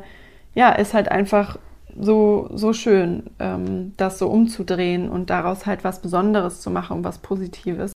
ja, 0.53 0.69
ist 0.71 0.93
halt 0.93 1.09
einfach 1.09 1.57
so, 1.99 2.49
so 2.53 2.73
schön, 2.73 3.23
ähm, 3.39 3.93
das 3.97 4.19
so 4.19 4.27
umzudrehen 4.27 5.09
und 5.09 5.29
daraus 5.29 5.65
halt 5.65 5.83
was 5.83 6.01
Besonderes 6.01 6.61
zu 6.61 6.69
machen, 6.69 7.03
was 7.03 7.19
Positives. 7.19 7.91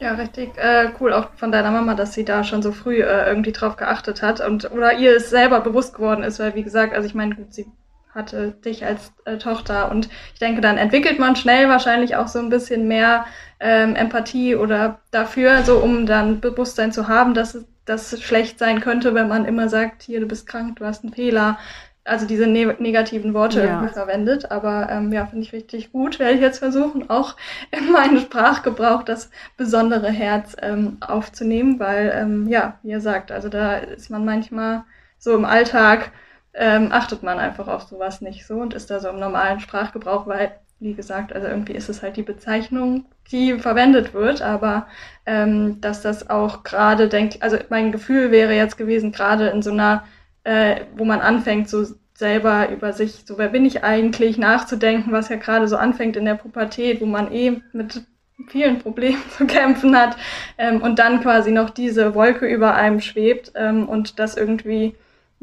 Ja, 0.00 0.14
richtig 0.14 0.56
äh, 0.56 0.90
cool 1.00 1.12
auch 1.12 1.30
von 1.36 1.52
deiner 1.52 1.70
Mama, 1.70 1.94
dass 1.94 2.14
sie 2.14 2.24
da 2.24 2.44
schon 2.44 2.62
so 2.62 2.72
früh 2.72 3.00
äh, 3.00 3.28
irgendwie 3.28 3.52
drauf 3.52 3.76
geachtet 3.76 4.22
hat 4.22 4.46
und 4.46 4.70
oder 4.72 4.98
ihr 4.98 5.16
es 5.16 5.30
selber 5.30 5.60
bewusst 5.60 5.94
geworden 5.94 6.22
ist, 6.22 6.38
weil 6.40 6.54
wie 6.54 6.62
gesagt, 6.62 6.94
also 6.94 7.06
ich 7.06 7.14
meine, 7.14 7.34
gut, 7.34 7.54
sie 7.54 7.66
hatte 8.14 8.52
dich 8.64 8.84
als 8.84 9.12
äh, 9.24 9.38
Tochter 9.38 9.90
und 9.90 10.08
ich 10.32 10.38
denke, 10.38 10.60
dann 10.60 10.78
entwickelt 10.78 11.18
man 11.18 11.36
schnell 11.36 11.68
wahrscheinlich 11.68 12.16
auch 12.16 12.28
so 12.28 12.38
ein 12.38 12.50
bisschen 12.50 12.86
mehr 12.86 13.26
ähm, 13.60 13.96
Empathie 13.96 14.54
oder 14.56 15.00
dafür, 15.10 15.62
so 15.62 15.78
um 15.78 16.06
dann 16.06 16.40
Bewusstsein 16.40 16.92
zu 16.92 17.08
haben, 17.08 17.34
dass 17.34 17.64
das 17.84 18.20
schlecht 18.22 18.58
sein 18.58 18.80
könnte, 18.80 19.14
wenn 19.14 19.28
man 19.28 19.44
immer 19.44 19.68
sagt, 19.68 20.02
hier, 20.02 20.20
du 20.20 20.26
bist 20.26 20.46
krank, 20.46 20.76
du 20.76 20.86
hast 20.86 21.04
einen 21.04 21.12
Fehler, 21.12 21.58
also 22.04 22.26
diese 22.26 22.46
ne 22.46 22.76
negativen 22.78 23.32
Worte 23.34 23.60
ja. 23.60 23.66
irgendwie 23.66 23.92
verwendet. 23.92 24.50
Aber 24.50 24.88
ähm, 24.90 25.12
ja, 25.12 25.26
finde 25.26 25.44
ich 25.44 25.52
richtig 25.52 25.90
gut. 25.90 26.18
Werde 26.18 26.34
ich 26.34 26.40
jetzt 26.40 26.58
versuchen, 26.58 27.08
auch 27.10 27.36
in 27.70 27.90
meinen 27.90 28.18
Sprachgebrauch 28.18 29.02
das 29.02 29.30
besondere 29.56 30.10
Herz 30.10 30.54
ähm, 30.60 30.98
aufzunehmen, 31.00 31.80
weil 31.80 32.12
ähm, 32.14 32.48
ja, 32.48 32.78
wie 32.82 32.90
ihr 32.90 33.00
sagt, 33.00 33.32
also 33.32 33.48
da 33.48 33.76
ist 33.76 34.10
man 34.10 34.24
manchmal 34.24 34.84
so 35.18 35.34
im 35.34 35.44
Alltag, 35.44 36.12
ähm, 36.54 36.88
achtet 36.92 37.22
man 37.22 37.38
einfach 37.38 37.68
auf 37.68 37.82
sowas 37.82 38.20
nicht 38.20 38.46
so 38.46 38.54
und 38.54 38.74
ist 38.74 38.90
da 38.90 39.00
so 39.00 39.08
im 39.08 39.18
normalen 39.18 39.60
Sprachgebrauch, 39.60 40.26
weil, 40.26 40.52
wie 40.80 40.94
gesagt, 40.94 41.32
also 41.32 41.48
irgendwie 41.48 41.74
ist 41.74 41.88
es 41.88 42.02
halt 42.02 42.16
die 42.16 42.22
Bezeichnung, 42.22 43.06
die 43.30 43.58
verwendet 43.58 44.14
wird, 44.14 44.42
aber 44.42 44.86
ähm, 45.26 45.80
dass 45.80 46.02
das 46.02 46.30
auch 46.30 46.62
gerade 46.62 47.08
denkt, 47.08 47.42
also 47.42 47.58
mein 47.70 47.92
Gefühl 47.92 48.30
wäre 48.30 48.54
jetzt 48.54 48.76
gewesen, 48.76 49.12
gerade 49.12 49.48
in 49.48 49.62
so 49.62 49.72
einer 49.72 50.04
äh, 50.44 50.82
wo 50.96 51.04
man 51.04 51.20
anfängt, 51.20 51.68
so 51.68 51.84
selber 52.14 52.68
über 52.70 52.92
sich, 52.92 53.24
so 53.26 53.38
wer 53.38 53.48
bin 53.48 53.64
ich 53.64 53.82
eigentlich, 53.82 54.38
nachzudenken, 54.38 55.10
was 55.10 55.30
ja 55.30 55.36
gerade 55.36 55.66
so 55.66 55.76
anfängt 55.76 56.16
in 56.16 56.26
der 56.26 56.36
Pubertät, 56.36 57.00
wo 57.00 57.06
man 57.06 57.32
eh 57.32 57.60
mit 57.72 58.02
vielen 58.48 58.78
Problemen 58.78 59.22
zu 59.36 59.46
kämpfen 59.46 59.96
hat 59.98 60.16
ähm, 60.58 60.80
und 60.80 60.98
dann 60.98 61.20
quasi 61.20 61.50
noch 61.50 61.70
diese 61.70 62.14
Wolke 62.14 62.46
über 62.46 62.74
einem 62.74 63.00
schwebt 63.00 63.52
ähm, 63.56 63.88
und 63.88 64.18
das 64.18 64.36
irgendwie, 64.36 64.94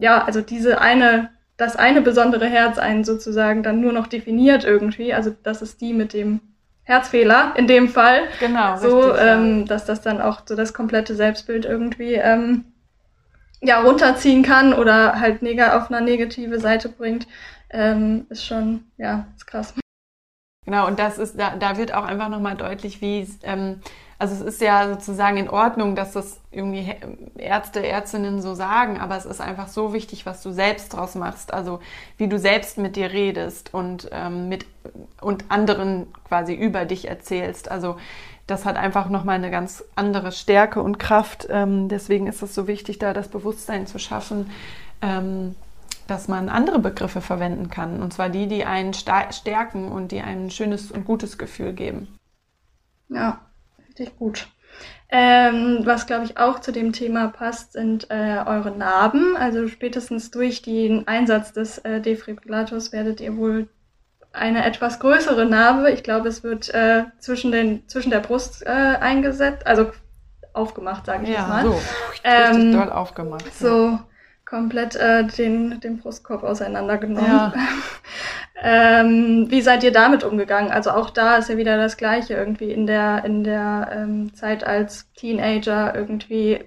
ja, 0.01 0.23
also 0.23 0.41
diese 0.41 0.81
eine, 0.81 1.29
das 1.57 1.75
eine 1.75 2.01
besondere 2.01 2.47
Herz 2.47 2.79
einen 2.79 3.03
sozusagen 3.03 3.63
dann 3.63 3.79
nur 3.79 3.93
noch 3.93 4.07
definiert 4.07 4.63
irgendwie, 4.65 5.13
also 5.13 5.33
das 5.43 5.61
ist 5.61 5.79
die 5.79 5.93
mit 5.93 6.13
dem 6.13 6.41
Herzfehler 6.83 7.53
in 7.55 7.67
dem 7.67 7.87
Fall. 7.87 8.23
Genau. 8.39 8.77
So, 8.77 8.99
richtig, 8.99 9.21
ähm, 9.25 9.59
ja. 9.59 9.65
dass 9.65 9.85
das 9.85 10.01
dann 10.01 10.19
auch 10.19 10.41
so 10.45 10.55
das 10.55 10.73
komplette 10.73 11.15
Selbstbild 11.15 11.65
irgendwie 11.65 12.15
ähm, 12.15 12.65
ja, 13.61 13.79
runterziehen 13.81 14.41
kann 14.41 14.73
oder 14.73 15.19
halt 15.19 15.43
neg 15.43 15.61
auf 15.61 15.91
eine 15.91 16.03
negative 16.03 16.59
Seite 16.59 16.89
bringt, 16.89 17.27
ähm, 17.69 18.25
ist 18.29 18.43
schon, 18.43 18.85
ja, 18.97 19.27
ist 19.35 19.45
krass. 19.45 19.75
Genau, 20.65 20.87
und 20.87 20.97
das 20.97 21.19
ist, 21.19 21.39
da, 21.39 21.55
da 21.55 21.77
wird 21.77 21.93
auch 21.93 22.05
einfach 22.05 22.29
nochmal 22.29 22.55
deutlich, 22.55 23.01
wie, 23.01 23.27
ähm, 23.43 23.81
also 24.21 24.35
es 24.35 24.41
ist 24.41 24.61
ja 24.61 24.87
sozusagen 24.87 25.37
in 25.37 25.49
Ordnung, 25.49 25.95
dass 25.95 26.11
das 26.11 26.39
irgendwie 26.51 26.93
Ärzte, 27.39 27.83
Ärztinnen 27.83 28.39
so 28.39 28.53
sagen, 28.53 28.99
aber 28.99 29.17
es 29.17 29.25
ist 29.25 29.41
einfach 29.41 29.67
so 29.67 29.93
wichtig, 29.93 30.27
was 30.27 30.43
du 30.43 30.51
selbst 30.51 30.93
draus 30.93 31.15
machst, 31.15 31.51
also 31.51 31.79
wie 32.17 32.27
du 32.27 32.37
selbst 32.37 32.77
mit 32.77 32.95
dir 32.97 33.11
redest 33.11 33.73
und 33.73 34.09
ähm, 34.11 34.47
mit 34.47 34.67
und 35.21 35.45
anderen 35.49 36.05
quasi 36.27 36.53
über 36.53 36.85
dich 36.85 37.07
erzählst. 37.07 37.71
Also 37.71 37.97
das 38.45 38.63
hat 38.63 38.75
einfach 38.75 39.09
nochmal 39.09 39.37
eine 39.37 39.49
ganz 39.49 39.83
andere 39.95 40.31
Stärke 40.31 40.83
und 40.83 40.99
Kraft. 40.99 41.47
Ähm, 41.49 41.89
deswegen 41.89 42.27
ist 42.27 42.43
es 42.43 42.53
so 42.53 42.67
wichtig, 42.67 42.99
da 42.99 43.13
das 43.13 43.27
Bewusstsein 43.27 43.87
zu 43.87 43.97
schaffen, 43.97 44.51
ähm, 45.01 45.55
dass 46.05 46.27
man 46.27 46.47
andere 46.49 46.77
Begriffe 46.77 47.21
verwenden 47.21 47.71
kann. 47.71 48.03
Und 48.03 48.13
zwar 48.13 48.29
die, 48.29 48.45
die 48.45 48.65
einen 48.65 48.93
stärken 48.93 49.91
und 49.91 50.11
die 50.11 50.21
ein 50.21 50.51
schönes 50.51 50.91
und 50.91 51.05
gutes 51.05 51.39
Gefühl 51.39 51.73
geben. 51.73 52.19
Ja, 53.09 53.39
richtig 53.91 54.17
gut. 54.17 54.47
Ähm, 55.09 55.81
was, 55.83 56.07
glaube 56.07 56.23
ich, 56.23 56.37
auch 56.37 56.59
zu 56.59 56.71
dem 56.71 56.93
Thema 56.93 57.27
passt, 57.27 57.73
sind 57.73 58.09
äh, 58.09 58.43
eure 58.45 58.71
Narben. 58.71 59.35
Also 59.35 59.67
spätestens 59.67 60.31
durch 60.31 60.61
den 60.61 61.07
Einsatz 61.07 61.51
des 61.51 61.79
äh, 61.79 61.99
Defibrillators 61.99 62.93
werdet 62.93 63.19
ihr 63.19 63.35
wohl 63.35 63.67
eine 64.31 64.63
etwas 64.63 64.99
größere 64.99 65.45
Narbe. 65.45 65.91
Ich 65.91 66.03
glaube, 66.03 66.29
es 66.29 66.43
wird 66.43 66.73
äh, 66.73 67.03
zwischen, 67.19 67.51
den, 67.51 67.87
zwischen 67.89 68.11
der 68.11 68.21
Brust 68.21 68.65
äh, 68.65 68.69
eingesetzt, 68.69 69.67
also 69.67 69.91
aufgemacht, 70.53 71.05
sage 71.05 71.23
ich 71.23 71.29
ja, 71.29 71.39
jetzt 71.39 71.47
mal. 71.49 71.63
So, 71.63 71.71
richtig 71.71 72.21
ähm, 72.23 72.71
doll 72.71 72.89
aufgemacht. 72.89 73.53
So 73.53 73.67
ja. 73.67 74.07
Komplett 74.51 74.97
äh, 74.97 75.23
den, 75.23 75.79
den 75.79 75.97
Brustkorb 75.97 76.43
auseinandergenommen. 76.43 77.25
Ja. 77.25 77.53
ähm, 78.61 79.45
wie 79.49 79.61
seid 79.61 79.81
ihr 79.83 79.93
damit 79.93 80.25
umgegangen? 80.25 80.71
Also 80.71 80.91
auch 80.91 81.09
da 81.09 81.37
ist 81.37 81.49
ja 81.49 81.55
wieder 81.55 81.77
das 81.77 81.95
Gleiche 81.95 82.33
irgendwie 82.33 82.71
in 82.73 82.85
der, 82.85 83.23
in 83.23 83.45
der 83.45 83.89
ähm, 83.93 84.33
Zeit 84.33 84.65
als 84.65 85.09
Teenager 85.13 85.95
irgendwie 85.95 86.65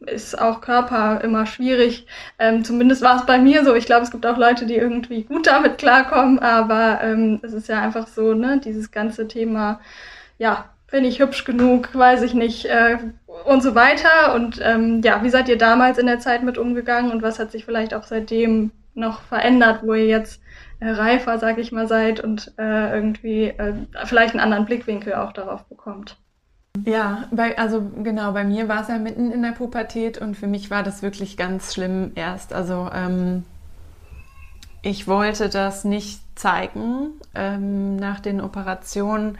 ist 0.00 0.40
auch 0.40 0.62
Körper 0.62 1.20
immer 1.22 1.44
schwierig. 1.44 2.06
Ähm, 2.38 2.64
zumindest 2.64 3.02
war 3.02 3.16
es 3.16 3.26
bei 3.26 3.38
mir 3.38 3.62
so. 3.62 3.74
Ich 3.74 3.84
glaube, 3.84 4.04
es 4.04 4.10
gibt 4.10 4.24
auch 4.24 4.38
Leute, 4.38 4.64
die 4.64 4.76
irgendwie 4.76 5.24
gut 5.24 5.48
damit 5.48 5.76
klarkommen, 5.76 6.38
aber 6.38 7.00
ähm, 7.02 7.40
es 7.42 7.52
ist 7.52 7.68
ja 7.68 7.82
einfach 7.82 8.06
so, 8.06 8.32
ne, 8.32 8.58
dieses 8.64 8.90
ganze 8.90 9.28
Thema, 9.28 9.80
ja, 10.38 10.70
bin 10.90 11.04
ich 11.04 11.20
hübsch 11.20 11.44
genug, 11.44 11.94
weiß 11.94 12.22
ich 12.22 12.34
nicht, 12.34 12.64
äh, 12.66 12.98
und 13.44 13.62
so 13.62 13.74
weiter. 13.74 14.34
Und 14.34 14.60
ähm, 14.62 15.02
ja, 15.02 15.22
wie 15.22 15.30
seid 15.30 15.48
ihr 15.48 15.58
damals 15.58 15.98
in 15.98 16.06
der 16.06 16.18
Zeit 16.18 16.42
mit 16.42 16.58
umgegangen 16.58 17.10
und 17.10 17.22
was 17.22 17.38
hat 17.38 17.52
sich 17.52 17.64
vielleicht 17.64 17.94
auch 17.94 18.04
seitdem 18.04 18.70
noch 18.94 19.22
verändert, 19.22 19.82
wo 19.84 19.94
ihr 19.94 20.06
jetzt 20.06 20.40
äh, 20.80 20.88
reifer, 20.88 21.38
sag 21.38 21.58
ich 21.58 21.72
mal, 21.72 21.86
seid 21.86 22.20
und 22.20 22.52
äh, 22.58 22.94
irgendwie 22.94 23.44
äh, 23.44 23.74
vielleicht 24.04 24.34
einen 24.34 24.40
anderen 24.40 24.66
Blickwinkel 24.66 25.14
auch 25.14 25.32
darauf 25.32 25.64
bekommt? 25.64 26.16
Ja, 26.84 27.24
bei, 27.30 27.58
also 27.58 27.90
genau, 28.02 28.32
bei 28.32 28.44
mir 28.44 28.68
war 28.68 28.82
es 28.82 28.88
ja 28.88 28.98
mitten 28.98 29.30
in 29.30 29.42
der 29.42 29.52
Pubertät 29.52 30.18
und 30.18 30.36
für 30.36 30.46
mich 30.46 30.70
war 30.70 30.82
das 30.82 31.02
wirklich 31.02 31.36
ganz 31.36 31.74
schlimm 31.74 32.12
erst. 32.14 32.52
Also 32.52 32.88
ähm, 32.94 33.44
ich 34.82 35.08
wollte 35.08 35.48
das 35.48 35.84
nicht 35.84 36.20
zeigen 36.38 37.12
ähm, 37.34 37.96
nach 37.96 38.20
den 38.20 38.40
Operationen. 38.40 39.38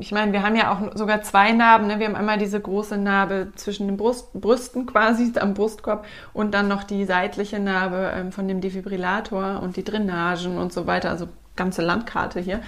Ich 0.00 0.12
meine, 0.12 0.32
wir 0.32 0.42
haben 0.42 0.56
ja 0.56 0.72
auch 0.72 0.96
sogar 0.96 1.22
zwei 1.22 1.52
Narben. 1.52 1.86
Ne? 1.86 1.98
Wir 1.98 2.06
haben 2.06 2.16
einmal 2.16 2.38
diese 2.38 2.60
große 2.60 2.96
Narbe 2.96 3.52
zwischen 3.54 3.86
den 3.86 3.96
Brust, 3.96 4.32
Brüsten 4.32 4.86
quasi 4.86 5.32
am 5.40 5.54
Brustkorb 5.54 6.04
und 6.32 6.52
dann 6.52 6.68
noch 6.68 6.84
die 6.84 7.04
seitliche 7.04 7.58
Narbe 7.58 8.12
ähm, 8.14 8.32
von 8.32 8.48
dem 8.48 8.60
Defibrillator 8.60 9.60
und 9.62 9.76
die 9.76 9.84
Drainagen 9.84 10.58
und 10.58 10.72
so 10.72 10.86
weiter. 10.86 11.10
Also 11.10 11.28
ganze 11.56 11.82
Landkarte 11.82 12.40
hier. 12.40 12.60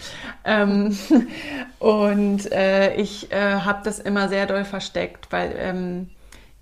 Ähm, 0.45 0.97
und 1.79 2.51
äh, 2.53 2.95
ich 2.97 3.31
äh, 3.33 3.61
habe 3.61 3.81
das 3.85 3.99
immer 3.99 4.29
sehr 4.29 4.47
doll 4.47 4.65
versteckt, 4.65 5.31
weil 5.31 5.55
ähm, 5.59 6.09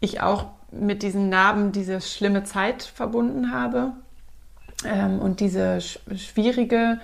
ich 0.00 0.20
auch 0.20 0.46
mit 0.70 1.02
diesen 1.02 1.28
Narben 1.28 1.72
diese 1.72 2.00
schlimme 2.00 2.44
Zeit 2.44 2.82
verbunden 2.82 3.52
habe 3.52 3.92
ähm, 4.84 5.20
und 5.20 5.40
diese 5.40 5.80
sch 5.80 6.00
schwierige 6.16 6.98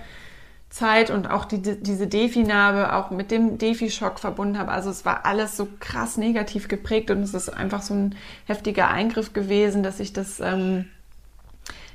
Zeit 0.73 1.11
und 1.11 1.29
auch 1.29 1.45
die, 1.45 1.61
diese 1.61 2.07
Defi-Narbe 2.07 2.95
auch 2.95 3.11
mit 3.11 3.29
dem 3.29 3.59
Defi-Schock 3.59 4.19
verbunden 4.19 4.57
habe. 4.57 4.71
Also 4.71 4.89
es 4.89 5.05
war 5.05 5.23
alles 5.23 5.55
so 5.55 5.67
krass 5.79 6.17
negativ 6.17 6.67
geprägt 6.67 7.11
und 7.11 7.21
es 7.21 7.35
ist 7.35 7.49
einfach 7.49 7.83
so 7.83 7.93
ein 7.93 8.15
heftiger 8.47 8.89
Eingriff 8.89 9.33
gewesen, 9.33 9.83
dass 9.83 9.99
ich 9.99 10.13
das 10.13 10.39
ähm, 10.39 10.85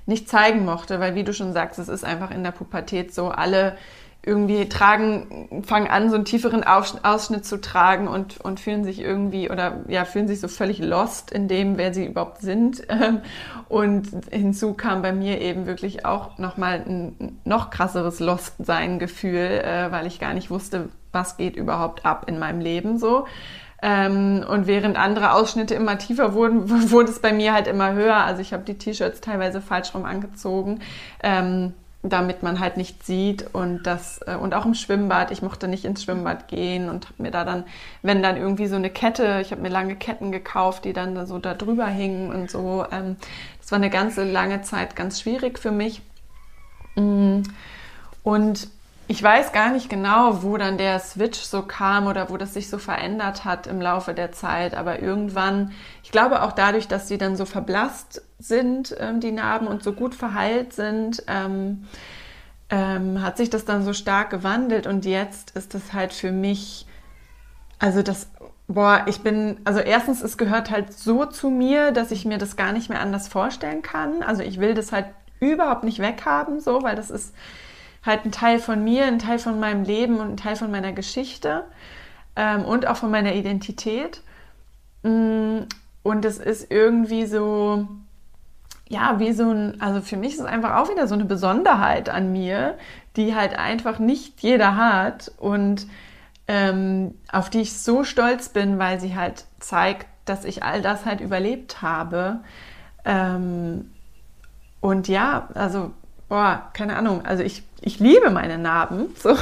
nicht 0.06 0.28
zeigen 0.28 0.64
mochte, 0.64 1.00
weil 1.00 1.16
wie 1.16 1.24
du 1.24 1.34
schon 1.34 1.52
sagst, 1.52 1.80
es 1.80 1.88
ist 1.88 2.04
einfach 2.04 2.30
in 2.30 2.44
der 2.44 2.52
Pubertät 2.52 3.12
so, 3.12 3.30
alle 3.30 3.76
irgendwie 4.28 4.68
tragen, 4.68 5.64
fangen 5.66 5.88
an, 5.88 6.10
so 6.10 6.16
einen 6.16 6.26
tieferen 6.26 6.62
Ausschnitt 6.62 7.46
zu 7.46 7.60
tragen 7.60 8.06
und, 8.06 8.38
und 8.40 8.60
fühlen 8.60 8.84
sich 8.84 9.00
irgendwie 9.00 9.50
oder 9.50 9.80
ja, 9.88 10.04
fühlen 10.04 10.28
sich 10.28 10.40
so 10.40 10.48
völlig 10.48 10.78
lost 10.80 11.32
in 11.32 11.48
dem, 11.48 11.78
wer 11.78 11.94
sie 11.94 12.04
überhaupt 12.06 12.42
sind. 12.42 12.86
Und 13.68 14.08
hinzu 14.30 14.72
kam 14.72 15.02
bei 15.02 15.12
mir 15.12 15.42
eben 15.42 15.66
wirklich 15.66 16.06
auch 16.06 16.38
nochmal 16.38 16.82
ein 16.86 17.38
noch 17.44 17.68
krasseres 17.68 18.18
Lost-Sein-Gefühl, 18.18 19.62
äh, 19.62 19.92
weil 19.92 20.06
ich 20.06 20.20
gar 20.20 20.32
nicht 20.32 20.50
wusste, 20.50 20.88
was 21.12 21.36
geht 21.36 21.54
überhaupt 21.54 22.06
ab 22.06 22.24
in 22.28 22.38
meinem 22.38 22.60
Leben 22.60 22.98
so. 22.98 23.26
Ähm, 23.82 24.44
und 24.48 24.66
während 24.66 24.96
andere 24.96 25.32
Ausschnitte 25.32 25.74
immer 25.74 25.98
tiefer 25.98 26.32
wurden, 26.32 26.70
wurde 26.90 27.10
es 27.10 27.20
bei 27.20 27.32
mir 27.32 27.52
halt 27.52 27.66
immer 27.66 27.92
höher. 27.92 28.16
Also 28.16 28.40
ich 28.40 28.54
habe 28.54 28.64
die 28.64 28.78
T-Shirts 28.78 29.20
teilweise 29.20 29.60
falsch 29.60 29.94
rum 29.94 30.04
angezogen. 30.04 30.80
Ähm, 31.22 31.74
damit 32.02 32.42
man 32.42 32.60
halt 32.60 32.76
nicht 32.76 33.04
sieht 33.04 33.54
und 33.54 33.82
das 33.82 34.20
äh, 34.26 34.36
und 34.36 34.54
auch 34.54 34.64
im 34.64 34.74
Schwimmbad. 34.74 35.30
Ich 35.32 35.42
mochte 35.42 35.66
nicht 35.66 35.84
ins 35.84 36.04
Schwimmbad 36.04 36.46
gehen 36.48 36.88
und 36.88 37.06
habe 37.06 37.22
mir 37.22 37.30
da 37.30 37.44
dann, 37.44 37.64
wenn 38.02 38.22
dann 38.22 38.36
irgendwie 38.36 38.68
so 38.68 38.76
eine 38.76 38.90
Kette, 38.90 39.40
ich 39.42 39.50
habe 39.50 39.62
mir 39.62 39.68
lange 39.68 39.96
Ketten 39.96 40.30
gekauft, 40.30 40.84
die 40.84 40.92
dann 40.92 41.26
so 41.26 41.38
da 41.38 41.54
drüber 41.54 41.86
hingen 41.86 42.32
und 42.32 42.50
so. 42.50 42.86
Ähm, 42.92 43.16
das 43.60 43.72
war 43.72 43.76
eine 43.76 43.90
ganze 43.90 44.24
lange 44.24 44.62
Zeit 44.62 44.94
ganz 44.96 45.20
schwierig 45.20 45.58
für 45.58 45.72
mich. 45.72 46.00
Mm. 46.94 47.42
Und 48.22 48.68
ich 49.10 49.22
weiß 49.22 49.52
gar 49.52 49.72
nicht 49.72 49.88
genau, 49.88 50.42
wo 50.42 50.58
dann 50.58 50.76
der 50.76 50.98
Switch 50.98 51.40
so 51.40 51.62
kam 51.62 52.06
oder 52.06 52.28
wo 52.28 52.36
das 52.36 52.52
sich 52.52 52.68
so 52.68 52.76
verändert 52.76 53.46
hat 53.46 53.66
im 53.66 53.80
Laufe 53.80 54.12
der 54.12 54.32
Zeit. 54.32 54.74
Aber 54.74 55.00
irgendwann, 55.00 55.72
ich 56.02 56.12
glaube 56.12 56.42
auch 56.42 56.52
dadurch, 56.52 56.88
dass 56.88 57.06
die 57.06 57.16
dann 57.16 57.34
so 57.34 57.46
verblasst 57.46 58.22
sind, 58.38 58.94
ähm, 59.00 59.20
die 59.20 59.32
Narben, 59.32 59.66
und 59.66 59.82
so 59.82 59.92
gut 59.94 60.14
verheilt 60.14 60.74
sind, 60.74 61.24
ähm, 61.26 61.86
ähm, 62.68 63.22
hat 63.22 63.38
sich 63.38 63.48
das 63.48 63.64
dann 63.64 63.82
so 63.82 63.94
stark 63.94 64.28
gewandelt. 64.28 64.86
Und 64.86 65.06
jetzt 65.06 65.56
ist 65.56 65.72
das 65.72 65.94
halt 65.94 66.12
für 66.12 66.30
mich, 66.30 66.86
also 67.78 68.02
das 68.02 68.28
Boah, 68.70 69.06
ich 69.06 69.22
bin, 69.22 69.56
also 69.64 69.80
erstens, 69.80 70.22
es 70.22 70.36
gehört 70.36 70.70
halt 70.70 70.92
so 70.92 71.24
zu 71.24 71.48
mir, 71.48 71.90
dass 71.90 72.10
ich 72.10 72.26
mir 72.26 72.36
das 72.36 72.54
gar 72.54 72.72
nicht 72.72 72.90
mehr 72.90 73.00
anders 73.00 73.26
vorstellen 73.26 73.80
kann. 73.80 74.22
Also 74.22 74.42
ich 74.42 74.60
will 74.60 74.74
das 74.74 74.92
halt 74.92 75.06
überhaupt 75.40 75.84
nicht 75.84 76.00
weghaben, 76.00 76.60
so, 76.60 76.82
weil 76.82 76.94
das 76.94 77.08
ist 77.08 77.34
halt 78.08 78.24
ein 78.24 78.32
Teil 78.32 78.58
von 78.58 78.82
mir, 78.82 79.04
ein 79.04 79.20
Teil 79.20 79.38
von 79.38 79.60
meinem 79.60 79.84
Leben 79.84 80.18
und 80.18 80.30
ein 80.30 80.36
Teil 80.36 80.56
von 80.56 80.70
meiner 80.72 80.92
Geschichte 80.92 81.64
ähm, 82.34 82.64
und 82.64 82.86
auch 82.88 82.96
von 82.96 83.10
meiner 83.10 83.34
Identität. 83.34 84.22
Mm, 85.04 85.60
und 86.02 86.24
es 86.24 86.38
ist 86.38 86.70
irgendwie 86.70 87.26
so, 87.26 87.86
ja, 88.88 89.20
wie 89.20 89.32
so 89.32 89.50
ein, 89.50 89.80
also 89.80 90.00
für 90.00 90.16
mich 90.16 90.34
ist 90.34 90.40
es 90.40 90.46
einfach 90.46 90.76
auch 90.76 90.90
wieder 90.90 91.06
so 91.06 91.14
eine 91.14 91.24
Besonderheit 91.24 92.08
an 92.08 92.32
mir, 92.32 92.78
die 93.16 93.34
halt 93.34 93.58
einfach 93.58 93.98
nicht 93.98 94.40
jeder 94.40 94.76
hat 94.76 95.30
und 95.38 95.86
ähm, 96.48 97.14
auf 97.30 97.50
die 97.50 97.60
ich 97.60 97.78
so 97.78 98.04
stolz 98.04 98.48
bin, 98.48 98.78
weil 98.78 99.00
sie 99.00 99.14
halt 99.14 99.44
zeigt, 99.60 100.06
dass 100.24 100.44
ich 100.44 100.62
all 100.62 100.80
das 100.82 101.04
halt 101.04 101.20
überlebt 101.20 101.82
habe. 101.82 102.40
Ähm, 103.04 103.90
und 104.80 105.08
ja, 105.08 105.48
also, 105.54 105.90
boah, 106.28 106.70
keine 106.72 106.96
Ahnung, 106.96 107.24
also 107.26 107.42
ich, 107.42 107.64
ich 107.80 108.00
liebe 108.00 108.30
meine 108.30 108.58
Narben 108.58 109.14
so, 109.16 109.36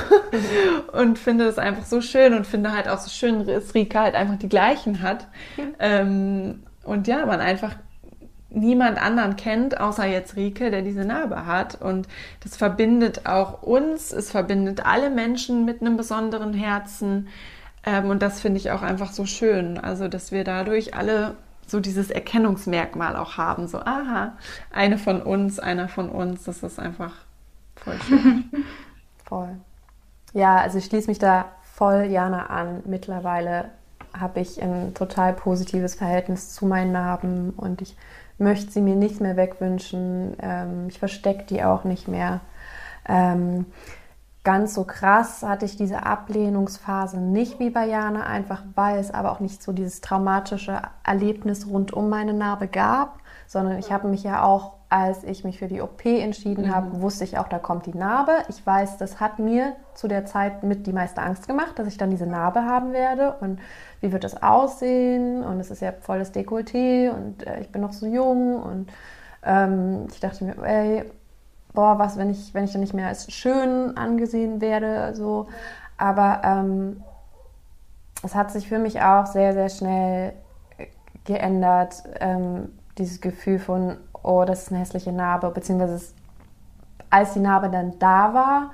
und 0.93 1.19
finde 1.19 1.47
das 1.47 1.59
einfach 1.59 1.85
so 1.85 2.01
schön 2.01 2.35
und 2.35 2.47
finde 2.47 2.73
halt 2.73 2.89
auch 2.89 2.99
so 2.99 3.11
schön, 3.11 3.47
dass 3.47 3.75
Rika 3.75 4.03
halt 4.03 4.15
einfach 4.15 4.39
die 4.39 4.49
gleichen 4.49 5.03
hat. 5.03 5.27
Ähm, 5.79 6.63
und 6.85 7.09
ja, 7.09 7.27
man 7.27 7.41
einfach 7.41 7.77
niemand 8.51 9.01
anderen 9.01 9.37
kennt, 9.37 9.81
außer 9.81 10.07
jetzt 10.07 10.37
Rike, 10.37 10.71
der 10.71 10.83
diese 10.83 11.05
Narbe 11.05 11.47
hat. 11.47 11.81
Und 11.81 12.09
das 12.43 12.57
verbindet 12.57 13.27
auch 13.27 13.63
uns, 13.63 14.13
es 14.13 14.31
verbindet 14.31 14.85
alle 14.85 15.11
Menschen 15.11 15.65
mit 15.65 15.81
einem 15.81 15.97
besonderen 15.97 16.55
Herzen. 16.55 17.29
Ähm, 17.85 18.09
und 18.11 18.23
das 18.23 18.41
finde 18.41 18.59
ich 18.59 18.71
auch 18.71 18.83
einfach 18.83 19.13
so 19.13 19.27
schön. 19.27 19.79
Also, 19.79 20.09
dass 20.09 20.33
wir 20.33 20.45
dadurch 20.45 20.95
alle 20.95 21.37
so 21.67 21.81
dieses 21.81 22.11
Erkennungsmerkmal 22.11 23.17
auch 23.17 23.37
haben. 23.37 23.67
So, 23.67 23.79
aha, 23.79 24.37
eine 24.73 24.99
von 24.99 25.21
uns, 25.21 25.59
einer 25.59 25.89
von 25.89 26.09
uns. 26.09 26.45
Das 26.45 26.63
ist 26.63 26.79
einfach 26.79 27.13
voll 27.87 28.01
schön. 28.03 28.45
voll. 29.25 29.57
Ja, 30.33 30.59
also 30.59 30.79
ich 30.79 30.85
schließe 30.85 31.09
mich 31.09 31.19
da 31.19 31.47
voll 31.63 32.05
Jana 32.05 32.47
an. 32.47 32.83
Mittlerweile 32.85 33.71
habe 34.19 34.41
ich 34.41 34.63
ein 34.63 34.95
total 34.95 35.33
positives 35.33 35.95
Verhältnis 35.95 36.55
zu 36.55 36.67
meinen 36.67 36.93
Narben 36.93 37.51
und 37.51 37.83
ich 37.83 37.97
möchte 38.39 38.71
sie 38.71 38.83
mir 38.83 38.97
nicht 38.97 39.21
mehr 39.21 39.37
wegwünschen. 39.37 40.37
Ähm, 40.41 40.89
ich 40.89 40.99
verstecke 40.99 41.45
die 41.45 41.63
auch 41.63 41.85
nicht 41.85 42.09
mehr. 42.09 42.41
Ähm, 43.09 43.67
ganz 44.43 44.75
so 44.75 44.85
krass 44.85 45.43
hatte 45.43 45.65
ich 45.65 45.77
diese 45.77 46.05
Ablehnungsphase 46.05 47.19
nicht 47.19 47.59
wie 47.59 47.71
bei 47.71 47.87
Jana, 47.87 48.27
einfach 48.27 48.63
weil 48.75 48.99
es 48.99 49.11
aber 49.11 49.33
auch 49.33 49.41
nicht 49.41 49.63
so 49.63 49.73
dieses 49.73 50.01
traumatische 50.01 50.83
Erlebnis 51.05 51.67
rund 51.67 51.93
um 51.93 52.09
meine 52.09 52.33
Narbe 52.33 52.69
gab, 52.69 53.19
sondern 53.47 53.79
ich 53.79 53.91
habe 53.91 54.09
mich 54.09 54.23
ja 54.23 54.43
auch, 54.43 54.76
als 54.89 55.25
ich 55.25 55.43
mich 55.43 55.59
für 55.59 55.67
die 55.67 55.81
OP 55.81 56.05
entschieden 56.05 56.67
mhm. 56.67 56.75
habe, 56.75 57.01
wusste 57.01 57.25
ich 57.25 57.39
auch, 57.39 57.49
da 57.49 57.59
kommt 57.59 57.87
die 57.87 57.95
Narbe. 57.95 58.33
Ich 58.49 58.65
weiß, 58.65 58.99
das 58.99 59.19
hat 59.21 59.39
mir 59.39 59.75
zu 59.95 60.07
der 60.07 60.27
Zeit 60.27 60.63
mit 60.63 60.87
die 60.87 60.93
meiste 60.93 61.23
Angst 61.23 61.49
gemacht, 61.49 61.79
dass 61.79 61.89
ich 61.89 61.97
dann 61.99 62.11
diese 62.11 62.27
Narbe 62.27 62.65
haben 62.65 62.93
werde 62.93 63.35
und 63.41 63.59
wie 64.01 64.13
wird 64.13 64.25
das 64.25 64.43
aussehen 64.43 65.43
und 65.43 65.59
es 65.59 65.71
ist 65.71 65.83
ja 65.83 65.93
volles 65.93 66.33
Dekolleté 66.33 67.11
und 67.11 67.47
äh, 67.47 67.61
ich 67.61 67.71
bin 67.71 67.83
noch 67.83 67.93
so 67.93 68.07
jung 68.07 68.63
und 68.63 68.91
ähm, 69.45 70.07
ich 70.13 70.21
dachte 70.21 70.45
mir, 70.45 70.57
ey, 70.63 71.05
boah, 71.73 71.99
was, 71.99 72.17
wenn 72.17 72.31
ich, 72.31 72.55
wenn 72.55 72.65
ich 72.65 72.73
dann 72.73 72.81
nicht 72.81 72.95
mehr 72.95 73.09
als 73.09 73.33
schön 73.33 73.97
angesehen 73.97 74.61
werde, 74.61 75.15
so. 75.15 75.47
Aber 75.97 76.43
ähm, 76.45 77.03
es 78.23 78.35
hat 78.35 78.51
sich 78.51 78.69
für 78.69 78.79
mich 78.79 79.01
auch 79.01 79.27
sehr, 79.27 79.53
sehr 79.53 79.69
schnell 79.69 80.33
geändert, 81.25 82.03
ähm, 82.21 82.71
dieses 82.99 83.21
Gefühl 83.21 83.59
von, 83.59 83.99
oh, 84.27 84.45
das 84.45 84.65
ist 84.65 84.73
eine 84.73 84.81
hässliche 84.81 85.13
Narbe, 85.13 85.51
beziehungsweise 85.51 86.13
als 87.11 87.33
die 87.33 87.41
Narbe 87.41 87.71
dann 87.71 87.99
da 87.99 88.35
war, 88.35 88.71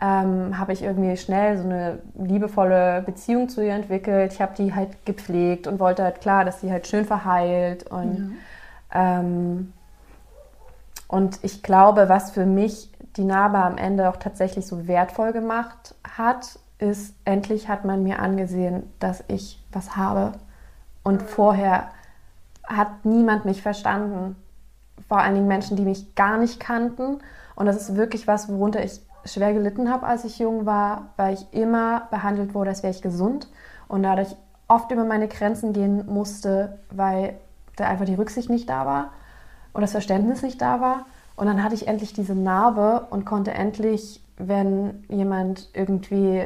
ähm, 0.00 0.58
habe 0.58 0.72
ich 0.72 0.82
irgendwie 0.82 1.16
schnell 1.16 1.58
so 1.58 1.64
eine 1.64 1.98
liebevolle 2.14 3.02
Beziehung 3.02 3.48
zu 3.48 3.64
ihr 3.64 3.74
entwickelt. 3.74 4.32
Ich 4.32 4.40
habe 4.40 4.54
die 4.56 4.74
halt 4.74 5.04
gepflegt 5.04 5.66
und 5.66 5.80
wollte 5.80 6.04
halt 6.04 6.20
klar, 6.20 6.44
dass 6.44 6.60
sie 6.60 6.70
halt 6.70 6.86
schön 6.86 7.04
verheilt. 7.04 7.90
Und, 7.90 8.36
ja. 8.92 9.20
ähm, 9.20 9.72
und 11.08 11.40
ich 11.42 11.62
glaube, 11.62 12.08
was 12.08 12.30
für 12.30 12.46
mich 12.46 12.90
die 13.16 13.24
Narbe 13.24 13.58
am 13.58 13.76
Ende 13.76 14.08
auch 14.08 14.16
tatsächlich 14.16 14.66
so 14.66 14.86
wertvoll 14.86 15.32
gemacht 15.32 15.94
hat, 16.16 16.58
ist, 16.78 17.14
endlich 17.24 17.68
hat 17.68 17.84
man 17.84 18.04
mir 18.04 18.20
angesehen, 18.20 18.84
dass 19.00 19.24
ich 19.26 19.60
was 19.72 19.96
habe. 19.96 20.32
Und 21.02 21.22
vorher 21.22 21.88
hat 22.64 23.04
niemand 23.04 23.44
mich 23.44 23.62
verstanden. 23.62 24.36
Vor 25.08 25.18
allen 25.18 25.34
Dingen 25.34 25.48
Menschen, 25.48 25.76
die 25.76 25.84
mich 25.84 26.14
gar 26.14 26.38
nicht 26.38 26.60
kannten. 26.60 27.18
Und 27.54 27.66
das 27.66 27.76
ist 27.76 27.96
wirklich 27.96 28.26
was, 28.26 28.48
worunter 28.48 28.84
ich 28.84 29.00
schwer 29.24 29.52
gelitten 29.52 29.90
habe, 29.90 30.06
als 30.06 30.24
ich 30.24 30.38
jung 30.38 30.66
war, 30.66 31.08
weil 31.16 31.34
ich 31.34 31.46
immer 31.52 32.08
behandelt 32.10 32.54
wurde, 32.54 32.70
als 32.70 32.82
wäre 32.82 32.92
ich 32.92 33.02
gesund 33.02 33.48
und 33.88 34.02
dadurch 34.02 34.36
oft 34.68 34.90
über 34.92 35.04
meine 35.04 35.28
Grenzen 35.28 35.72
gehen 35.72 36.06
musste, 36.06 36.78
weil 36.90 37.38
da 37.76 37.86
einfach 37.86 38.04
die 38.04 38.14
Rücksicht 38.14 38.50
nicht 38.50 38.68
da 38.68 38.86
war 38.86 39.12
und 39.72 39.82
das 39.82 39.92
Verständnis 39.92 40.42
nicht 40.42 40.60
da 40.60 40.80
war. 40.80 41.06
Und 41.36 41.46
dann 41.46 41.62
hatte 41.62 41.74
ich 41.74 41.86
endlich 41.86 42.12
diese 42.12 42.34
Narbe 42.34 43.06
und 43.10 43.24
konnte 43.24 43.52
endlich, 43.52 44.22
wenn 44.36 45.04
jemand 45.08 45.70
irgendwie 45.72 46.42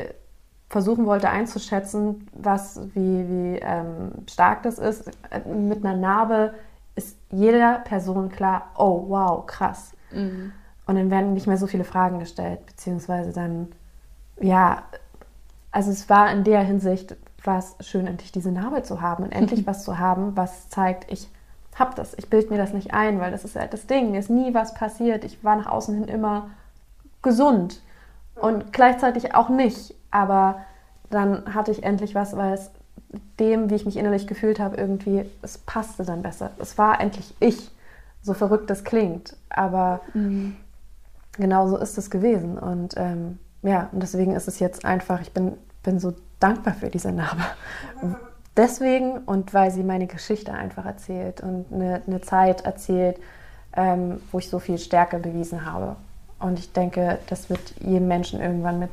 versuchen 0.68 1.06
wollte 1.06 1.28
einzuschätzen, 1.28 2.28
was, 2.32 2.80
wie, 2.94 3.28
wie 3.28 3.58
ähm, 3.60 4.12
stark 4.30 4.62
das 4.62 4.78
ist, 4.78 5.10
mit 5.46 5.84
einer 5.84 5.96
Narbe 5.96 6.54
jeder 7.32 7.80
Person 7.80 8.28
klar, 8.28 8.70
oh 8.76 9.06
wow, 9.08 9.44
krass. 9.46 9.92
Mhm. 10.12 10.52
Und 10.86 10.96
dann 10.96 11.10
werden 11.10 11.34
nicht 11.34 11.46
mehr 11.46 11.56
so 11.56 11.66
viele 11.66 11.84
Fragen 11.84 12.18
gestellt, 12.18 12.64
beziehungsweise 12.66 13.32
dann, 13.32 13.72
ja, 14.40 14.82
also 15.70 15.90
es 15.90 16.08
war 16.08 16.30
in 16.30 16.44
der 16.44 16.62
Hinsicht, 16.62 17.16
war 17.44 17.58
es 17.58 17.74
schön, 17.80 18.06
endlich 18.06 18.30
diese 18.30 18.52
Narbe 18.52 18.82
zu 18.82 19.00
haben 19.00 19.24
und 19.24 19.32
endlich 19.32 19.66
was 19.66 19.84
zu 19.84 19.98
haben, 19.98 20.36
was 20.36 20.68
zeigt, 20.68 21.10
ich 21.10 21.28
habe 21.74 21.94
das, 21.96 22.14
ich 22.18 22.28
bilde 22.28 22.50
mir 22.50 22.58
das 22.58 22.74
nicht 22.74 22.92
ein, 22.92 23.18
weil 23.18 23.30
das 23.30 23.44
ist 23.44 23.56
halt 23.56 23.72
das 23.72 23.86
Ding, 23.86 24.10
mir 24.10 24.20
ist 24.20 24.30
nie 24.30 24.52
was 24.52 24.74
passiert, 24.74 25.24
ich 25.24 25.42
war 25.42 25.56
nach 25.56 25.66
außen 25.66 25.94
hin 25.94 26.08
immer 26.08 26.50
gesund 27.22 27.80
und 28.34 28.72
gleichzeitig 28.72 29.34
auch 29.34 29.48
nicht, 29.48 29.94
aber 30.10 30.60
dann 31.08 31.54
hatte 31.54 31.70
ich 31.70 31.82
endlich 31.82 32.14
was, 32.14 32.36
weil 32.36 32.52
es 32.52 32.70
dem, 33.38 33.70
wie 33.70 33.74
ich 33.74 33.84
mich 33.84 33.96
innerlich 33.96 34.26
gefühlt 34.26 34.60
habe, 34.60 34.76
irgendwie, 34.76 35.24
es 35.42 35.58
passte 35.58 36.04
dann 36.04 36.22
besser. 36.22 36.50
Es 36.58 36.78
war 36.78 37.00
endlich 37.00 37.34
ich, 37.40 37.70
so 38.22 38.34
verrückt 38.34 38.70
das 38.70 38.84
klingt, 38.84 39.36
aber 39.50 40.00
mhm 40.14 40.56
genau 41.36 41.68
so 41.68 41.76
ist 41.76 41.98
es 41.98 42.10
gewesen. 42.10 42.58
Und 42.58 42.94
ähm, 42.96 43.38
ja, 43.62 43.88
und 43.92 44.02
deswegen 44.02 44.34
ist 44.34 44.48
es 44.48 44.58
jetzt 44.58 44.84
einfach, 44.84 45.20
ich 45.20 45.32
bin, 45.32 45.54
bin 45.82 45.98
so 45.98 46.14
dankbar 46.40 46.74
für 46.74 46.88
diese 46.88 47.12
Narbe. 47.12 47.42
Deswegen 48.56 49.18
und 49.18 49.54
weil 49.54 49.70
sie 49.70 49.82
meine 49.82 50.06
Geschichte 50.06 50.52
einfach 50.52 50.84
erzählt 50.84 51.40
und 51.40 51.66
eine, 51.72 52.02
eine 52.06 52.20
Zeit 52.20 52.62
erzählt, 52.66 53.18
ähm, 53.74 54.20
wo 54.30 54.38
ich 54.38 54.50
so 54.50 54.58
viel 54.58 54.78
Stärke 54.78 55.18
bewiesen 55.18 55.64
habe. 55.64 55.96
Und 56.38 56.58
ich 56.58 56.72
denke, 56.72 57.18
das 57.28 57.48
wird 57.48 57.60
jedem 57.80 58.08
Menschen 58.08 58.40
irgendwann 58.40 58.78
mit 58.78 58.90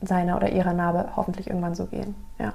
seiner 0.00 0.36
oder 0.36 0.50
ihrer 0.50 0.72
Narbe 0.72 1.10
hoffentlich 1.14 1.46
irgendwann 1.46 1.74
so 1.76 1.86
gehen. 1.86 2.16
Ja. 2.38 2.52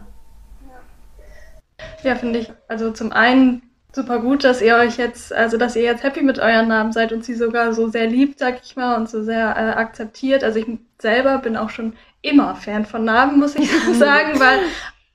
Ja, 2.04 2.16
finde 2.16 2.40
ich. 2.40 2.52
Also 2.68 2.92
zum 2.92 3.12
einen 3.12 3.62
super 3.94 4.20
gut, 4.20 4.44
dass 4.44 4.62
ihr 4.62 4.76
euch 4.76 4.98
jetzt, 4.98 5.32
also 5.32 5.58
dass 5.58 5.76
ihr 5.76 5.84
jetzt 5.84 6.04
happy 6.04 6.24
mit 6.24 6.40
euren 6.40 6.68
Namen 6.68 6.92
seid 6.92 7.14
und 7.14 7.24
sie 7.24 7.36
sogar 7.36 7.74
so 7.74 7.88
sehr 7.88 8.08
liebt, 8.08 8.40
sag 8.40 8.60
ich 8.64 8.76
mal, 8.76 8.96
und 8.96 9.10
so 9.10 9.24
sehr 9.24 9.56
äh, 9.56 9.80
akzeptiert. 9.80 10.44
Also 10.44 10.60
ich 10.60 10.66
selber 11.00 11.38
bin 11.38 11.56
auch 11.56 11.70
schon 11.70 11.94
immer 12.22 12.56
Fan 12.56 12.86
von 12.86 13.06
Namen, 13.06 13.40
muss 13.40 13.56
ich 13.56 13.70
sagen, 13.94 14.40
weil 14.40 14.60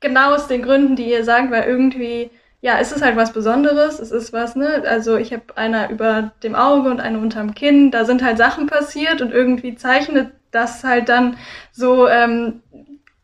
genau 0.00 0.34
aus 0.34 0.46
den 0.46 0.62
Gründen, 0.62 0.96
die 0.96 1.10
ihr 1.10 1.24
sagt, 1.24 1.50
weil 1.50 1.64
irgendwie, 1.64 2.30
ja, 2.60 2.78
es 2.78 2.92
ist 2.92 3.02
halt 3.02 3.16
was 3.16 3.32
Besonderes, 3.32 3.98
es 3.98 4.12
ist 4.12 4.32
was, 4.32 4.54
ne, 4.54 4.84
also 4.86 5.16
ich 5.16 5.32
habe 5.32 5.56
einer 5.56 5.90
über 5.90 6.32
dem 6.42 6.54
Auge 6.54 6.90
und 6.90 7.00
eine 7.00 7.18
unterm 7.18 7.54
Kinn, 7.54 7.90
da 7.90 8.04
sind 8.04 8.22
halt 8.22 8.38
Sachen 8.38 8.66
passiert 8.66 9.20
und 9.20 9.32
irgendwie 9.32 9.74
zeichnet 9.74 10.32
das 10.50 10.84
halt 10.84 11.08
dann 11.08 11.36
so 11.72 12.08
ähm, 12.08 12.62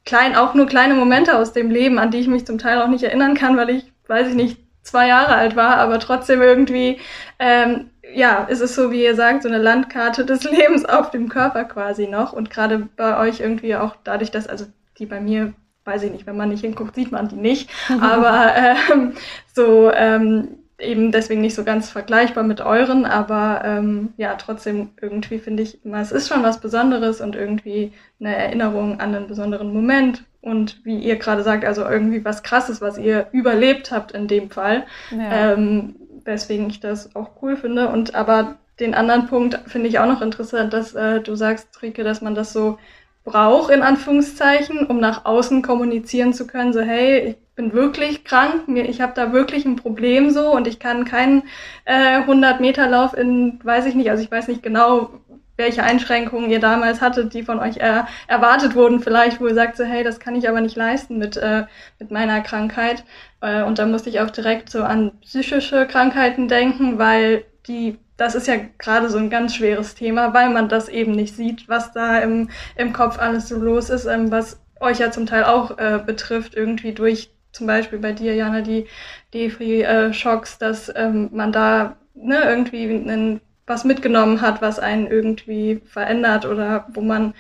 klein, 0.05 0.37
auch 0.37 0.55
nur 0.55 0.67
kleine 0.67 0.95
Momente 0.95 1.37
aus 1.37 1.53
dem 1.53 1.71
Leben, 1.71 1.99
an 1.99 2.11
die 2.11 2.19
ich 2.19 2.29
mich 2.29 2.47
zum 2.47 2.59
Teil 2.59 2.81
auch 2.81 2.89
nicht 2.89 3.05
erinnern 3.05 3.35
kann, 3.35 3.57
weil 3.57 3.71
ich, 3.71 3.93
weiß 4.07 4.29
ich 4.29 4.35
nicht, 4.35 4.59
zwei 4.83 5.09
Jahre 5.09 5.35
alt 5.35 5.57
war, 5.57 5.77
aber 5.79 5.99
trotzdem 5.99 6.43
irgendwie, 6.43 6.99
ähm, 7.39 7.91
ja, 8.15 8.45
ist 8.45 8.61
es 8.61 8.75
so, 8.75 8.91
wie 8.93 9.03
ihr 9.03 9.15
sagt, 9.15 9.43
so 9.43 9.49
eine 9.49 9.59
Landkarte 9.59 10.25
des 10.25 10.45
Lebens 10.51 10.85
auf 10.85 11.11
dem 11.11 11.29
Körper 11.29 11.65
quasi 11.65 12.07
noch. 12.07 12.33
Und 12.33 12.51
gerade 12.51 12.89
bei 12.97 13.19
euch 13.19 13.41
irgendwie 13.41 13.77
auch 13.77 13.97
dadurch, 14.05 14.31
dass, 14.31 14.47
also 14.47 14.67
die 14.99 15.07
bei 15.07 15.21
mir, 15.21 15.55
weiß 15.85 16.03
ich 16.03 16.13
nicht, 16.13 16.27
wenn 16.27 16.37
man 16.37 16.51
nicht 16.51 16.61
hinguckt, 16.61 16.95
sieht 16.95 17.13
man 17.13 17.29
die 17.29 17.37
nicht. 17.37 17.71
Aber 18.01 18.55
ähm, 18.55 19.15
so, 19.55 19.91
ähm, 19.93 20.59
eben 20.79 21.13
deswegen 21.13 21.41
nicht 21.41 21.55
so 21.55 21.65
ganz 21.65 21.91
vergleichbar 21.91 22.43
mit 22.45 22.61
euren, 22.61 23.05
aber 23.05 23.63
ähm, 23.65 24.13
ja, 24.17 24.35
trotzdem 24.35 24.91
irgendwie 25.01 25.39
finde 25.39 25.63
ich 25.63 25.85
immer, 25.85 26.01
es 26.01 26.13
ist 26.13 26.29
schon 26.29 26.43
was 26.43 26.61
Besonderes 26.61 27.21
und 27.21 27.37
irgendwie 27.37 27.93
eine 28.21 28.35
Erinnerung 28.35 29.01
an 29.01 29.15
einen 29.15 29.29
besonderen 29.29 29.73
Moment 29.73 30.25
und 30.41 30.85
wie 30.85 30.99
ihr 30.99 31.17
gerade 31.17 31.43
sagt, 31.43 31.65
also 31.65 31.85
irgendwie 31.89 32.25
was 32.25 32.43
Krasses, 32.43 32.81
was 32.81 32.99
ihr 32.99 33.29
überlebt 33.33 33.91
habt 33.91 34.13
in 34.13 34.29
dem 34.29 34.51
Fall. 34.51 34.85
Ja. 35.11 35.53
Ähm, 35.53 35.97
weswegen 36.25 36.69
ich 36.69 36.81
das 36.81 37.15
auch 37.15 37.43
cool 37.43 37.57
finde. 37.57 37.89
Und 37.89 38.15
aber 38.15 38.57
den 38.81 38.95
anderen 38.95 39.27
Punkt 39.27 39.61
finde 39.67 39.89
ich 39.89 39.99
auch 39.99 40.07
noch 40.07 40.23
interessant, 40.23 40.73
dass 40.73 40.95
äh, 40.95 41.21
du 41.21 41.35
sagst, 41.35 41.83
Rike, 41.83 42.05
dass 42.05 42.21
man 42.21 42.35
das 42.35 42.53
so 42.53 42.79
braucht, 43.25 43.73
in 43.73 43.83
Anführungszeichen, 43.83 44.87
um 44.87 45.01
nach 45.01 45.25
außen 45.25 45.63
kommunizieren 45.63 46.35
zu 46.35 46.47
können, 46.47 46.73
so 46.73 46.81
hey, 46.81 47.21
ich 47.21 47.37
bin 47.57 47.73
wirklich 47.73 48.25
krank, 48.25 48.69
mir, 48.69 48.89
ich 48.89 49.01
habe 49.01 49.13
da 49.15 49.33
wirklich 49.33 49.65
ein 49.65 49.77
Problem 49.77 50.31
so 50.31 50.53
und 50.53 50.67
ich 50.67 50.79
kann 50.79 51.05
keinen 51.05 51.45
äh, 51.85 52.17
100 52.19 52.61
Meter 52.61 52.89
Lauf 52.89 53.15
in, 53.15 53.61
weiß 53.63 53.87
ich 53.87 53.95
nicht, 53.95 54.11
also 54.11 54.23
ich 54.23 54.31
weiß 54.31 54.49
nicht 54.49 54.63
genau, 54.63 55.11
welche 55.57 55.85
Einschränkungen 55.85 56.51
ihr 56.51 56.59
damals 56.59 57.01
hattet, 57.01 57.33
die 57.33 57.45
von 57.45 57.61
euch 57.61 57.77
äh, 57.77 58.03
erwartet 58.27 58.75
wurden, 58.75 59.01
vielleicht, 59.01 59.41
wo 59.41 59.47
ihr 59.47 59.55
sagt 59.55 59.77
so, 59.77 59.85
hey, 59.85 60.03
das 60.03 60.19
kann 60.19 60.35
ich 60.35 60.49
aber 60.49 60.61
nicht 60.61 60.75
leisten 60.75 61.19
mit, 61.19 61.37
äh, 61.37 61.67
mit 62.01 62.11
meiner 62.11 62.41
Krankheit. 62.41 63.05
Äh, 63.41 63.63
und 63.63 63.79
da 63.79 63.87
musste 63.87 64.11
ich 64.11 64.19
auch 64.21 64.31
direkt 64.31 64.69
so 64.69 64.83
an 64.83 65.13
psychische 65.21 65.87
Krankheiten 65.87 66.49
denken, 66.49 66.99
weil 66.99 67.45
die 67.69 67.99
das 68.17 68.35
ist 68.37 68.47
ja 68.47 68.55
gerade 68.79 69.11
so 69.11 69.19
ein 69.19 69.31
ganz 69.31 69.57
schweres 69.57 69.95
Thema, 69.97 70.35
weil 70.35 70.51
man 70.51 70.69
das 70.69 70.89
eben 70.89 71.13
nicht 71.13 71.35
sieht, 71.35 71.69
was 71.69 71.93
da 71.93 72.19
im, 72.19 72.49
im 72.77 72.93
Kopf 72.93 73.19
alles 73.19 73.49
so 73.49 73.59
los 73.59 73.91
ist, 73.91 74.07
ähm, 74.07 74.31
was 74.31 74.61
euch 74.81 75.01
ja 75.01 75.11
zum 75.11 75.27
Teil 75.27 75.45
auch 75.45 75.79
äh, 75.79 76.01
betrifft, 76.05 76.55
irgendwie 76.55 76.93
durch 76.93 77.34
zum 77.55 77.67
Beispiel 77.67 77.99
bei 77.99 78.13
dir, 78.13 78.35
Jana, 78.35 78.61
die 78.61 78.87
Defri-Schocks, 79.33 80.55
äh, 80.55 80.59
dass 80.59 80.93
ähm, 80.95 81.31
man 81.33 81.53
da 81.53 81.97
ne, 82.15 82.43
irgendwie 82.43 82.85
einen, 82.85 83.41
was 83.67 83.85
mitgenommen 83.85 84.41
hat, 84.41 84.61
was 84.61 84.79
einen 84.79 85.07
irgendwie 85.07 85.81
verändert 85.87 86.47
oder 86.47 86.87
wo 86.93 87.01
man 87.01 87.35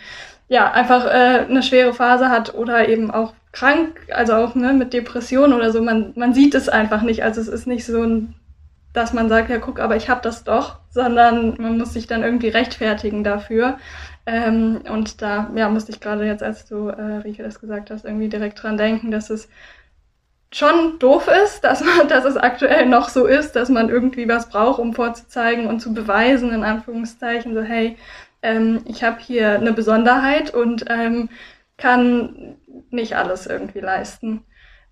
ja 0.48 0.70
einfach 0.72 1.06
äh, 1.06 1.46
eine 1.48 1.62
schwere 1.62 1.92
Phase 1.92 2.30
hat 2.30 2.54
oder 2.54 2.88
eben 2.88 3.10
auch 3.10 3.34
krank, 3.52 4.06
also 4.10 4.34
auch 4.34 4.54
ne, 4.54 4.72
mit 4.72 4.92
Depressionen 4.92 5.52
oder 5.52 5.70
so. 5.72 5.82
Man, 5.82 6.12
man 6.16 6.32
sieht 6.34 6.54
es 6.54 6.68
einfach 6.68 7.02
nicht. 7.02 7.22
Also 7.24 7.40
es 7.40 7.48
ist 7.48 7.66
nicht 7.66 7.84
so 7.84 8.02
ein 8.02 8.34
dass 8.94 9.12
man 9.12 9.28
sagt, 9.28 9.50
ja 9.50 9.58
guck, 9.58 9.80
aber 9.80 9.96
ich 9.96 10.08
habe 10.08 10.22
das 10.22 10.44
doch, 10.44 10.78
sondern 10.88 11.60
man 11.60 11.76
muss 11.78 11.92
sich 11.92 12.06
dann 12.06 12.22
irgendwie 12.22 12.48
rechtfertigen 12.48 13.24
dafür. 13.24 13.76
Ähm, 14.24 14.82
und 14.88 15.20
da 15.20 15.50
ja, 15.54 15.68
musste 15.68 15.92
ich 15.92 16.00
gerade 16.00 16.24
jetzt, 16.24 16.42
als 16.42 16.64
du, 16.66 16.88
äh, 16.88 17.16
Rike, 17.16 17.42
das 17.42 17.60
gesagt 17.60 17.90
hast, 17.90 18.04
irgendwie 18.04 18.28
direkt 18.28 18.62
dran 18.62 18.78
denken, 18.78 19.10
dass 19.10 19.30
es 19.30 19.48
schon 20.54 20.98
doof 20.98 21.28
ist, 21.44 21.62
dass 21.62 21.82
man, 21.84 22.08
dass 22.08 22.24
es 22.24 22.36
aktuell 22.36 22.86
noch 22.86 23.08
so 23.08 23.26
ist, 23.26 23.52
dass 23.56 23.68
man 23.68 23.88
irgendwie 23.88 24.28
was 24.28 24.48
braucht, 24.48 24.78
um 24.78 24.94
vorzuzeigen 24.94 25.66
und 25.66 25.80
zu 25.80 25.92
beweisen, 25.92 26.52
in 26.52 26.64
Anführungszeichen, 26.64 27.54
so 27.54 27.62
hey, 27.62 27.96
ähm, 28.42 28.82
ich 28.86 29.02
habe 29.02 29.20
hier 29.20 29.52
eine 29.52 29.72
Besonderheit 29.72 30.52
und 30.52 30.84
ähm, 30.88 31.28
kann 31.76 32.56
nicht 32.90 33.16
alles 33.16 33.46
irgendwie 33.46 33.80
leisten. 33.80 34.44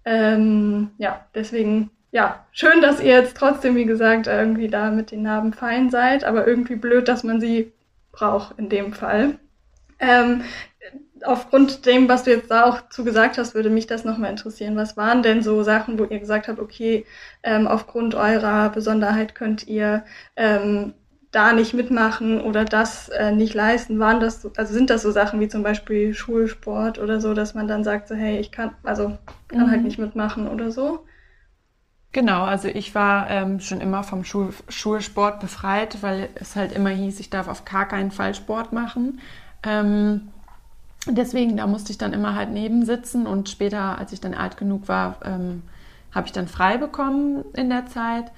Ähm, 0.04 0.90
ja, 0.98 1.26
deswegen 1.34 1.90
ja, 2.12 2.44
schön, 2.52 2.82
dass 2.82 3.00
ihr 3.00 3.12
jetzt 3.12 3.36
trotzdem, 3.38 3.74
wie 3.74 3.86
gesagt, 3.86 4.26
irgendwie 4.26 4.68
da 4.68 4.90
mit 4.90 5.10
den 5.10 5.22
Narben 5.22 5.54
fein 5.54 5.90
seid, 5.90 6.24
aber 6.24 6.46
irgendwie 6.46 6.76
blöd, 6.76 7.08
dass 7.08 7.24
man 7.24 7.40
sie 7.40 7.72
braucht 8.12 8.58
in 8.58 8.68
dem 8.68 8.92
Fall. 8.92 9.38
Ähm, 9.98 10.42
aufgrund 11.25 11.87
dem, 11.87 12.09
was 12.09 12.25
du 12.25 12.31
jetzt 12.31 12.51
da 12.51 12.64
auch 12.64 12.89
zu 12.89 13.05
gesagt 13.05 13.39
hast, 13.39 13.55
würde 13.55 13.70
mich 13.70 13.87
das 13.87 14.05
nochmal 14.05 14.31
interessieren. 14.31 14.77
Was 14.77 14.97
waren 14.97 15.23
denn 15.23 15.43
so 15.43 15.62
Sachen, 15.62 15.99
wo 15.99 16.05
ihr 16.05 16.18
gesagt 16.18 16.49
habt, 16.49 16.59
okay, 16.59 17.07
ähm, 17.43 17.66
aufgrund 17.66 18.14
eurer 18.14 18.70
Besonderheit 18.70 19.35
könnt 19.35 19.66
ihr 19.66 20.05
ähm, 20.37 20.95
da 21.31 21.53
nicht 21.53 21.75
mitmachen 21.75 22.41
oder 22.41 22.64
das 22.64 23.09
äh, 23.09 23.33
nicht 23.33 23.55
leisten? 23.55 23.99
Waren 23.99 24.20
das, 24.20 24.43
so, 24.43 24.53
also 24.57 24.73
sind 24.73 24.91
das 24.91 25.03
so 25.03 25.11
Sachen 25.11 25.41
wie 25.41 25.49
zum 25.49 25.62
Beispiel 25.62 26.14
Schulsport 26.14 26.99
oder 26.99 27.20
so, 27.20 27.35
dass 27.35 27.55
man 27.55 27.68
dann 27.68 27.85
sagt 27.85 28.09
so, 28.09 28.14
hey, 28.14 28.39
ich 28.39 28.53
kann, 28.53 28.75
also 28.83 29.16
kann 29.49 29.61
halt 29.61 29.66
mhm. 29.66 29.70
halt 29.70 29.83
nicht 29.85 29.99
mitmachen 29.99 30.49
oder 30.49 30.70
so? 30.70 31.05
Genau, 32.12 32.43
also 32.45 32.68
ich 32.68 32.95
war 32.95 33.31
ähm, 33.31 33.59
schon 33.61 33.81
immer 33.81 34.05
vom 34.05 34.25
Schul 34.25 34.53
Schulsport 34.68 35.41
befreit, 35.41 36.03
weil 36.03 36.29
es 36.35 36.57
halt 36.57 36.73
immer 36.73 36.91
hieß, 36.91 37.20
ich 37.20 37.31
darf 37.31 37.49
auf 37.49 37.64
gar 37.64 37.89
keinen 37.89 38.11
Fall 38.11 38.35
Sport 38.35 38.75
machen. 38.75 39.20
Ähm, 39.62 40.29
deswegen, 41.07 41.57
da 41.57 41.66
musste 41.66 41.92
ich 41.92 41.98
dann 41.98 42.12
immer 42.12 42.34
halt 42.34 42.50
nebensitzen 42.50 43.26
und 43.26 43.48
später, 43.48 43.98
als 43.98 44.12
ich 44.12 44.20
dann 44.20 44.34
alt 44.34 44.57
genug 44.57 44.88
war, 44.88 45.16
ähm, 45.24 45.62
habe 46.12 46.26
ich 46.26 46.32
dann 46.32 46.48
frei 46.48 46.76
bekommen 46.76 47.44
in 47.55 47.70
der 47.70 47.86
Zeit 47.86 48.32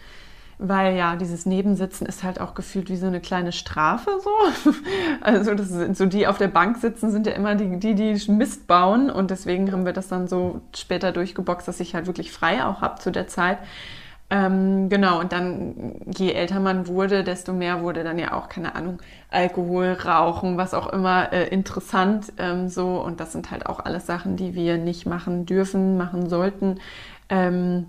weil 0.59 0.97
ja, 0.97 1.17
dieses 1.17 1.47
Nebensitzen 1.47 2.07
ist 2.07 2.23
halt 2.23 2.41
auch 2.41 2.55
gefühlt 2.55 2.89
wie 2.89 2.97
so 2.97 3.07
eine 3.07 3.21
kleine 3.21 3.53
Strafe 3.53 4.11
so. 4.23 4.73
Also 5.21 5.55
das 5.55 5.69
sind 5.69 5.97
so 5.97 6.07
die 6.07 6.27
auf 6.27 6.39
der 6.39 6.49
Bank 6.49 6.79
sitzen 6.79 7.11
sind 7.11 7.27
ja 7.27 7.33
immer 7.33 7.55
die, 7.55 7.79
die, 7.79 7.95
die 7.95 8.31
Mist 8.31 8.67
bauen 8.67 9.11
und 9.11 9.31
deswegen 9.31 9.73
haben 9.73 9.85
wir 9.85 9.93
das 9.93 10.09
dann 10.09 10.29
so 10.29 10.61
später 10.75 11.13
durchgeboxt, 11.13 11.67
dass 11.67 11.81
ich 11.81 11.95
halt 11.95 12.07
wirklich 12.07 12.31
frei 12.31 12.65
auch 12.65 12.81
habe 12.81 13.01
zu 13.01 13.11
der 13.11 13.27
Zeit. 13.27 13.59
Ähm, 14.31 14.89
genau, 14.89 15.21
und 15.21 15.33
dann, 15.33 16.01
je 16.07 16.33
älter 16.33 16.59
man 16.59 16.89
wurde, 16.89 17.25
desto 17.25 17.53
mehr 17.53 17.83
wurde 17.83 18.03
dann 18.05 18.19
ja 18.19 18.33
auch, 18.33 18.49
keine 18.49 18.75
Ahnung, 18.75 18.99
Alkohol, 19.31 19.93
Rauchen, 19.93 20.57
was 20.57 20.73
auch 20.75 20.89
immer 20.89 21.33
äh, 21.33 21.49
interessant 21.49 22.33
ähm, 22.39 22.69
so. 22.69 23.01
Und 23.03 23.21
das 23.21 23.33
sind 23.33 23.51
halt 23.51 23.67
auch 23.67 23.81
alles 23.81 24.07
Sachen, 24.07 24.37
die 24.37 24.55
wir 24.55 24.79
nicht 24.79 25.07
machen 25.07 25.47
dürfen, 25.47 25.97
machen 25.99 26.29
sollten. 26.29 26.81
Ähm, 27.29 27.87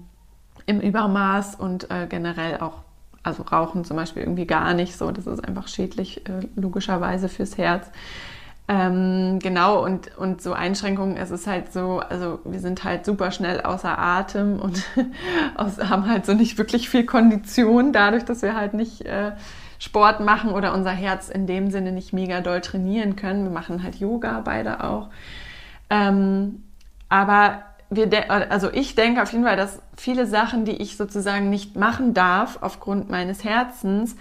im 0.66 0.82
Übermaß 0.82 1.56
und 1.56 1.90
äh, 1.92 2.08
generell 2.08 2.60
auch, 2.60 2.80
also 3.24 3.44
Rauchen 3.44 3.86
zum 3.86 3.98
Beispiel 3.98 4.24
irgendwie 4.24 4.46
gar 4.46 4.74
nicht 4.74 4.98
so. 4.98 5.12
Das 5.12 5.28
ist 5.28 5.46
einfach 5.48 5.68
schädlich, 5.68 6.28
äh, 6.28 6.42
logischerweise 6.56 7.30
fürs 7.30 7.58
Herz. 7.58 7.90
Ähm, 8.68 9.38
genau, 9.40 9.84
und, 9.84 10.18
und 10.18 10.42
so 10.42 10.54
Einschränkungen, 10.54 11.18
es 11.18 11.30
ist 11.30 11.46
halt 11.46 11.72
so, 11.72 12.00
also 12.00 12.40
wir 12.46 12.60
sind 12.60 12.84
halt 12.84 13.06
super 13.06 13.30
schnell 13.30 13.62
außer 13.62 14.00
Atem 14.00 14.60
und 14.60 14.84
haben 15.58 16.10
halt 16.10 16.26
so 16.26 16.34
nicht 16.34 16.58
wirklich 16.58 16.90
viel 16.90 17.06
Kondition, 17.06 17.94
dadurch, 17.94 18.26
dass 18.26 18.42
wir 18.42 18.56
halt 18.56 18.74
nicht 18.74 19.02
äh, 19.06 19.34
Sport 19.78 20.20
machen 20.20 20.52
oder 20.52 20.74
unser 20.74 20.92
Herz 20.92 21.30
in 21.30 21.46
dem 21.46 21.70
Sinne 21.70 21.92
nicht 21.92 22.12
mega 22.12 22.42
doll 22.42 22.62
trainieren 22.62 23.16
können. 23.16 23.44
Wir 23.44 23.52
machen 23.52 23.84
halt 23.84 23.96
Yoga 23.96 24.42
beide 24.44 24.84
auch. 24.84 25.10
Ähm, 25.92 26.64
aber 27.08 27.62
wir 27.92 28.32
also 28.52 28.72
ich 28.72 28.96
denke 28.96 29.22
auf 29.22 29.32
jeden 29.32 29.44
Fall, 29.44 29.58
dass 29.58 29.80
viele 29.96 30.26
Sachen, 30.26 30.66
die 30.66 30.82
ich 30.82 30.98
sozusagen 30.98 31.52
nicht 31.52 31.76
machen 31.76 32.16
darf 32.16 32.58
aufgrund 32.62 33.12
meines 33.12 33.44
Herzens, 33.44 34.16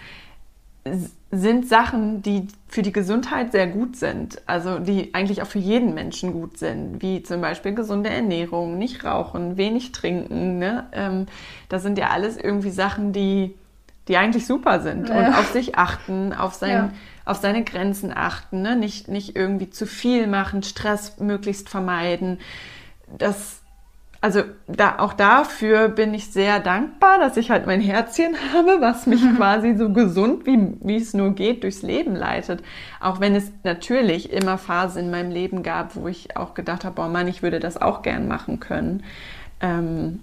sind 1.31 1.67
Sachen, 1.67 2.21
die 2.21 2.47
für 2.75 2.81
die 2.81 2.91
Gesundheit 2.91 3.53
sehr 3.53 3.67
gut 3.67 3.95
sind, 3.95 4.41
also 4.47 4.79
die 4.79 5.13
eigentlich 5.13 5.41
auch 5.41 5.47
für 5.47 5.59
jeden 5.59 5.93
Menschen 5.93 6.33
gut 6.33 6.57
sind, 6.57 7.01
wie 7.01 7.23
zum 7.23 7.39
Beispiel 7.39 7.73
gesunde 7.73 8.09
Ernährung, 8.09 8.77
nicht 8.77 9.05
rauchen, 9.05 9.55
wenig 9.55 9.93
trinken. 9.93 10.59
Ne? 10.59 10.85
Ähm, 10.91 11.27
das 11.69 11.83
sind 11.83 11.97
ja 11.97 12.09
alles 12.09 12.35
irgendwie 12.35 12.71
Sachen, 12.71 13.13
die, 13.13 13.55
die 14.09 14.17
eigentlich 14.17 14.45
super 14.45 14.81
sind 14.81 15.07
ja. 15.07 15.17
und 15.17 15.35
auf 15.35 15.53
sich 15.53 15.77
achten, 15.77 16.33
auf, 16.33 16.53
sein, 16.53 16.69
ja. 16.69 16.91
auf 17.23 17.37
seine 17.37 17.63
Grenzen 17.63 18.11
achten, 18.13 18.61
ne? 18.61 18.75
nicht, 18.75 19.07
nicht 19.07 19.37
irgendwie 19.37 19.69
zu 19.69 19.87
viel 19.87 20.27
machen, 20.27 20.61
Stress 20.61 21.17
möglichst 21.17 21.69
vermeiden 21.69 22.39
das, 23.17 23.61
also 24.25 24.41
da, 24.65 24.97
auch 24.97 25.13
dafür 25.13 25.87
bin 25.87 26.15
ich 26.15 26.31
sehr 26.31 26.59
dankbar, 26.59 27.19
dass 27.19 27.37
ich 27.37 27.51
halt 27.51 27.67
mein 27.67 27.79
Herzchen 27.79 28.35
habe, 28.55 28.77
was 28.81 29.05
mich 29.05 29.21
quasi 29.37 29.75
so 29.75 29.93
gesund, 29.93 30.47
wie, 30.47 30.73
wie 30.81 30.95
es 30.95 31.13
nur 31.13 31.35
geht, 31.35 31.61
durchs 31.61 31.83
Leben 31.83 32.15
leitet. 32.15 32.63
Auch 32.99 33.19
wenn 33.19 33.35
es 33.35 33.51
natürlich 33.63 34.33
immer 34.33 34.57
Phasen 34.57 35.03
in 35.03 35.11
meinem 35.11 35.29
Leben 35.29 35.61
gab, 35.61 35.95
wo 35.95 36.07
ich 36.07 36.35
auch 36.37 36.55
gedacht 36.55 36.85
habe, 36.85 36.95
boah 36.95 37.07
Mann, 37.07 37.27
ich 37.27 37.43
würde 37.43 37.59
das 37.59 37.79
auch 37.79 38.01
gern 38.01 38.27
machen 38.27 38.59
können. 38.59 39.03
Ähm, 39.61 40.21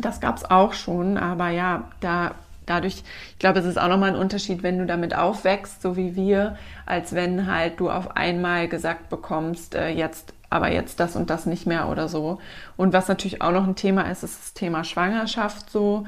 das 0.00 0.22
gab 0.22 0.38
es 0.38 0.50
auch 0.50 0.72
schon, 0.72 1.18
aber 1.18 1.50
ja, 1.50 1.90
da 2.00 2.36
dadurch, 2.64 3.04
ich 3.32 3.38
glaube, 3.38 3.60
es 3.60 3.66
ist 3.66 3.78
auch 3.78 3.88
nochmal 3.88 4.10
ein 4.10 4.16
Unterschied, 4.16 4.62
wenn 4.62 4.78
du 4.78 4.86
damit 4.86 5.14
aufwächst, 5.14 5.82
so 5.82 5.96
wie 5.96 6.16
wir, 6.16 6.56
als 6.84 7.14
wenn 7.14 7.46
halt 7.46 7.80
du 7.80 7.90
auf 7.90 8.16
einmal 8.16 8.66
gesagt 8.66 9.08
bekommst, 9.08 9.74
äh, 9.74 9.88
jetzt 9.88 10.34
aber 10.50 10.70
jetzt 10.72 11.00
das 11.00 11.16
und 11.16 11.30
das 11.30 11.46
nicht 11.46 11.66
mehr 11.66 11.88
oder 11.88 12.08
so. 12.08 12.38
Und 12.76 12.92
was 12.92 13.08
natürlich 13.08 13.42
auch 13.42 13.52
noch 13.52 13.66
ein 13.66 13.76
Thema 13.76 14.02
ist, 14.10 14.22
ist 14.22 14.38
das 14.38 14.54
Thema 14.54 14.84
Schwangerschaft 14.84 15.70
so. 15.70 16.04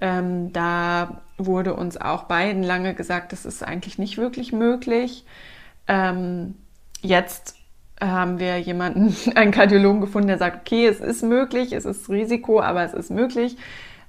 Ähm, 0.00 0.52
da 0.52 1.20
wurde 1.38 1.74
uns 1.74 1.96
auch 1.96 2.24
beiden 2.24 2.62
lange 2.62 2.94
gesagt, 2.94 3.32
das 3.32 3.44
ist 3.44 3.62
eigentlich 3.62 3.98
nicht 3.98 4.18
wirklich 4.18 4.52
möglich. 4.52 5.24
Ähm, 5.88 6.54
jetzt 7.02 7.56
haben 8.00 8.38
wir 8.38 8.58
jemanden, 8.58 9.14
einen 9.34 9.50
Kardiologen 9.50 10.00
gefunden, 10.00 10.28
der 10.28 10.38
sagt, 10.38 10.60
okay, 10.60 10.86
es 10.86 11.00
ist 11.00 11.22
möglich, 11.22 11.72
es 11.72 11.84
ist 11.84 12.08
Risiko, 12.08 12.60
aber 12.60 12.84
es 12.84 12.94
ist 12.94 13.10
möglich 13.10 13.56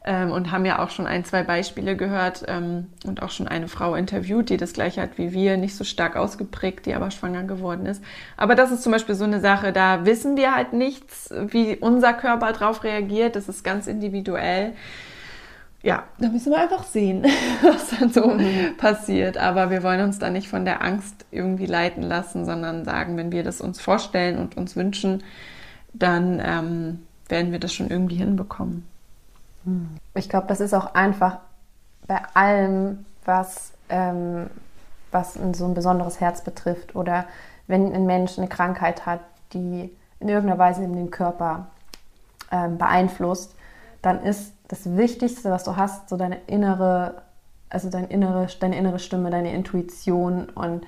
ähm, 0.04 0.32
und 0.32 0.52
haben 0.52 0.66
ja 0.66 0.80
auch 0.80 0.89
schon 0.89 1.06
ein, 1.06 1.24
zwei 1.26 1.43
Beispiele 1.43 1.95
gehört 1.95 2.43
ähm, 2.47 2.88
und 3.06 3.22
auch 3.22 3.30
schon 3.30 3.47
eine 3.47 3.68
Frau 3.68 3.93
interviewt, 3.93 4.49
die 4.49 4.58
das 4.58 4.74
gleiche 4.74 5.02
hat 5.02 5.18
wie 5.18 5.32
wir, 5.32 5.58
nicht 5.58 5.76
so 5.76 5.84
stark 5.84 6.16
ausgeprägt, 6.16 6.88
die 6.88 6.95
aber 6.95 7.12
schwanger 7.12 7.43
geworden 7.43 7.86
ist. 7.86 8.04
Aber 8.36 8.56
das 8.56 8.72
ist 8.72 8.82
zum 8.82 8.91
Beispiel 8.91 9.14
so 9.14 9.26
eine 9.26 9.39
Sache, 9.39 9.72
da 9.72 10.06
wissen 10.06 10.38
wir 10.38 10.56
halt 10.56 10.74
nichts, 10.74 11.30
wie 11.32 11.78
unser 11.78 12.14
Körper 12.14 12.52
darauf 12.52 12.84
reagiert. 12.84 13.36
Das 13.36 13.47
ist 13.47 13.64
ganz 13.64 13.86
individuell. 13.86 14.74
ja, 15.84 16.04
da 16.18 16.30
müssen 16.30 16.52
wir 16.52 16.60
einfach 16.60 16.84
sehen, 16.84 17.24
was 17.62 17.91
dann 17.91 18.12
so 18.12 18.28
mhm. 18.28 18.78
passiert. 18.78 19.38
Aber 19.38 19.70
wir 19.70 19.84
wollen 19.84 20.02
uns 20.02 20.18
da 20.18 20.32
nicht 20.32 20.47
von 20.47 20.66
der 20.66 20.82
Angst 20.82 21.26
irgendwie 21.30 21.68
leiten 21.68 22.02
lassen, 22.02 22.45
sondern 22.45 22.86
sagen, 22.86 23.18
wenn 23.18 23.32
wir 23.32 23.43
das 23.43 23.62
uns 23.62 23.80
vorstellen 23.80 24.39
und 24.39 24.58
uns 24.58 24.76
wünschen, 24.76 25.24
dann 25.93 26.41
ähm, 26.43 26.99
werden 27.30 27.52
wir 27.52 27.60
das 27.60 27.72
schon 27.72 27.91
irgendwie 27.91 28.16
hinbekommen. 28.16 28.86
Mhm. 29.64 29.97
Ich 30.14 30.30
glaube, 30.30 30.47
das 30.47 30.59
ist 30.59 30.74
auch 30.74 30.93
einfach 30.93 31.39
bei 32.07 32.22
allem, 32.34 33.05
was, 33.26 33.74
ähm, 33.89 34.49
was 35.12 35.36
so 35.53 35.66
ein 35.66 35.74
besonderes 35.74 36.20
Herz 36.20 36.43
betrifft 36.43 36.95
oder 36.95 37.26
wenn 37.68 37.93
ein 37.93 38.05
Mensch 38.05 38.38
eine 38.38 38.47
Krankheit 38.47 39.05
hat, 39.05 39.22
die 39.53 39.95
in 40.20 40.30
irgendeiner 40.30 40.59
Weise 40.59 40.84
in 40.84 40.93
den 40.93 41.12
Körper 41.12 41.68
ähm, 42.51 42.78
beeinflusst, 42.78 43.55
dann 44.01 44.24
ist 44.24 44.53
das 44.68 44.95
Wichtigste, 44.97 45.51
was 45.51 45.64
du 45.64 45.76
hast, 45.76 46.09
so 46.09 46.18
deine 46.18 46.38
innere, 46.47 47.22
also 47.70 47.89
deine 47.89 48.07
innere, 48.07 48.47
deine 48.59 48.78
innere 48.78 48.99
Stimme, 48.99 49.30
deine 49.30 49.53
Intuition 49.53 50.49
und 50.49 50.86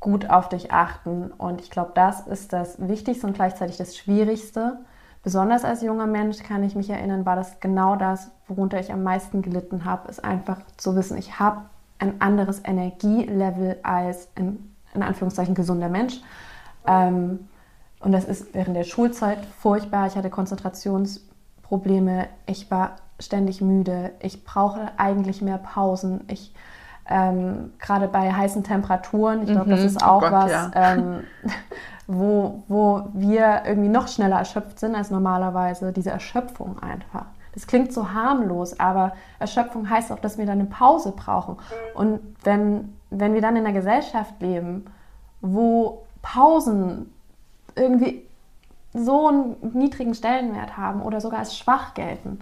gut 0.00 0.28
auf 0.30 0.48
dich 0.48 0.72
achten. 0.72 1.30
Und 1.32 1.60
ich 1.60 1.70
glaube, 1.70 1.92
das 1.94 2.26
ist 2.26 2.52
das 2.52 2.76
Wichtigste 2.88 3.26
und 3.26 3.34
gleichzeitig 3.34 3.76
das 3.76 3.96
Schwierigste. 3.96 4.78
Besonders 5.26 5.64
als 5.64 5.82
junger 5.82 6.06
Mensch 6.06 6.38
kann 6.44 6.62
ich 6.62 6.76
mich 6.76 6.88
erinnern, 6.88 7.26
war 7.26 7.34
das 7.34 7.58
genau 7.58 7.96
das, 7.96 8.30
worunter 8.46 8.78
ich 8.78 8.92
am 8.92 9.02
meisten 9.02 9.42
gelitten 9.42 9.84
habe, 9.84 10.08
ist 10.08 10.24
einfach 10.24 10.60
zu 10.76 10.94
wissen, 10.94 11.18
ich 11.18 11.40
habe 11.40 11.62
ein 11.98 12.20
anderes 12.20 12.62
Energielevel 12.64 13.76
als 13.82 14.28
ein, 14.36 14.72
in 14.94 15.02
Anführungszeichen, 15.02 15.56
gesunder 15.56 15.88
Mensch. 15.88 16.20
Ähm, 16.86 17.48
und 17.98 18.12
das 18.12 18.24
ist 18.24 18.54
während 18.54 18.76
der 18.76 18.84
Schulzeit 18.84 19.38
furchtbar. 19.58 20.06
Ich 20.06 20.14
hatte 20.14 20.30
Konzentrationsprobleme. 20.30 22.28
Ich 22.46 22.70
war 22.70 22.94
ständig 23.18 23.60
müde. 23.60 24.12
Ich 24.20 24.44
brauche 24.44 24.92
eigentlich 24.96 25.42
mehr 25.42 25.58
Pausen. 25.58 26.20
Ich 26.28 26.54
ähm, 27.08 27.72
gerade 27.80 28.06
bei 28.06 28.32
heißen 28.32 28.62
Temperaturen, 28.62 29.42
ich 29.42 29.50
glaube, 29.50 29.66
mhm. 29.66 29.70
das 29.70 29.80
ist 29.82 30.04
auch 30.04 30.18
oh 30.18 30.20
Gott, 30.20 30.32
was, 30.32 30.52
ja. 30.52 30.70
ähm, 30.74 31.24
wo, 32.06 32.62
wo 32.68 33.04
wir 33.12 33.62
irgendwie 33.66 33.88
noch 33.88 34.08
schneller 34.08 34.38
erschöpft 34.38 34.78
sind 34.78 34.94
als 34.94 35.10
normalerweise. 35.10 35.92
Diese 35.92 36.10
Erschöpfung 36.10 36.78
einfach. 36.80 37.26
Das 37.54 37.66
klingt 37.66 37.92
so 37.92 38.12
harmlos, 38.12 38.78
aber 38.78 39.12
Erschöpfung 39.38 39.88
heißt 39.88 40.12
auch, 40.12 40.18
dass 40.18 40.36
wir 40.36 40.44
dann 40.44 40.60
eine 40.60 40.68
Pause 40.68 41.12
brauchen. 41.12 41.56
Und 41.94 42.20
wenn, 42.44 42.94
wenn 43.10 43.32
wir 43.34 43.40
dann 43.40 43.56
in 43.56 43.64
einer 43.64 43.72
Gesellschaft 43.72 44.34
leben, 44.40 44.84
wo 45.40 46.02
Pausen 46.22 47.12
irgendwie 47.74 48.22
so 48.92 49.28
einen 49.28 49.56
niedrigen 49.72 50.14
Stellenwert 50.14 50.76
haben 50.76 51.02
oder 51.02 51.20
sogar 51.20 51.40
als 51.40 51.56
schwach 51.56 51.94
gelten, 51.94 52.40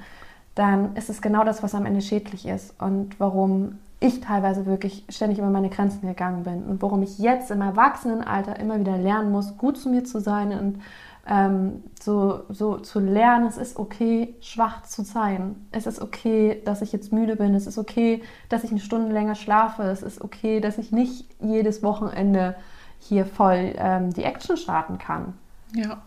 dann 0.54 0.94
ist 0.96 1.10
es 1.10 1.22
genau 1.22 1.44
das, 1.44 1.62
was 1.62 1.74
am 1.74 1.86
Ende 1.86 2.00
schädlich 2.00 2.46
ist 2.46 2.80
und 2.80 3.18
warum 3.18 3.78
ich 4.04 4.20
teilweise 4.20 4.66
wirklich 4.66 5.04
ständig 5.08 5.38
über 5.38 5.48
meine 5.48 5.70
Grenzen 5.70 6.06
gegangen 6.06 6.44
bin 6.44 6.64
und 6.64 6.82
warum 6.82 7.02
ich 7.02 7.18
jetzt 7.18 7.50
im 7.50 7.62
Erwachsenenalter 7.62 8.58
immer 8.60 8.78
wieder 8.78 8.98
lernen 8.98 9.32
muss, 9.32 9.56
gut 9.56 9.78
zu 9.78 9.88
mir 9.88 10.04
zu 10.04 10.20
sein 10.20 10.52
und 10.52 10.82
ähm, 11.26 11.82
so, 12.02 12.42
so 12.50 12.76
zu 12.76 13.00
lernen, 13.00 13.46
es 13.46 13.56
ist 13.56 13.78
okay, 13.78 14.34
schwach 14.40 14.82
zu 14.82 15.02
sein. 15.02 15.56
Es 15.72 15.86
ist 15.86 16.02
okay, 16.02 16.60
dass 16.66 16.82
ich 16.82 16.92
jetzt 16.92 17.14
müde 17.14 17.36
bin. 17.36 17.54
Es 17.54 17.66
ist 17.66 17.78
okay, 17.78 18.22
dass 18.50 18.62
ich 18.62 18.70
eine 18.70 18.80
Stunde 18.80 19.10
länger 19.10 19.34
schlafe. 19.34 19.84
Es 19.84 20.02
ist 20.02 20.20
okay, 20.20 20.60
dass 20.60 20.76
ich 20.76 20.92
nicht 20.92 21.24
jedes 21.40 21.82
Wochenende 21.82 22.56
hier 22.98 23.24
voll 23.24 23.72
ähm, 23.78 24.12
die 24.12 24.24
Action 24.24 24.58
starten 24.58 24.98
kann. 24.98 25.32
Ja. 25.74 26.02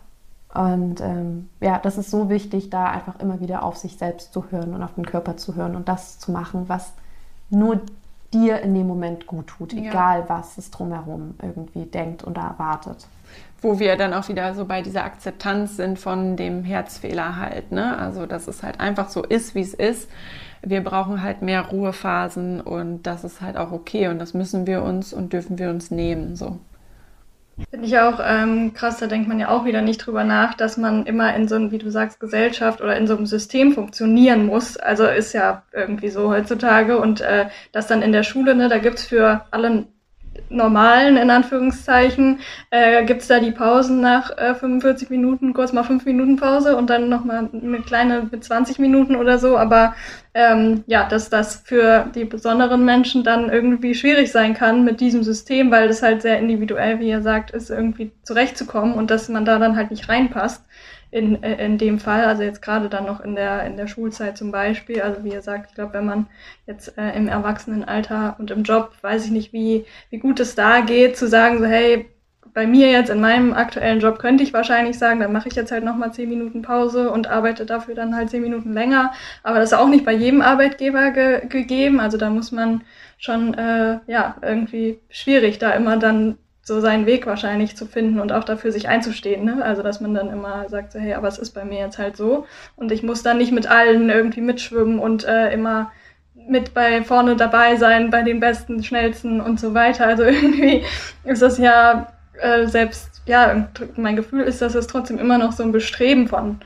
Und 0.53 1.01
ähm, 1.01 1.49
ja, 1.61 1.79
das 1.79 1.97
ist 1.97 2.11
so 2.11 2.29
wichtig, 2.29 2.69
da 2.69 2.85
einfach 2.85 3.19
immer 3.19 3.39
wieder 3.39 3.63
auf 3.63 3.75
sich 3.75 3.97
selbst 3.97 4.33
zu 4.33 4.51
hören 4.51 4.75
und 4.75 4.83
auf 4.83 4.93
den 4.93 5.05
Körper 5.05 5.35
zu 5.35 5.55
hören 5.55 5.75
und 5.75 5.87
das 5.89 6.19
zu 6.19 6.31
machen, 6.31 6.69
was 6.69 6.93
nur 7.49 7.81
dir 8.33 8.59
in 8.61 8.73
dem 8.73 8.87
Moment 8.87 9.27
gut 9.27 9.47
tut, 9.47 9.73
egal 9.73 10.19
ja. 10.21 10.29
was 10.29 10.57
es 10.57 10.71
drumherum 10.71 11.35
irgendwie 11.41 11.85
denkt 11.85 12.23
und 12.23 12.37
erwartet. 12.37 13.07
Wo 13.61 13.79
wir 13.79 13.95
dann 13.95 14.13
auch 14.13 14.27
wieder 14.29 14.53
so 14.53 14.65
bei 14.65 14.81
dieser 14.81 15.03
Akzeptanz 15.03 15.77
sind 15.77 15.97
von 15.97 16.35
dem 16.35 16.63
Herzfehler 16.63 17.37
halt, 17.37 17.71
ne? 17.71 17.97
Also, 17.97 18.25
dass 18.25 18.47
es 18.47 18.61
halt 18.61 18.79
einfach 18.79 19.09
so 19.09 19.23
ist, 19.23 19.55
wie 19.55 19.61
es 19.61 19.73
ist. 19.73 20.09
Wir 20.61 20.83
brauchen 20.83 21.23
halt 21.23 21.41
mehr 21.41 21.67
Ruhephasen 21.67 22.61
und 22.61 23.03
das 23.03 23.23
ist 23.23 23.41
halt 23.41 23.57
auch 23.57 23.71
okay 23.71 24.09
und 24.09 24.19
das 24.19 24.33
müssen 24.33 24.67
wir 24.67 24.83
uns 24.83 25.13
und 25.13 25.33
dürfen 25.33 25.57
wir 25.57 25.69
uns 25.69 25.91
nehmen, 25.91 26.35
so. 26.35 26.59
Finde 27.71 27.87
ich 27.87 27.97
auch 27.97 28.19
ähm, 28.23 28.73
krass, 28.73 28.99
da 28.99 29.07
denkt 29.07 29.27
man 29.27 29.39
ja 29.39 29.49
auch 29.49 29.65
wieder 29.65 29.81
nicht 29.81 29.97
drüber 29.97 30.23
nach, 30.23 30.53
dass 30.53 30.77
man 30.77 31.07
immer 31.07 31.35
in 31.35 31.47
so 31.47 31.55
einem, 31.55 31.71
wie 31.71 31.79
du 31.79 31.89
sagst, 31.89 32.19
Gesellschaft 32.19 32.81
oder 32.81 32.95
in 32.95 33.07
so 33.07 33.17
einem 33.17 33.25
System 33.25 33.73
funktionieren 33.73 34.45
muss. 34.45 34.77
Also 34.77 35.05
ist 35.05 35.33
ja 35.33 35.63
irgendwie 35.73 36.09
so 36.09 36.29
heutzutage. 36.29 36.99
Und 36.99 37.21
äh, 37.21 37.47
das 37.71 37.87
dann 37.87 38.03
in 38.03 38.11
der 38.11 38.23
Schule, 38.23 38.53
ne, 38.53 38.69
da 38.69 38.77
gibt's 38.77 39.05
für 39.05 39.45
alle 39.49 39.87
normalen, 40.49 41.17
in 41.17 41.29
Anführungszeichen, 41.29 42.39
äh, 42.69 43.03
gibt 43.05 43.29
da 43.29 43.39
die 43.39 43.51
Pausen 43.51 44.01
nach 44.01 44.37
äh, 44.37 44.55
45 44.55 45.09
Minuten, 45.09 45.53
kurz 45.53 45.73
mal 45.73 45.83
5 45.83 46.05
Minuten 46.05 46.37
Pause 46.37 46.75
und 46.75 46.89
dann 46.89 47.09
nochmal 47.09 47.49
eine 47.51 47.79
kleine 47.79 48.27
mit 48.31 48.43
20 48.43 48.79
Minuten 48.79 49.15
oder 49.15 49.39
so. 49.39 49.57
Aber 49.57 49.95
ähm, 50.33 50.83
ja, 50.87 51.07
dass 51.07 51.29
das 51.29 51.63
für 51.65 52.05
die 52.13 52.25
besonderen 52.25 52.85
Menschen 52.85 53.23
dann 53.23 53.49
irgendwie 53.49 53.95
schwierig 53.95 54.31
sein 54.31 54.53
kann 54.53 54.83
mit 54.83 54.99
diesem 54.99 55.23
System, 55.23 55.71
weil 55.71 55.87
das 55.87 56.03
halt 56.03 56.21
sehr 56.21 56.39
individuell, 56.39 56.99
wie 56.99 57.09
ihr 57.09 57.21
sagt, 57.21 57.51
ist, 57.51 57.69
irgendwie 57.69 58.11
zurechtzukommen 58.23 58.93
und 58.93 59.11
dass 59.11 59.29
man 59.29 59.45
da 59.45 59.59
dann 59.59 59.75
halt 59.75 59.91
nicht 59.91 60.09
reinpasst 60.09 60.63
in, 61.11 61.41
äh, 61.43 61.63
in 61.65 61.77
dem 61.77 61.99
Fall, 61.99 62.25
also 62.25 62.43
jetzt 62.43 62.61
gerade 62.61 62.89
dann 62.89 63.05
noch 63.05 63.21
in 63.21 63.35
der, 63.35 63.65
in 63.65 63.77
der 63.77 63.87
Schulzeit 63.87 64.37
zum 64.37 64.51
Beispiel, 64.51 65.01
also 65.01 65.23
wie 65.23 65.31
ihr 65.31 65.41
sagt, 65.41 65.69
ich 65.69 65.75
glaube, 65.75 65.93
wenn 65.93 66.05
man 66.05 66.27
jetzt 66.65 66.97
äh, 66.97 67.15
im 67.15 67.27
Erwachsenenalter 67.27 68.35
und 68.39 68.51
im 68.51 68.63
Job, 68.63 68.91
weiß 69.01 69.25
ich 69.25 69.31
nicht, 69.31 69.53
wie, 69.53 69.85
wie 70.09 70.19
gut 70.19 70.39
es 70.39 70.55
da 70.55 70.81
geht, 70.81 71.17
zu 71.17 71.27
sagen, 71.27 71.59
so, 71.59 71.65
hey, 71.65 72.07
bei 72.57 72.65
mir 72.65 72.89
jetzt 72.89 73.11
in 73.11 73.21
meinem 73.21 73.53
aktuellen 73.53 73.99
Job 73.99 74.17
könnte 74.17 74.43
ich 74.43 74.51
wahrscheinlich 74.51 74.97
sagen, 74.97 75.19
dann 75.19 75.31
mache 75.31 75.47
ich 75.47 75.53
jetzt 75.53 75.71
halt 75.71 75.83
nochmal 75.83 76.11
zehn 76.11 76.27
Minuten 76.27 76.63
Pause 76.63 77.11
und 77.11 77.27
arbeite 77.27 77.67
dafür 77.67 77.93
dann 77.93 78.15
halt 78.15 78.31
zehn 78.31 78.41
Minuten 78.41 78.73
länger. 78.73 79.13
Aber 79.43 79.59
das 79.59 79.71
ist 79.71 79.77
auch 79.77 79.87
nicht 79.87 80.05
bei 80.05 80.13
jedem 80.13 80.41
Arbeitgeber 80.41 81.11
ge 81.11 81.45
gegeben. 81.47 81.99
Also 81.99 82.17
da 82.17 82.31
muss 82.31 82.51
man 82.51 82.81
schon, 83.19 83.53
äh, 83.53 83.99
ja, 84.07 84.37
irgendwie 84.41 84.99
schwierig, 85.09 85.59
da 85.59 85.69
immer 85.71 85.97
dann 85.97 86.39
so 86.67 86.81
seinen 86.81 87.05
Weg 87.05 87.25
wahrscheinlich 87.25 87.77
zu 87.77 87.85
finden 87.85 88.19
und 88.19 88.33
auch 88.33 88.43
dafür 88.43 88.73
sich 88.73 88.89
einzustehen. 88.89 89.45
Ne? 89.45 89.63
Also 89.63 89.83
dass 89.83 90.01
man 90.01 90.13
dann 90.13 90.29
immer 90.29 90.67
sagt, 90.67 90.91
so, 90.91 90.99
hey, 90.99 91.13
aber 91.13 91.29
es 91.29 91.37
ist 91.37 91.51
bei 91.51 91.63
mir 91.63 91.79
jetzt 91.79 91.97
halt 91.97 92.17
so 92.17 92.45
und 92.75 92.91
ich 92.91 93.03
muss 93.03 93.23
dann 93.23 93.37
nicht 93.37 93.53
mit 93.53 93.67
allen 93.67 94.09
irgendwie 94.09 94.41
mitschwimmen 94.41 94.99
und 94.99 95.23
äh, 95.23 95.53
immer 95.53 95.93
mit 96.35 96.73
bei 96.73 97.03
vorne 97.03 97.37
dabei 97.37 97.77
sein, 97.77 98.09
bei 98.09 98.21
den 98.21 98.41
besten, 98.41 98.83
schnellsten 98.83 99.39
und 99.39 99.61
so 99.61 99.73
weiter. 99.73 100.07
Also 100.07 100.23
irgendwie 100.25 100.83
ist 101.23 101.41
das 101.41 101.57
ja 101.57 102.11
äh, 102.33 102.67
selbst, 102.67 103.21
ja, 103.25 103.69
mein 103.95 104.17
Gefühl 104.17 104.41
ist, 104.41 104.61
dass 104.61 104.75
es 104.75 104.87
trotzdem 104.87 105.19
immer 105.19 105.37
noch 105.37 105.53
so 105.53 105.63
ein 105.63 105.71
Bestreben 105.71 106.27
von, 106.27 106.59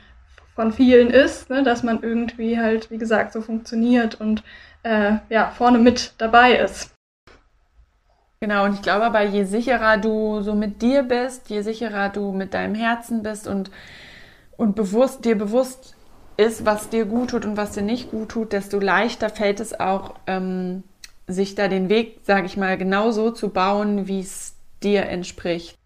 von 0.56 0.72
vielen 0.72 1.10
ist, 1.10 1.48
ne? 1.48 1.62
dass 1.62 1.84
man 1.84 2.02
irgendwie 2.02 2.58
halt, 2.58 2.90
wie 2.90 2.98
gesagt, 2.98 3.32
so 3.32 3.40
funktioniert 3.40 4.20
und 4.20 4.42
äh, 4.82 5.12
ja, 5.28 5.52
vorne 5.56 5.78
mit 5.78 6.14
dabei 6.18 6.56
ist. 6.56 6.91
Genau, 8.42 8.64
und 8.64 8.74
ich 8.74 8.82
glaube 8.82 9.04
aber, 9.04 9.22
je 9.22 9.44
sicherer 9.44 9.98
du 9.98 10.40
so 10.40 10.56
mit 10.56 10.82
dir 10.82 11.04
bist, 11.04 11.48
je 11.48 11.62
sicherer 11.62 12.08
du 12.08 12.32
mit 12.32 12.54
deinem 12.54 12.74
Herzen 12.74 13.22
bist 13.22 13.46
und, 13.46 13.70
und 14.56 14.74
bewusst, 14.74 15.24
dir 15.24 15.38
bewusst 15.38 15.94
ist, 16.36 16.66
was 16.66 16.88
dir 16.88 17.04
gut 17.04 17.30
tut 17.30 17.44
und 17.44 17.56
was 17.56 17.70
dir 17.70 17.82
nicht 17.82 18.10
gut 18.10 18.30
tut, 18.30 18.52
desto 18.52 18.80
leichter 18.80 19.30
fällt 19.30 19.60
es 19.60 19.78
auch, 19.78 20.16
ähm, 20.26 20.82
sich 21.28 21.54
da 21.54 21.68
den 21.68 21.88
Weg, 21.88 22.18
sage 22.24 22.46
ich 22.46 22.56
mal, 22.56 22.76
genauso 22.76 23.30
zu 23.30 23.48
bauen, 23.50 24.08
wie 24.08 24.18
es 24.18 24.56
dir 24.82 25.04
entspricht. 25.04 25.78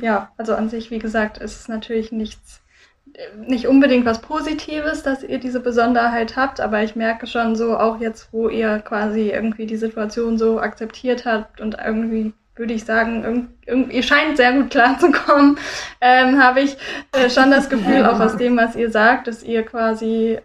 Ja, 0.00 0.30
also 0.36 0.54
an 0.54 0.70
sich, 0.70 0.92
wie 0.92 1.00
gesagt, 1.00 1.38
ist 1.38 1.58
es 1.58 1.66
natürlich 1.66 2.12
nichts 2.12 2.60
nicht 3.36 3.66
unbedingt 3.66 4.04
was 4.04 4.20
Positives, 4.20 5.02
dass 5.02 5.22
ihr 5.22 5.38
diese 5.38 5.60
Besonderheit 5.60 6.36
habt, 6.36 6.60
aber 6.60 6.82
ich 6.82 6.96
merke 6.96 7.26
schon 7.26 7.56
so, 7.56 7.78
auch 7.78 8.00
jetzt, 8.00 8.32
wo 8.32 8.48
ihr 8.48 8.80
quasi 8.80 9.30
irgendwie 9.30 9.66
die 9.66 9.76
Situation 9.76 10.38
so 10.38 10.60
akzeptiert 10.60 11.24
habt 11.24 11.60
und 11.60 11.76
irgendwie 11.82 12.34
würde 12.56 12.72
ich 12.72 12.84
sagen, 12.84 13.48
ihr 13.66 14.02
scheint 14.02 14.36
sehr 14.38 14.52
gut 14.52 14.70
klarzukommen, 14.70 15.58
ähm, 16.00 16.42
habe 16.42 16.60
ich 16.60 16.76
äh, 17.12 17.28
schon 17.28 17.50
das 17.50 17.68
Gefühl, 17.68 18.06
auch 18.06 18.18
aus 18.18 18.36
dem, 18.36 18.56
was 18.56 18.76
ihr 18.76 18.90
sagt, 18.90 19.28
dass 19.28 19.42
ihr 19.42 19.62
quasi, 19.62 20.38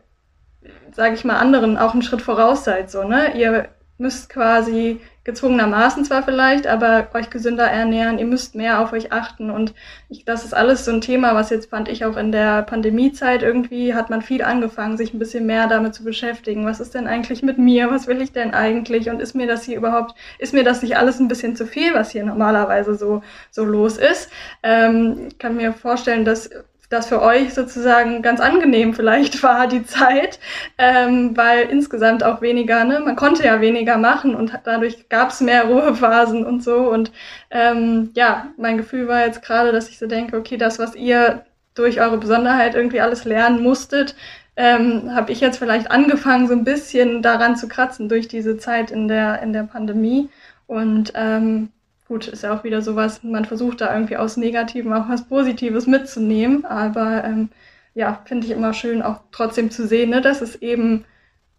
sage 0.91 1.15
ich 1.15 1.23
mal, 1.23 1.37
anderen 1.37 1.77
auch 1.77 1.93
einen 1.93 2.01
Schritt 2.01 2.21
voraus 2.21 2.65
seid. 2.65 2.91
So, 2.91 3.03
ne? 3.05 3.37
Ihr 3.37 3.69
müsst 3.97 4.29
quasi 4.29 4.99
gezwungenermaßen 5.23 6.03
zwar 6.03 6.23
vielleicht, 6.23 6.65
aber 6.65 7.09
euch 7.13 7.29
gesünder 7.29 7.65
ernähren, 7.65 8.17
ihr 8.17 8.25
müsst 8.25 8.55
mehr 8.55 8.79
auf 8.79 8.91
euch 8.91 9.11
achten 9.11 9.51
und 9.51 9.73
ich, 10.09 10.25
das 10.25 10.45
ist 10.45 10.53
alles 10.53 10.83
so 10.83 10.91
ein 10.91 11.01
Thema, 11.01 11.35
was 11.35 11.51
jetzt 11.51 11.69
fand 11.69 11.89
ich 11.89 12.05
auch 12.05 12.17
in 12.17 12.31
der 12.31 12.63
Pandemiezeit 12.63 13.43
irgendwie 13.43 13.93
hat 13.93 14.09
man 14.09 14.21
viel 14.21 14.41
angefangen, 14.41 14.97
sich 14.97 15.13
ein 15.13 15.19
bisschen 15.19 15.45
mehr 15.45 15.67
damit 15.67 15.93
zu 15.93 16.03
beschäftigen. 16.03 16.65
Was 16.65 16.79
ist 16.79 16.95
denn 16.95 17.07
eigentlich 17.07 17.43
mit 17.43 17.57
mir? 17.59 17.91
Was 17.91 18.07
will 18.07 18.21
ich 18.21 18.31
denn 18.31 18.53
eigentlich? 18.53 19.09
Und 19.09 19.21
ist 19.21 19.35
mir 19.35 19.47
das 19.47 19.63
hier 19.63 19.77
überhaupt, 19.77 20.15
ist 20.39 20.53
mir 20.53 20.63
das 20.63 20.81
nicht 20.81 20.97
alles 20.97 21.19
ein 21.19 21.27
bisschen 21.27 21.55
zu 21.55 21.67
viel, 21.67 21.93
was 21.93 22.11
hier 22.11 22.25
normalerweise 22.25 22.95
so, 22.95 23.21
so 23.51 23.63
los 23.63 23.97
ist? 23.97 24.31
Ähm, 24.63 25.27
ich 25.29 25.37
kann 25.37 25.55
mir 25.55 25.73
vorstellen, 25.73 26.25
dass 26.25 26.49
das 26.91 27.07
für 27.07 27.21
euch 27.21 27.53
sozusagen 27.53 28.21
ganz 28.21 28.39
angenehm 28.39 28.93
vielleicht 28.93 29.41
war, 29.43 29.67
die 29.67 29.85
Zeit, 29.85 30.39
ähm, 30.77 31.35
weil 31.35 31.69
insgesamt 31.69 32.23
auch 32.23 32.41
weniger, 32.41 32.83
ne, 32.83 32.99
man 32.99 33.15
konnte 33.15 33.45
ja 33.45 33.61
weniger 33.61 33.97
machen 33.97 34.35
und 34.35 34.53
dadurch 34.63 35.09
gab 35.09 35.29
es 35.29 35.41
mehr 35.41 35.63
Ruhephasen 35.67 36.45
und 36.45 36.63
so. 36.63 36.91
Und 36.91 37.11
ähm, 37.49 38.11
ja, 38.13 38.47
mein 38.57 38.77
Gefühl 38.77 39.07
war 39.07 39.25
jetzt 39.25 39.41
gerade, 39.41 39.71
dass 39.71 39.89
ich 39.89 39.97
so 39.97 40.07
denke, 40.07 40.37
okay, 40.37 40.57
das, 40.57 40.79
was 40.79 40.95
ihr 40.95 41.45
durch 41.73 42.01
eure 42.01 42.17
Besonderheit 42.17 42.75
irgendwie 42.75 43.01
alles 43.01 43.23
lernen 43.23 43.63
musstet, 43.63 44.15
ähm, 44.57 45.15
habe 45.15 45.31
ich 45.31 45.39
jetzt 45.39 45.57
vielleicht 45.57 45.89
angefangen, 45.89 46.47
so 46.47 46.53
ein 46.53 46.65
bisschen 46.65 47.21
daran 47.21 47.55
zu 47.55 47.67
kratzen 47.67 48.09
durch 48.09 48.27
diese 48.27 48.57
Zeit 48.57 48.91
in 48.91 49.07
der, 49.07 49.41
in 49.41 49.53
der 49.53 49.63
Pandemie. 49.63 50.29
Und 50.67 51.13
ähm, 51.15 51.69
gut, 52.11 52.27
ist 52.27 52.43
ja 52.43 52.53
auch 52.53 52.65
wieder 52.65 52.81
sowas, 52.81 53.23
man 53.23 53.45
versucht 53.45 53.79
da 53.79 53.93
irgendwie 53.93 54.17
aus 54.17 54.35
Negativen 54.35 54.91
auch 54.91 55.07
was 55.07 55.29
Positives 55.29 55.87
mitzunehmen. 55.87 56.65
Aber 56.65 57.23
ähm, 57.23 57.47
ja, 57.93 58.21
finde 58.25 58.45
ich 58.45 58.51
immer 58.51 58.73
schön, 58.73 59.01
auch 59.01 59.21
trotzdem 59.31 59.71
zu 59.71 59.87
sehen, 59.87 60.09
ne, 60.09 60.19
dass 60.19 60.41
es 60.41 60.57
eben 60.57 61.05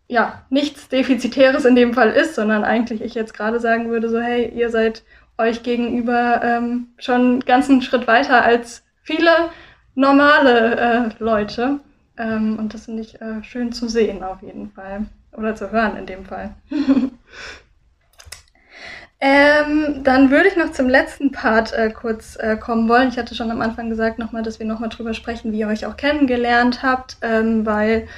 ja 0.09 0.43
nichts 0.51 0.91
Defizitäres 0.91 1.65
in 1.65 1.75
dem 1.75 1.95
Fall 1.95 2.11
ist, 2.11 2.35
sondern 2.35 2.65
eigentlich 2.65 3.01
ich 3.01 3.15
jetzt 3.15 3.33
gerade 3.33 3.61
sagen 3.61 3.89
würde, 3.89 4.11
so 4.11 4.21
hey, 4.21 4.53
ihr 4.55 4.69
seid 4.69 5.05
euch 5.39 5.63
gegenüber 5.63 6.43
ähm, 6.45 6.89
schon 6.99 7.21
einen 7.21 7.41
ganzen 7.41 7.81
Schritt 7.81 8.07
weiter 8.07 8.45
als 8.45 8.83
viele 9.03 9.31
normale 9.95 10.77
äh, 10.77 11.11
Leute. 11.19 11.81
Ähm, 12.19 12.59
und 12.59 12.75
das 12.75 12.85
finde 12.85 13.01
ich 13.01 13.19
äh, 13.23 13.43
schön 13.43 13.73
zu 13.73 13.89
sehen 13.89 14.23
auf 14.23 14.43
jeden 14.43 14.71
Fall. 14.71 15.07
Oder 15.35 15.55
zu 15.55 15.71
hören 15.71 15.97
in 15.97 16.05
dem 16.05 16.27
Fall. 16.27 16.55
Ähm, 19.25 20.03
dann 20.03 20.33
würde 20.33 20.49
ich 20.49 20.57
noch 20.57 20.73
zum 20.73 20.89
letzten 20.89 21.31
Part 21.31 21.73
äh, 21.73 21.91
kurz 21.91 22.35
äh, 22.35 22.57
kommen 22.57 22.89
wollen. 22.89 23.09
Ich 23.09 23.19
hatte 23.19 23.37
schon 23.37 23.53
am 23.53 23.61
Anfang 23.61 23.89
gesagt, 23.89 24.19
nochmal, 24.19 24.43
dass 24.43 24.59
wir 24.59 24.67
nochmal 24.67 24.89
drüber 24.89 25.15
sprechen, 25.15 25.53
wie 25.53 25.61
ihr 25.61 25.69
euch 25.69 25.87
auch 25.87 25.97
kennengelernt 25.97 26.83
habt, 26.83 27.19
ähm, 27.23 27.65
weil 27.65 28.09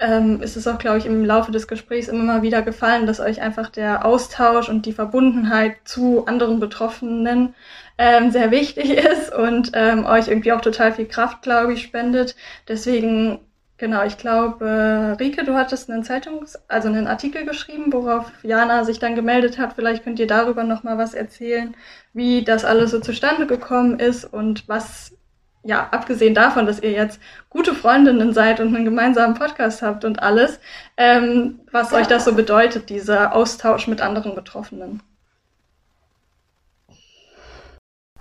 ähm, 0.00 0.42
ist 0.42 0.66
auch, 0.66 0.78
glaube 0.78 0.98
ich, 0.98 1.06
im 1.06 1.24
Laufe 1.24 1.52
des 1.52 1.68
Gesprächs 1.68 2.08
immer 2.08 2.24
mal 2.24 2.42
wieder 2.42 2.62
gefallen, 2.62 3.06
dass 3.06 3.20
euch 3.20 3.40
einfach 3.40 3.70
der 3.70 4.04
Austausch 4.04 4.68
und 4.68 4.84
die 4.84 4.92
Verbundenheit 4.92 5.76
zu 5.84 6.26
anderen 6.26 6.58
Betroffenen 6.58 7.54
ähm, 7.96 8.32
sehr 8.32 8.50
wichtig 8.50 8.90
ist 8.96 9.32
und 9.32 9.70
ähm, 9.74 10.06
euch 10.06 10.26
irgendwie 10.26 10.50
auch 10.52 10.60
total 10.60 10.92
viel 10.92 11.06
Kraft, 11.06 11.42
glaube 11.42 11.74
ich, 11.74 11.82
spendet. 11.82 12.34
Deswegen 12.66 13.38
Genau, 13.78 14.02
ich 14.02 14.18
glaube, 14.18 15.16
Rike, 15.20 15.44
du 15.44 15.54
hattest 15.54 15.88
einen 15.88 16.02
Zeitungs-, 16.02 16.58
also 16.66 16.88
einen 16.88 17.06
Artikel 17.06 17.44
geschrieben, 17.46 17.92
worauf 17.92 18.32
Jana 18.42 18.84
sich 18.84 18.98
dann 18.98 19.14
gemeldet 19.14 19.56
hat. 19.56 19.74
Vielleicht 19.74 20.02
könnt 20.02 20.18
ihr 20.18 20.26
darüber 20.26 20.64
nochmal 20.64 20.98
was 20.98 21.14
erzählen, 21.14 21.76
wie 22.12 22.42
das 22.42 22.64
alles 22.64 22.90
so 22.90 22.98
zustande 22.98 23.46
gekommen 23.46 24.00
ist 24.00 24.24
und 24.24 24.68
was, 24.68 25.12
ja, 25.62 25.88
abgesehen 25.92 26.34
davon, 26.34 26.66
dass 26.66 26.80
ihr 26.82 26.90
jetzt 26.90 27.20
gute 27.50 27.72
Freundinnen 27.72 28.32
seid 28.34 28.58
und 28.58 28.74
einen 28.74 28.84
gemeinsamen 28.84 29.34
Podcast 29.36 29.80
habt 29.80 30.04
und 30.04 30.20
alles, 30.20 30.58
ähm, 30.96 31.60
was 31.70 31.92
euch 31.92 32.08
das 32.08 32.24
so 32.24 32.34
bedeutet, 32.34 32.90
dieser 32.90 33.32
Austausch 33.32 33.86
mit 33.86 34.00
anderen 34.00 34.34
Betroffenen. 34.34 35.02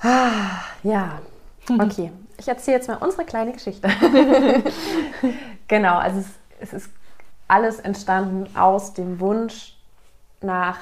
Ah, 0.03 0.61
ja, 0.83 1.19
okay 1.79 2.11
ich 2.37 2.47
erzähle 2.47 2.77
jetzt 2.77 2.87
mal 2.87 2.97
unsere 2.97 3.25
kleine 3.25 3.51
Geschichte. 3.51 3.89
genau, 5.67 5.97
also 5.97 6.19
es, 6.19 6.27
es, 6.59 6.73
ist 6.73 6.89
alles 7.47 7.79
entstanden 7.79 8.55
aus 8.55 8.93
dem 8.93 9.19
Wunsch 9.19 9.77
nach 10.41 10.77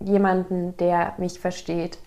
jemanden, 0.00 0.76
der 0.76 1.14
mich 1.18 1.40
versteht. 1.40 1.98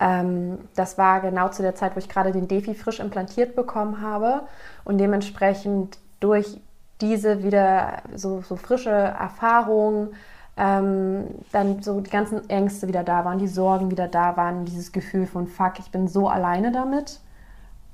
Ähm, 0.00 0.58
das 0.74 0.96
war 0.96 1.20
genau 1.20 1.48
zu 1.48 1.62
der 1.62 1.74
Zeit, 1.74 1.94
wo 1.94 1.98
ich 1.98 2.08
gerade 2.08 2.32
den 2.32 2.48
Defi 2.48 2.74
frisch 2.74 3.00
implantiert 3.00 3.56
bekommen 3.56 4.00
habe 4.00 4.42
und 4.84 4.98
dementsprechend 4.98 5.98
durch 6.20 6.60
diese 7.00 7.42
wieder 7.42 8.02
so, 8.14 8.42
so 8.42 8.56
frische 8.56 8.90
Erfahrungen 8.90 10.14
ähm, 10.56 11.26
dann 11.52 11.82
so 11.82 12.00
die 12.00 12.10
ganzen 12.10 12.48
Ängste 12.50 12.88
wieder 12.88 13.04
da 13.04 13.24
waren, 13.24 13.38
die 13.38 13.48
Sorgen 13.48 13.90
wieder 13.90 14.08
da 14.08 14.36
waren, 14.36 14.64
dieses 14.64 14.92
Gefühl 14.92 15.26
von 15.26 15.46
Fuck, 15.46 15.78
ich 15.78 15.90
bin 15.90 16.08
so 16.08 16.28
alleine 16.28 16.72
damit. 16.72 17.20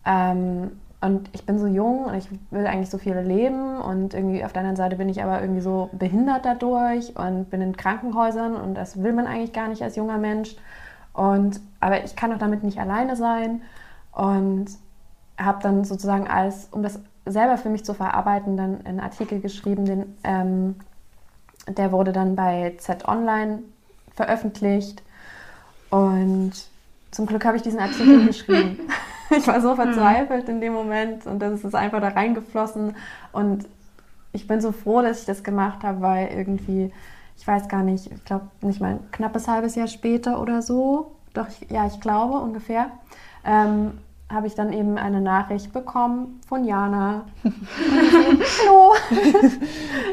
Ähm, 0.07 0.72
und 1.00 1.28
ich 1.32 1.44
bin 1.44 1.59
so 1.59 1.66
jung 1.66 2.07
und 2.07 2.14
ich 2.14 2.28
will 2.50 2.66
eigentlich 2.66 2.88
so 2.88 2.96
viel 2.96 3.14
leben 3.14 3.78
und 3.78 4.14
irgendwie 4.14 4.42
auf 4.42 4.55
der 4.55 4.61
anderen 4.61 4.76
Seite 4.76 4.96
bin 4.96 5.11
ich 5.11 5.22
aber 5.22 5.42
irgendwie 5.42 5.61
so 5.61 5.90
behindert 5.92 6.46
dadurch 6.46 7.14
und 7.14 7.50
bin 7.50 7.61
in 7.61 7.76
Krankenhäusern 7.76 8.57
und 8.57 8.74
das 8.74 9.02
will 9.02 9.12
man 9.12 9.26
eigentlich 9.26 9.52
gar 9.52 9.68
nicht 9.68 9.82
als 9.82 9.96
junger 9.96 10.16
Mensch. 10.16 10.57
Und, 11.12 11.61
aber 11.80 12.05
ich 12.05 12.16
kann 12.16 12.32
auch 12.32 12.38
damit 12.38 12.64
nicht 12.64 12.78
alleine 12.78 13.16
sein 13.16 13.61
und 14.12 14.66
habe 15.36 15.62
dann 15.62 15.84
sozusagen 15.84 16.26
als, 16.26 16.68
um 16.70 16.82
das 16.82 16.98
selber 17.26 17.59
für 17.59 17.68
mich 17.68 17.84
zu 17.84 17.92
verarbeiten, 17.92 18.57
dann 18.57 18.86
einen 18.86 19.00
Artikel 19.00 19.40
geschrieben, 19.40 19.84
den, 19.84 20.16
ähm, 20.24 20.76
der 21.68 21.92
wurde 21.92 22.12
dann 22.12 22.34
bei 22.34 22.76
Z 22.78 23.07
Online 23.07 23.59
veröffentlicht 24.14 25.02
und 25.90 26.52
zum 27.11 27.26
Glück 27.26 27.44
habe 27.44 27.59
ich 27.59 27.62
diesen 27.62 27.78
Artikel 27.78 28.26
geschrieben. 28.26 28.80
ich 29.36 29.46
war 29.46 29.60
so 29.60 29.70
hm. 29.70 29.76
verzweifelt 29.76 30.48
in 30.48 30.60
dem 30.60 30.72
Moment 30.72 31.26
und 31.26 31.40
das 31.40 31.64
ist 31.64 31.74
einfach 31.74 32.00
da 32.00 32.08
reingeflossen. 32.08 32.96
Und 33.32 33.66
ich 34.32 34.46
bin 34.46 34.60
so 34.60 34.72
froh, 34.72 35.02
dass 35.02 35.20
ich 35.20 35.26
das 35.26 35.44
gemacht 35.44 35.82
habe, 35.84 36.00
weil 36.00 36.28
irgendwie, 36.28 36.92
ich 37.36 37.46
weiß 37.46 37.68
gar 37.68 37.82
nicht, 37.82 38.10
ich 38.10 38.24
glaube 38.24 38.46
nicht 38.60 38.80
mal 38.80 38.94
ein 38.94 39.10
knappes 39.12 39.48
halbes 39.48 39.74
Jahr 39.74 39.88
später 39.88 40.40
oder 40.40 40.60
so, 40.62 41.12
doch, 41.34 41.48
ich, 41.48 41.70
ja, 41.70 41.86
ich 41.86 42.00
glaube 42.00 42.38
ungefähr, 42.38 42.90
ähm, 43.44 43.92
habe 44.32 44.46
ich 44.46 44.54
dann 44.54 44.72
eben 44.72 44.96
eine 44.96 45.20
Nachricht 45.20 45.72
bekommen 45.72 46.40
von 46.48 46.64
Jana. 46.64 47.26
Hallo, 47.44 48.94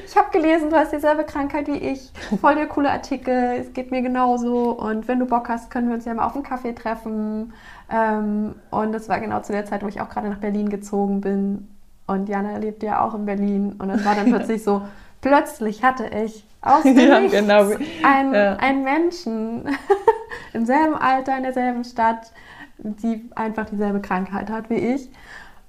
ich 0.05 0.17
habe 0.17 0.31
gelesen, 0.31 0.69
du 0.69 0.75
hast 0.75 0.91
dieselbe 0.91 1.23
Krankheit 1.23 1.67
wie 1.67 1.77
ich. 1.77 2.11
Voll 2.39 2.55
der 2.55 2.67
coole 2.67 2.91
Artikel, 2.91 3.33
es 3.33 3.73
geht 3.73 3.89
mir 3.89 4.01
genauso. 4.01 4.71
Und 4.71 5.07
wenn 5.07 5.19
du 5.19 5.25
Bock 5.25 5.47
hast, 5.49 5.71
können 5.71 5.87
wir 5.87 5.95
uns 5.95 6.05
ja 6.05 6.13
mal 6.13 6.25
auf 6.25 6.35
einen 6.35 6.43
Kaffee 6.43 6.73
treffen. 6.73 7.53
Ähm, 7.91 8.55
und 8.69 8.93
das 8.93 9.09
war 9.09 9.19
genau 9.19 9.41
zu 9.41 9.51
der 9.51 9.65
Zeit, 9.65 9.83
wo 9.83 9.87
ich 9.87 9.99
auch 10.01 10.09
gerade 10.09 10.29
nach 10.29 10.39
Berlin 10.39 10.69
gezogen 10.69 11.21
bin. 11.21 11.67
Und 12.07 12.29
Jana 12.29 12.57
lebt 12.57 12.83
ja 12.83 13.03
auch 13.03 13.13
in 13.13 13.25
Berlin. 13.25 13.73
Und 13.77 13.89
es 13.89 14.05
war 14.05 14.15
dann 14.15 14.25
plötzlich 14.31 14.63
so, 14.63 14.81
plötzlich 15.19 15.83
hatte 15.83 16.05
ich 16.05 16.45
aus 16.61 16.83
dem 16.83 16.97
ja, 16.97 17.19
Nichts 17.19 17.37
genau. 17.37 17.69
einen, 18.03 18.33
ja. 18.33 18.55
einen 18.57 18.83
Menschen 18.83 19.65
im 20.53 20.65
selben 20.65 20.95
Alter, 20.95 21.35
in 21.37 21.43
derselben 21.43 21.83
Stadt, 21.83 22.31
die 22.77 23.29
einfach 23.35 23.65
dieselbe 23.65 23.99
Krankheit 23.99 24.49
hat 24.49 24.69
wie 24.69 24.75
ich. 24.75 25.09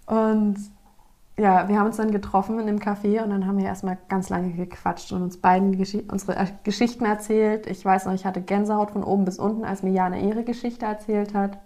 Und 0.07 0.57
ja, 1.39 1.69
wir 1.69 1.79
haben 1.79 1.87
uns 1.87 1.97
dann 1.97 2.13
getroffen 2.13 2.61
in 2.61 2.69
einem 2.69 2.79
Café 2.79 3.23
und 3.23 3.31
dann 3.31 3.47
haben 3.47 3.59
wir 3.59 3.65
erstmal 3.65 3.97
ganz 4.09 4.29
lange 4.29 4.53
gequatscht 4.53 5.13
und 5.13 5.23
uns 5.23 5.39
beiden 5.39 5.77
Gesch 5.79 5.97
unsere 6.11 6.47
Geschichten 6.63 7.05
erzählt. 7.05 7.67
Ich 7.67 7.85
weiß 7.85 8.05
noch, 8.05 8.13
ich 8.13 8.27
hatte 8.27 8.43
Gänsehaut 8.43 8.91
von 8.91 9.03
oben 9.03 9.25
bis 9.25 9.39
unten, 9.39 9.65
als 9.65 9.83
mir 9.83 9.93
Jana 9.93 10.19
ihre 10.19 10.45
Geschichte 10.45 10.85
erzählt 10.85 11.35
hat. 11.35 11.59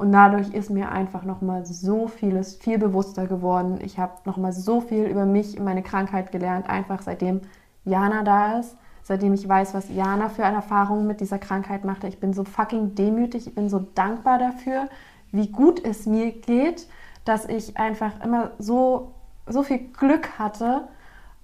Und 0.00 0.12
dadurch 0.12 0.54
ist 0.54 0.70
mir 0.70 0.90
einfach 0.90 1.24
nochmal 1.24 1.66
so 1.66 2.08
vieles 2.08 2.54
viel 2.54 2.78
bewusster 2.78 3.26
geworden. 3.26 3.80
Ich 3.84 3.98
habe 3.98 4.14
nochmal 4.24 4.54
so 4.54 4.80
viel 4.80 5.04
über 5.04 5.26
mich 5.26 5.58
und 5.58 5.64
meine 5.66 5.82
Krankheit 5.82 6.32
gelernt, 6.32 6.70
einfach 6.70 7.02
seitdem 7.02 7.42
Jana 7.84 8.22
da 8.22 8.60
ist, 8.60 8.78
seitdem 9.02 9.34
ich 9.34 9.46
weiß, 9.46 9.74
was 9.74 9.90
Jana 9.90 10.30
für 10.30 10.42
eine 10.42 10.56
Erfahrung 10.56 11.06
mit 11.06 11.20
dieser 11.20 11.38
Krankheit 11.38 11.84
machte. 11.84 12.06
Ich 12.06 12.18
bin 12.18 12.32
so 12.32 12.44
fucking 12.44 12.94
demütig, 12.94 13.46
ich 13.46 13.54
bin 13.54 13.68
so 13.68 13.78
dankbar 13.94 14.38
dafür, 14.38 14.88
wie 15.32 15.48
gut 15.48 15.84
es 15.84 16.06
mir 16.06 16.32
geht, 16.32 16.86
dass 17.26 17.44
ich 17.44 17.76
einfach 17.76 18.24
immer 18.24 18.52
so, 18.58 19.12
so 19.46 19.62
viel 19.62 19.80
Glück 19.98 20.38
hatte. 20.38 20.88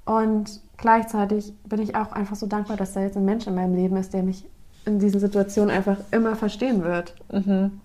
Und 0.07 0.63
gleichzeitig 0.79 1.53
bin 1.65 1.83
ich 1.83 1.95
auch 1.95 2.13
einfach 2.13 2.37
so 2.37 2.47
dankbar, 2.47 2.79
dass 2.79 2.95
da 2.95 3.03
jetzt 3.03 3.19
ein 3.19 3.27
Mensch 3.27 3.47
in 3.47 3.55
meinem 3.55 3.75
Leben 3.75 3.99
ist, 3.99 4.15
der 4.15 4.23
mich 4.23 4.47
in 4.87 4.99
diesen 4.99 5.21
Situationen 5.21 5.69
einfach 5.69 5.99
immer 6.11 6.37
verstehen 6.37 6.83
wird. 6.83 7.15
Mhm. 7.31 7.83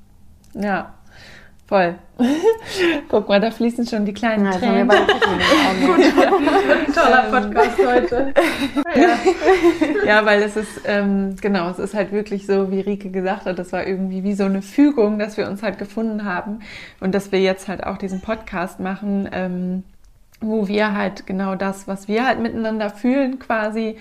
Ja, 0.54 0.94
voll. 1.68 1.96
Guck 3.10 3.30
mal, 3.30 3.40
da 3.40 3.50
fließen 3.50 3.88
schon 3.88 4.06
die 4.06 4.14
kleinen 4.14 4.46
ja, 4.52 4.52
Tränen. 4.52 4.90
Gut, 4.90 6.00
ein 6.00 6.94
toller 6.94 7.24
Podcast 7.32 7.78
heute. 7.86 8.34
ja. 8.96 10.06
ja, 10.06 10.26
weil 10.26 10.42
es 10.44 10.58
ist, 10.58 10.82
ähm, 10.86 11.36
genau, 11.42 11.70
es 11.70 11.80
ist 11.80 11.94
halt 11.94 12.12
wirklich 12.12 12.46
so, 12.46 12.72
wie 12.72 12.82
Rike 12.82 13.10
gesagt 13.10 13.46
hat, 13.46 13.58
das 13.58 13.72
war 13.72 13.88
irgendwie 13.88 14.24
wie 14.24 14.34
so 14.34 14.44
eine 14.44 14.62
Fügung, 14.62 15.18
dass 15.18 15.38
wir 15.38 15.48
uns 15.48 15.64
halt 15.64 15.78
gefunden 15.78 16.26
haben 16.26 16.60
und 17.00 17.16
dass 17.16 17.32
wir 17.32 17.40
jetzt 17.40 17.68
halt 17.68 17.86
auch 17.86 17.98
diesen 17.98 18.22
Podcast 18.22 18.80
machen, 18.80 19.30
ähm, 19.32 19.84
wo 20.42 20.68
wir 20.68 20.94
halt 20.94 21.26
genau 21.28 21.56
das, 21.56 21.88
was 21.88 22.08
wir 22.08 22.26
halt 22.26 22.40
miteinander 22.40 22.90
fühlen, 22.90 23.40
quasi 23.40 23.98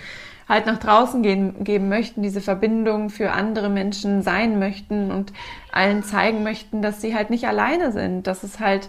halt 0.50 0.66
nach 0.66 0.78
draußen 0.78 1.22
gehen, 1.22 1.62
geben 1.62 1.88
möchten, 1.88 2.22
diese 2.22 2.40
Verbindung 2.40 3.08
für 3.08 3.30
andere 3.30 3.70
Menschen 3.70 4.20
sein 4.22 4.58
möchten 4.58 5.12
und 5.12 5.32
allen 5.70 6.02
zeigen 6.02 6.42
möchten, 6.42 6.82
dass 6.82 7.00
sie 7.00 7.14
halt 7.14 7.30
nicht 7.30 7.46
alleine 7.46 7.92
sind, 7.92 8.26
dass 8.26 8.42
es 8.42 8.58
halt 8.58 8.88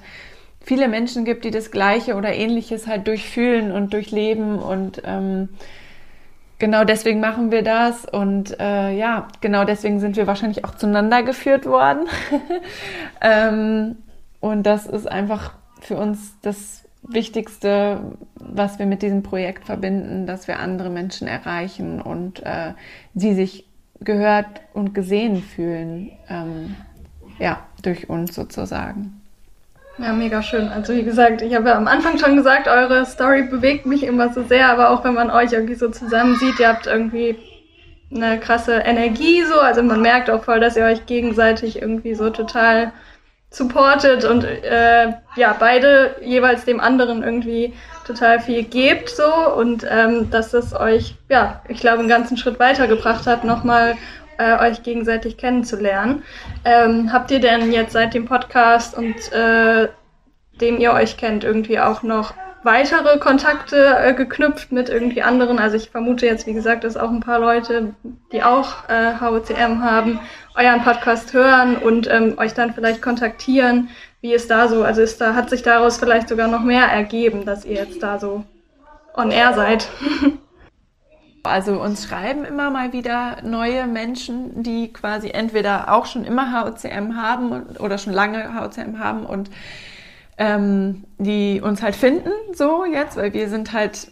viele 0.59 0.88
Menschen 0.88 1.24
gibt, 1.24 1.45
die 1.45 1.51
das 1.51 1.70
Gleiche 1.70 2.16
oder 2.16 2.34
Ähnliches 2.34 2.88
halt 2.88 3.05
durchfühlen 3.07 3.72
und 3.72 3.93
durchleben 3.93 4.57
und 4.57 5.03
ähm, 5.05 5.49
genau 6.57 6.84
deswegen 6.84 7.20
machen 7.20 7.51
wir 7.51 7.62
das 7.62 8.05
und 8.05 8.59
äh, 8.59 8.91
ja, 8.93 9.28
genau 9.39 9.64
deswegen 9.64 9.99
sind 9.99 10.16
wir 10.16 10.26
wahrscheinlich 10.26 10.66
auch 10.66 10.74
zueinander 10.74 11.24
geführt 11.24 11.66
worden. 11.66 12.07
Ähm, 13.24 13.97
und 14.39 14.64
das 14.64 14.88
ist 14.88 15.05
einfach 15.07 15.53
für 15.80 15.95
uns 15.95 16.34
das 16.41 16.80
Wichtigste, 17.14 18.01
was 18.36 18.80
wir 18.80 18.86
mit 18.86 19.01
diesem 19.01 19.24
Projekt 19.24 19.66
verbinden, 19.66 20.26
dass 20.26 20.47
wir 20.47 20.59
andere 20.59 20.89
Menschen 20.89 21.28
erreichen 21.28 22.01
und 22.01 22.43
äh, 22.43 22.74
sie 23.14 23.34
sich 23.34 23.66
gehört 23.99 24.62
und 24.74 24.93
gesehen 24.93 25.41
fühlen, 25.41 26.12
ähm, 26.30 26.76
ja, 27.39 27.59
durch 27.82 28.09
uns 28.09 28.36
sozusagen. 28.36 29.22
Ja, 29.97 30.14
mega 30.14 30.41
schön. 30.41 30.70
Also 30.70 30.93
wie 30.93 31.03
gesagt, 31.03 31.41
ich 31.41 31.53
habe 31.53 31.70
ja 31.70 31.76
am 31.76 31.88
Anfang 31.88 32.18
schon 32.18 32.36
gesagt, 32.36 32.68
eure 32.68 33.05
Story 33.05 33.43
bewegt 33.43 33.86
mich 33.86 34.03
immer 34.03 34.34
so 34.34 34.43
sehr, 34.43 34.70
aber 34.70 34.89
auch 34.89 35.03
wenn 35.03 35.14
man 35.14 35.30
euch 35.30 35.51
irgendwie 35.51 35.76
so 35.76 35.89
zusammen 35.89 36.36
sieht, 36.38 36.59
ihr 36.59 36.70
habt 36.70 36.88
irgendwie 36.88 37.38
eine 38.14 38.39
krasse 38.39 38.76
Energie 38.76 39.43
so, 39.43 39.59
also 39.59 39.84
man 39.84 40.01
merkt 40.01 40.30
auch 40.30 40.43
voll, 40.43 40.59
dass 40.59 40.76
ihr 40.76 40.86
euch 40.86 41.05
gegenseitig 41.05 41.82
irgendwie 41.82 42.14
so 42.16 42.30
total 42.30 42.91
supportet 43.51 44.23
und 44.23 44.45
äh, 44.45 45.13
ja, 45.35 45.55
beide 45.59 46.15
jeweils 46.23 46.63
dem 46.63 46.79
anderen 46.79 47.21
irgendwie 47.21 47.73
total 48.07 48.39
viel 48.39 48.63
gebt 48.63 49.09
so 49.09 49.53
und 49.55 49.85
ähm, 49.89 50.31
dass 50.31 50.51
das 50.51 50.73
euch, 50.73 51.15
ja, 51.29 51.61
ich 51.67 51.81
glaube, 51.81 51.99
einen 51.99 52.07
ganzen 52.07 52.37
Schritt 52.37 52.59
weitergebracht 52.59 53.27
hat, 53.27 53.43
nochmal 53.43 53.97
äh, 54.37 54.57
euch 54.57 54.83
gegenseitig 54.83 55.37
kennenzulernen. 55.37 56.23
Ähm, 56.63 57.11
habt 57.11 57.29
ihr 57.29 57.41
denn 57.41 57.73
jetzt 57.73 57.91
seit 57.91 58.13
dem 58.13 58.25
Podcast 58.25 58.97
und 58.97 59.15
äh, 59.33 59.89
dem 60.61 60.79
ihr 60.79 60.93
euch 60.93 61.17
kennt, 61.17 61.43
irgendwie 61.43 61.79
auch 61.79 62.03
noch 62.03 62.33
weitere 62.64 63.18
Kontakte 63.20 63.97
äh, 63.99 64.14
geknüpft 64.14 64.72
mit 64.72 64.89
irgendwie 64.89 65.22
anderen? 65.22 65.59
Also 65.59 65.78
ich 65.78 65.89
vermute 65.89 66.26
jetzt, 66.26 66.47
wie 66.47 66.53
gesagt, 66.53 66.84
dass 66.84 66.97
auch 66.97 67.09
ein 67.09 67.20
paar 67.20 67.39
Leute, 67.39 67.93
die 68.32 68.43
auch 68.43 68.89
äh, 68.89 69.20
HOCM 69.20 69.84
haben, 69.84 70.20
euren 70.55 70.84
Podcast 70.84 71.34
hören 71.34 71.78
und 71.78 72.09
ähm, 72.09 72.38
euch 72.38 72.53
dann 72.53 72.74
vielleicht 72.74 73.01
kontaktieren. 73.01 73.89
Wie 74.22 74.34
ist 74.34 74.51
da 74.51 74.68
so? 74.68 74.84
Also 74.84 75.01
ist 75.01 75.20
da, 75.20 75.34
hat 75.34 75.49
sich 75.49 75.64
daraus 75.64 75.97
vielleicht 75.97 76.30
sogar 76.30 76.47
noch 76.47 76.62
mehr 76.62 76.86
ergeben, 76.86 77.45
dass 77.45 77.66
ihr 77.66 77.76
jetzt 77.76 78.03
da 78.03 78.20
so 78.20 78.43
on 79.16 79.32
air 79.32 79.53
seid? 79.53 79.88
Also 81.43 81.82
uns 81.82 82.07
schreiben 82.07 82.45
immer 82.45 82.70
mal 82.70 82.93
wieder 82.93 83.38
neue 83.41 83.88
Menschen, 83.88 84.62
die 84.62 84.93
quasi 84.93 85.32
entweder 85.32 85.91
auch 85.91 86.05
schon 86.05 86.24
immer 86.24 86.51
HOCM 86.53 87.16
haben 87.16 87.64
oder 87.80 87.97
schon 87.97 88.14
lange 88.14 88.53
HOCM 88.53 88.99
haben 88.99 89.26
und 89.26 89.49
ähm, 90.41 91.03
die 91.19 91.61
uns 91.61 91.83
halt 91.83 91.95
finden, 91.95 92.31
so 92.55 92.83
jetzt, 92.83 93.15
weil 93.15 93.31
wir 93.31 93.47
sind 93.47 93.73
halt, 93.73 94.11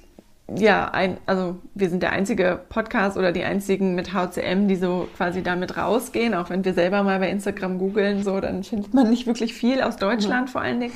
ja, 0.56 0.92
ein, 0.92 1.18
also 1.26 1.56
wir 1.74 1.90
sind 1.90 2.04
der 2.04 2.12
einzige 2.12 2.60
Podcast 2.70 3.18
oder 3.18 3.32
die 3.32 3.44
einzigen 3.44 3.96
mit 3.96 4.14
HCM, 4.14 4.68
die 4.68 4.76
so 4.76 5.08
quasi 5.18 5.42
damit 5.42 5.76
rausgehen, 5.76 6.36
auch 6.36 6.52
wenn 6.52 6.64
wir 6.64 6.76
selber 6.76 7.02
mal 7.02 7.18
bei 7.18 7.32
Instagram 7.32 7.80
googeln, 7.80 8.24
so, 8.24 8.40
dann 8.40 8.64
findet 8.64 8.94
man 8.94 9.10
nicht 9.10 9.26
wirklich 9.26 9.56
viel 9.56 9.82
aus 9.82 9.96
Deutschland 9.98 10.50
mhm. 10.50 10.52
vor 10.52 10.62
allen 10.62 10.80
Dingen. 10.80 10.94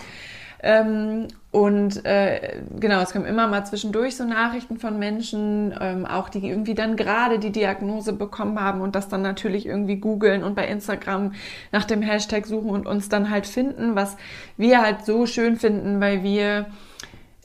Ähm, 0.66 1.28
und 1.52 2.06
äh, 2.06 2.62
genau, 2.80 3.02
es 3.02 3.12
kommen 3.12 3.26
immer 3.26 3.48
mal 3.48 3.66
zwischendurch 3.66 4.16
so 4.16 4.24
Nachrichten 4.24 4.80
von 4.80 4.98
Menschen, 4.98 5.76
ähm, 5.80 6.06
auch 6.06 6.30
die 6.30 6.48
irgendwie 6.48 6.74
dann 6.74 6.96
gerade 6.96 7.38
die 7.38 7.52
Diagnose 7.52 8.14
bekommen 8.14 8.60
haben 8.62 8.80
und 8.80 8.96
das 8.96 9.10
dann 9.10 9.22
natürlich 9.22 9.66
irgendwie 9.66 9.98
googeln 9.98 10.42
und 10.42 10.56
bei 10.56 10.66
Instagram 10.66 11.34
nach 11.74 11.84
dem 11.84 12.02
Hashtag 12.02 12.46
suchen 12.46 12.70
und 12.70 12.88
uns 12.88 13.10
dann 13.10 13.30
halt 13.30 13.46
finden, 13.46 13.96
was 13.96 14.16
wir 14.56 14.82
halt 14.82 15.06
so 15.06 15.26
schön 15.26 15.58
finden, 15.58 16.00
weil 16.00 16.24
wir 16.24 16.68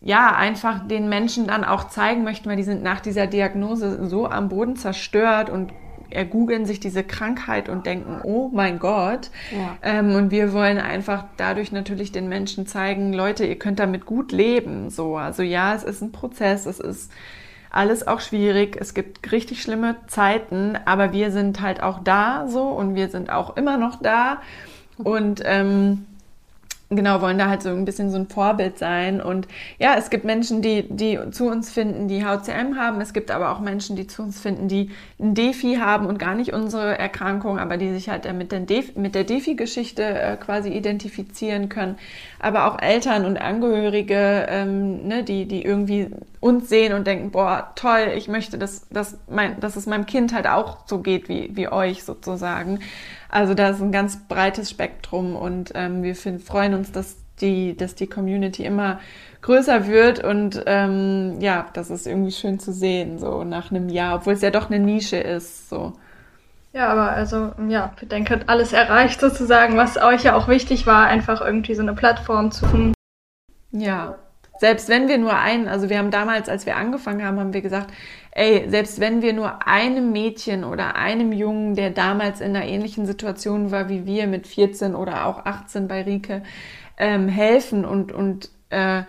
ja 0.00 0.36
einfach 0.36 0.86
den 0.86 1.08
Menschen 1.08 1.48
dann 1.48 1.64
auch 1.64 1.88
zeigen 1.88 2.22
möchten, 2.22 2.48
weil 2.48 2.56
die 2.56 2.62
sind 2.62 2.84
nach 2.84 3.00
dieser 3.00 3.26
Diagnose 3.26 4.08
so 4.08 4.28
am 4.28 4.48
Boden 4.48 4.76
zerstört 4.76 5.50
und 5.50 5.72
ergoogeln 6.10 6.66
sich 6.66 6.80
diese 6.80 7.04
Krankheit 7.04 7.68
und 7.68 7.86
denken, 7.86 8.20
oh 8.22 8.50
mein 8.52 8.78
Gott. 8.78 9.30
Ja. 9.52 9.76
Ähm, 9.82 10.14
und 10.14 10.30
wir 10.30 10.52
wollen 10.52 10.78
einfach 10.78 11.24
dadurch 11.36 11.72
natürlich 11.72 12.12
den 12.12 12.28
Menschen 12.28 12.66
zeigen, 12.66 13.12
Leute, 13.12 13.44
ihr 13.46 13.58
könnt 13.58 13.78
damit 13.78 14.06
gut 14.06 14.32
leben. 14.32 14.90
So, 14.90 15.16
also 15.16 15.42
ja, 15.42 15.74
es 15.74 15.84
ist 15.84 16.02
ein 16.02 16.12
Prozess, 16.12 16.66
es 16.66 16.80
ist 16.80 17.10
alles 17.70 18.06
auch 18.06 18.20
schwierig. 18.20 18.76
Es 18.80 18.94
gibt 18.94 19.30
richtig 19.30 19.62
schlimme 19.62 19.96
Zeiten, 20.06 20.78
aber 20.84 21.12
wir 21.12 21.30
sind 21.30 21.60
halt 21.60 21.82
auch 21.82 22.00
da 22.02 22.46
so 22.48 22.62
und 22.68 22.94
wir 22.94 23.08
sind 23.08 23.30
auch 23.30 23.56
immer 23.56 23.76
noch 23.76 24.00
da. 24.00 24.40
Und 24.98 25.42
ähm, 25.44 26.06
genau, 26.90 27.20
wollen 27.20 27.38
da 27.38 27.48
halt 27.48 27.62
so 27.62 27.68
ein 27.68 27.84
bisschen 27.84 28.10
so 28.10 28.16
ein 28.16 28.28
Vorbild 28.28 28.78
sein. 28.78 29.20
Und 29.20 29.46
ja, 29.78 29.96
es 29.96 30.10
gibt 30.10 30.24
Menschen, 30.24 30.62
die, 30.62 30.84
die 30.88 31.18
zu 31.30 31.46
uns 31.48 31.70
finden, 31.70 32.08
die 32.08 32.24
HCM 32.24 32.76
haben. 32.76 33.00
Es 33.00 33.12
gibt 33.12 33.30
aber 33.30 33.50
auch 33.50 33.60
Menschen, 33.60 33.96
die 33.96 34.06
zu 34.06 34.22
uns 34.22 34.40
finden, 34.40 34.68
die 34.68 34.90
ein 35.20 35.34
Defi 35.34 35.76
haben 35.76 36.06
und 36.06 36.18
gar 36.18 36.34
nicht 36.34 36.52
unsere 36.52 36.98
Erkrankung, 36.98 37.58
aber 37.58 37.76
die 37.76 37.92
sich 37.92 38.08
halt 38.08 38.32
mit, 38.32 38.52
den 38.52 38.66
Def 38.66 38.96
mit 38.96 39.14
der 39.14 39.24
Defi-Geschichte 39.24 40.02
äh, 40.02 40.36
quasi 40.36 40.70
identifizieren 40.70 41.68
können. 41.68 41.96
Aber 42.40 42.66
auch 42.66 42.80
Eltern 42.80 43.24
und 43.24 43.36
Angehörige, 43.36 44.46
ähm, 44.48 45.06
ne, 45.08 45.24
die, 45.24 45.46
die 45.46 45.64
irgendwie 45.64 46.10
uns 46.40 46.68
sehen 46.68 46.92
und 46.92 47.06
denken, 47.06 47.30
boah, 47.30 47.72
toll, 47.74 48.12
ich 48.16 48.28
möchte, 48.28 48.58
dass, 48.58 48.88
dass, 48.90 49.18
mein, 49.28 49.58
dass 49.60 49.76
es 49.76 49.86
meinem 49.86 50.06
Kind 50.06 50.32
halt 50.32 50.46
auch 50.46 50.86
so 50.86 51.00
geht 51.00 51.28
wie, 51.28 51.50
wie 51.56 51.68
euch 51.68 52.04
sozusagen. 52.04 52.80
Also 53.28 53.54
da 53.54 53.70
ist 53.70 53.80
ein 53.80 53.92
ganz 53.92 54.28
breites 54.28 54.70
Spektrum 54.70 55.34
und 55.34 55.72
ähm, 55.74 56.02
wir 56.02 56.14
find, 56.14 56.42
freuen 56.42 56.74
uns, 56.74 56.92
dass 56.92 57.16
die, 57.40 57.76
dass 57.76 57.94
die 57.94 58.06
Community 58.06 58.64
immer 58.64 59.00
größer 59.42 59.86
wird 59.86 60.22
und 60.24 60.62
ähm, 60.66 61.40
ja, 61.40 61.66
das 61.72 61.90
ist 61.90 62.06
irgendwie 62.06 62.32
schön 62.32 62.58
zu 62.58 62.72
sehen, 62.72 63.18
so 63.18 63.44
nach 63.44 63.70
einem 63.70 63.88
Jahr, 63.88 64.16
obwohl 64.16 64.32
es 64.32 64.42
ja 64.42 64.50
doch 64.50 64.70
eine 64.70 64.78
Nische 64.78 65.16
ist. 65.16 65.68
So. 65.68 65.92
Ja, 66.72 66.88
aber 66.88 67.10
also, 67.12 67.52
ja, 67.68 67.92
ich 68.00 68.08
denke, 68.08 68.40
alles 68.46 68.72
erreicht 68.72 69.20
sozusagen, 69.20 69.76
was 69.76 69.96
euch 69.96 70.24
ja 70.24 70.34
auch 70.34 70.48
wichtig 70.48 70.86
war, 70.86 71.06
einfach 71.06 71.40
irgendwie 71.40 71.74
so 71.74 71.82
eine 71.82 71.94
Plattform 71.94 72.50
zu 72.50 72.66
finden. 72.66 72.94
Ja, 73.72 74.16
selbst 74.58 74.88
wenn 74.88 75.08
wir 75.08 75.18
nur 75.18 75.36
einen, 75.36 75.68
also 75.68 75.88
wir 75.88 75.98
haben 75.98 76.10
damals, 76.10 76.48
als 76.48 76.66
wir 76.66 76.76
angefangen 76.76 77.24
haben, 77.24 77.38
haben 77.38 77.54
wir 77.54 77.62
gesagt, 77.62 77.92
ey, 78.32 78.68
selbst 78.68 79.00
wenn 79.00 79.22
wir 79.22 79.32
nur 79.32 79.66
einem 79.66 80.12
Mädchen 80.12 80.64
oder 80.64 80.96
einem 80.96 81.32
Jungen, 81.32 81.74
der 81.74 81.90
damals 81.90 82.40
in 82.40 82.54
einer 82.54 82.66
ähnlichen 82.66 83.06
Situation 83.06 83.70
war 83.70 83.88
wie 83.88 84.04
wir 84.04 84.26
mit 84.26 84.46
14 84.46 84.94
oder 84.94 85.26
auch 85.26 85.46
18 85.46 85.88
bei 85.88 86.02
Rike, 86.02 86.42
ähm, 86.96 87.28
helfen 87.28 87.84
und, 87.84 88.12
und 88.12 88.50
äh, 88.70 89.02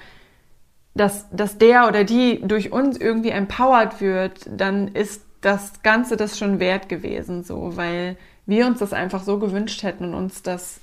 dass, 0.93 1.30
dass 1.32 1.57
der 1.57 1.88
oder 1.88 2.03
die 2.03 2.41
durch 2.43 2.72
uns 2.72 2.97
irgendwie 2.97 3.30
empowered 3.30 4.01
wird, 4.01 4.47
dann 4.49 4.89
ist 4.89 5.26
das 5.41 5.81
Ganze 5.83 6.17
das 6.17 6.37
schon 6.37 6.59
wert 6.59 6.89
gewesen, 6.89 7.43
so, 7.43 7.77
weil 7.77 8.17
wir 8.45 8.65
uns 8.65 8.79
das 8.79 8.93
einfach 8.93 9.23
so 9.23 9.39
gewünscht 9.39 9.83
hätten 9.83 10.05
und 10.05 10.15
uns 10.15 10.41
das 10.41 10.79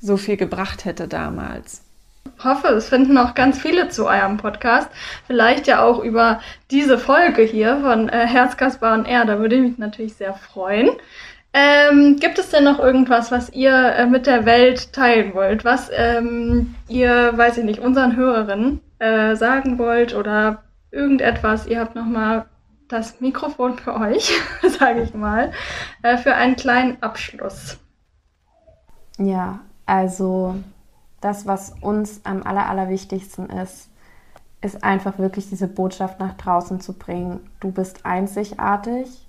so 0.00 0.16
viel 0.16 0.36
gebracht 0.36 0.84
hätte 0.84 1.08
damals 1.08 1.84
hoffe, 2.42 2.68
es 2.68 2.88
finden 2.88 3.18
auch 3.18 3.34
ganz 3.34 3.60
viele 3.60 3.88
zu 3.88 4.06
eurem 4.06 4.36
Podcast. 4.36 4.88
Vielleicht 5.26 5.66
ja 5.66 5.82
auch 5.82 6.02
über 6.02 6.40
diese 6.70 6.98
Folge 6.98 7.42
hier 7.42 7.80
von 7.80 8.08
äh, 8.08 8.26
Herz, 8.26 8.56
Kaspar 8.56 8.94
und 8.94 9.06
Er. 9.06 9.24
Da 9.24 9.38
würde 9.38 9.56
ich 9.56 9.62
mich 9.62 9.78
natürlich 9.78 10.14
sehr 10.14 10.34
freuen. 10.34 10.90
Ähm, 11.52 12.16
gibt 12.18 12.38
es 12.38 12.50
denn 12.50 12.64
noch 12.64 12.80
irgendwas, 12.80 13.30
was 13.30 13.50
ihr 13.50 13.72
äh, 13.72 14.06
mit 14.06 14.26
der 14.26 14.44
Welt 14.44 14.92
teilen 14.92 15.34
wollt? 15.34 15.64
Was 15.64 15.90
ähm, 15.94 16.74
ihr, 16.88 17.32
weiß 17.36 17.58
ich 17.58 17.64
nicht, 17.64 17.78
unseren 17.78 18.16
Hörerinnen 18.16 18.80
äh, 18.98 19.36
sagen 19.36 19.78
wollt 19.78 20.14
oder 20.14 20.64
irgendetwas? 20.90 21.66
Ihr 21.66 21.78
habt 21.78 21.94
nochmal 21.94 22.46
das 22.94 23.20
Mikrofon 23.20 23.78
für 23.78 23.94
euch, 23.94 24.32
sage 24.78 25.02
ich 25.02 25.14
mal, 25.14 25.52
äh, 26.02 26.16
für 26.16 26.34
einen 26.34 26.56
kleinen 26.56 27.02
Abschluss. 27.02 27.78
Ja, 29.18 29.60
also 29.86 30.56
das, 31.20 31.46
was 31.46 31.74
uns 31.80 32.20
am 32.24 32.42
aller, 32.42 32.68
allerwichtigsten 32.68 33.50
ist, 33.50 33.90
ist 34.60 34.82
einfach 34.82 35.18
wirklich 35.18 35.48
diese 35.48 35.68
Botschaft 35.68 36.20
nach 36.20 36.34
draußen 36.34 36.80
zu 36.80 36.94
bringen. 36.94 37.40
Du 37.60 37.70
bist 37.70 38.06
einzigartig 38.06 39.28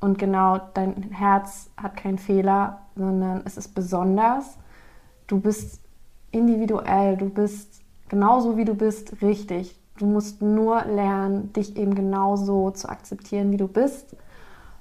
und 0.00 0.18
genau 0.18 0.58
dein 0.74 1.10
Herz 1.12 1.70
hat 1.76 1.96
keinen 1.96 2.18
Fehler, 2.18 2.80
sondern 2.96 3.42
es 3.44 3.56
ist 3.56 3.74
besonders. 3.74 4.56
Du 5.26 5.40
bist 5.40 5.80
individuell, 6.30 7.16
du 7.16 7.28
bist 7.28 7.82
genauso 8.08 8.56
wie 8.56 8.64
du 8.64 8.74
bist 8.74 9.20
richtig. 9.22 9.79
Du 10.00 10.06
musst 10.06 10.40
nur 10.40 10.82
lernen, 10.86 11.52
dich 11.52 11.76
eben 11.76 11.94
genauso 11.94 12.70
zu 12.70 12.88
akzeptieren, 12.88 13.52
wie 13.52 13.58
du 13.58 13.68
bist. 13.68 14.16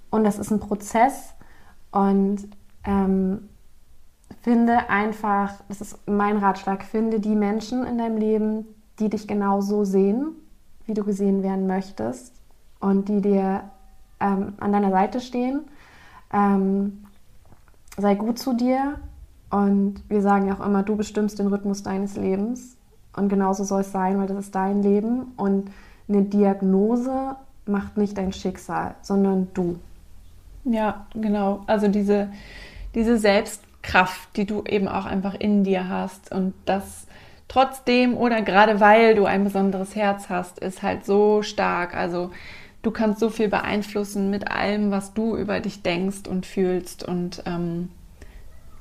Und 0.09 0.23
das 0.23 0.39
ist 0.39 0.49
ein 0.49 0.61
Prozess. 0.61 1.33
Und 1.91 2.47
ähm, 2.85 3.49
finde 4.41 4.89
einfach, 4.89 5.55
das 5.67 5.81
ist 5.81 6.07
mein 6.07 6.37
Ratschlag, 6.37 6.85
finde 6.85 7.19
die 7.19 7.35
Menschen 7.35 7.85
in 7.85 7.97
deinem 7.97 8.15
Leben, 8.15 8.65
die 8.99 9.09
dich 9.09 9.27
genauso 9.27 9.83
sehen, 9.83 10.35
wie 10.85 10.93
du 10.93 11.03
gesehen 11.03 11.43
werden 11.43 11.67
möchtest 11.67 12.33
und 12.79 13.09
die 13.09 13.19
dir 13.19 13.63
ähm, 14.21 14.53
an 14.61 14.71
deiner 14.71 14.91
Seite 14.91 15.19
stehen. 15.19 15.65
Ähm, 16.31 17.03
sei 17.97 18.15
gut 18.15 18.39
zu 18.39 18.53
dir 18.53 18.99
und 19.49 20.01
wir 20.07 20.21
sagen 20.21 20.47
ja 20.47 20.53
auch 20.53 20.65
immer, 20.65 20.83
du 20.83 20.95
bestimmst 20.95 21.39
den 21.39 21.47
Rhythmus 21.47 21.83
deines 21.83 22.15
Lebens 22.15 22.78
und 23.19 23.29
genauso 23.29 23.63
soll 23.63 23.81
es 23.81 23.91
sein, 23.91 24.17
weil 24.17 24.27
das 24.27 24.37
ist 24.37 24.55
dein 24.55 24.81
Leben 24.81 25.33
und 25.37 25.69
eine 26.07 26.23
Diagnose 26.23 27.35
macht 27.65 27.97
nicht 27.97 28.17
dein 28.17 28.33
Schicksal, 28.33 28.95
sondern 29.01 29.47
du. 29.53 29.77
Ja, 30.65 31.05
genau. 31.13 31.63
Also 31.67 31.87
diese, 31.87 32.29
diese 32.95 33.17
Selbst 33.17 33.63
Kraft, 33.81 34.35
die 34.35 34.45
du 34.45 34.63
eben 34.63 34.87
auch 34.87 35.05
einfach 35.05 35.35
in 35.35 35.63
dir 35.63 35.87
hast 35.87 36.31
und 36.31 36.53
dass 36.65 37.07
trotzdem 37.47 38.17
oder 38.17 38.41
gerade 38.41 38.79
weil 38.79 39.15
du 39.15 39.25
ein 39.25 39.43
besonderes 39.43 39.95
Herz 39.95 40.29
hast, 40.29 40.59
ist 40.59 40.83
halt 40.83 41.05
so 41.05 41.41
stark. 41.41 41.95
Also 41.95 42.31
du 42.81 42.91
kannst 42.91 43.19
so 43.19 43.29
viel 43.29 43.47
beeinflussen 43.47 44.29
mit 44.29 44.51
allem, 44.51 44.91
was 44.91 45.13
du 45.13 45.35
über 45.35 45.59
dich 45.59 45.81
denkst 45.81 46.27
und 46.27 46.45
fühlst 46.45 47.03
und 47.03 47.43
ähm, 47.45 47.89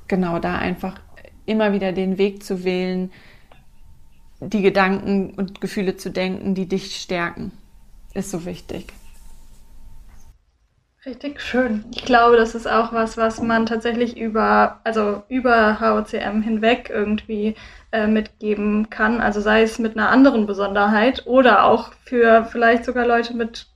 genau 0.07 0.39
da 0.39 0.57
einfach 0.57 0.99
immer 1.45 1.73
wieder 1.73 1.91
den 1.91 2.17
Weg 2.17 2.43
zu 2.43 2.63
wählen, 2.63 3.11
die 4.39 4.61
Gedanken 4.61 5.33
und 5.35 5.61
Gefühle 5.61 5.97
zu 5.97 6.09
denken, 6.09 6.55
die 6.55 6.67
dich 6.67 6.95
stärken, 6.95 7.51
ist 8.13 8.31
so 8.31 8.45
wichtig. 8.45 8.93
Richtig 11.05 11.41
schön. 11.41 11.85
Ich 11.91 12.03
glaube, 12.03 12.35
das 12.35 12.55
ist 12.55 12.67
auch 12.67 12.91
was, 12.91 13.15
was 13.15 13.41
man 13.41 13.65
tatsächlich 13.65 14.17
über, 14.17 14.81
also 14.83 15.23
über 15.29 15.79
HOCM 15.79 16.41
hinweg 16.41 16.89
irgendwie 16.93 17.55
äh, 17.91 18.05
mitgeben 18.05 18.89
kann. 18.89 19.21
Also 19.21 19.39
sei 19.39 19.61
es 19.63 19.79
mit 19.79 19.97
einer 19.97 20.09
anderen 20.09 20.45
Besonderheit 20.45 21.25
oder 21.25 21.63
auch 21.63 21.93
für 22.03 22.45
vielleicht 22.45 22.83
sogar 22.83 23.07
Leute 23.07 23.33
mit 23.33 23.67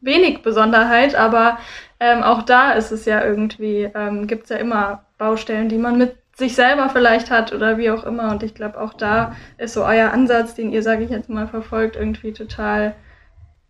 wenig 0.00 0.42
Besonderheit, 0.42 1.14
aber 1.14 1.58
ähm, 2.00 2.22
auch 2.22 2.42
da 2.42 2.72
ist 2.72 2.92
es 2.92 3.04
ja 3.04 3.24
irgendwie, 3.24 3.90
ähm, 3.94 4.26
gibt 4.26 4.44
es 4.44 4.50
ja 4.50 4.56
immer 4.56 5.04
Baustellen, 5.18 5.68
die 5.68 5.78
man 5.78 5.98
mit 5.98 6.16
sich 6.36 6.54
selber 6.54 6.88
vielleicht 6.88 7.30
hat 7.30 7.52
oder 7.52 7.78
wie 7.78 7.90
auch 7.90 8.04
immer. 8.04 8.30
Und 8.30 8.42
ich 8.42 8.54
glaube, 8.54 8.80
auch 8.80 8.94
da 8.94 9.34
ist 9.58 9.74
so 9.74 9.84
euer 9.84 10.12
Ansatz, 10.12 10.54
den 10.54 10.72
ihr, 10.72 10.82
sage 10.82 11.04
ich 11.04 11.10
jetzt 11.10 11.28
mal, 11.28 11.46
verfolgt, 11.46 11.96
irgendwie 11.96 12.32
total 12.32 12.94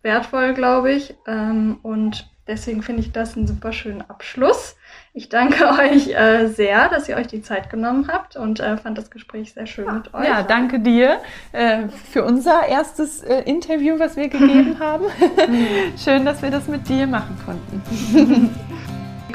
wertvoll, 0.01 0.53
glaube 0.53 0.91
ich. 0.91 1.15
Ähm, 1.27 1.77
und 1.83 2.27
deswegen 2.47 2.81
finde 2.81 3.01
ich 3.01 3.11
das 3.11 3.35
einen 3.35 3.47
super 3.47 3.71
schönen 3.71 4.01
Abschluss. 4.09 4.75
Ich 5.13 5.29
danke 5.29 5.67
euch 5.79 6.09
äh, 6.09 6.47
sehr, 6.47 6.89
dass 6.89 7.07
ihr 7.07 7.17
euch 7.17 7.27
die 7.27 7.41
Zeit 7.41 7.69
genommen 7.69 8.07
habt 8.11 8.35
und 8.35 8.59
äh, 8.59 8.77
fand 8.77 8.97
das 8.97 9.11
Gespräch 9.11 9.53
sehr 9.53 9.67
schön 9.67 9.93
mit 9.93 10.13
euch. 10.13 10.25
Ja, 10.25 10.41
danke 10.41 10.79
dir 10.79 11.19
äh, 11.51 11.87
für 12.11 12.23
unser 12.23 12.67
erstes 12.67 13.21
äh, 13.21 13.41
Interview, 13.41 13.99
was 13.99 14.15
wir 14.15 14.29
gegeben 14.29 14.77
haben. 14.79 15.05
schön, 16.03 16.25
dass 16.25 16.41
wir 16.41 16.51
das 16.51 16.67
mit 16.67 16.87
dir 16.89 17.05
machen 17.05 17.37
konnten. 17.45 18.55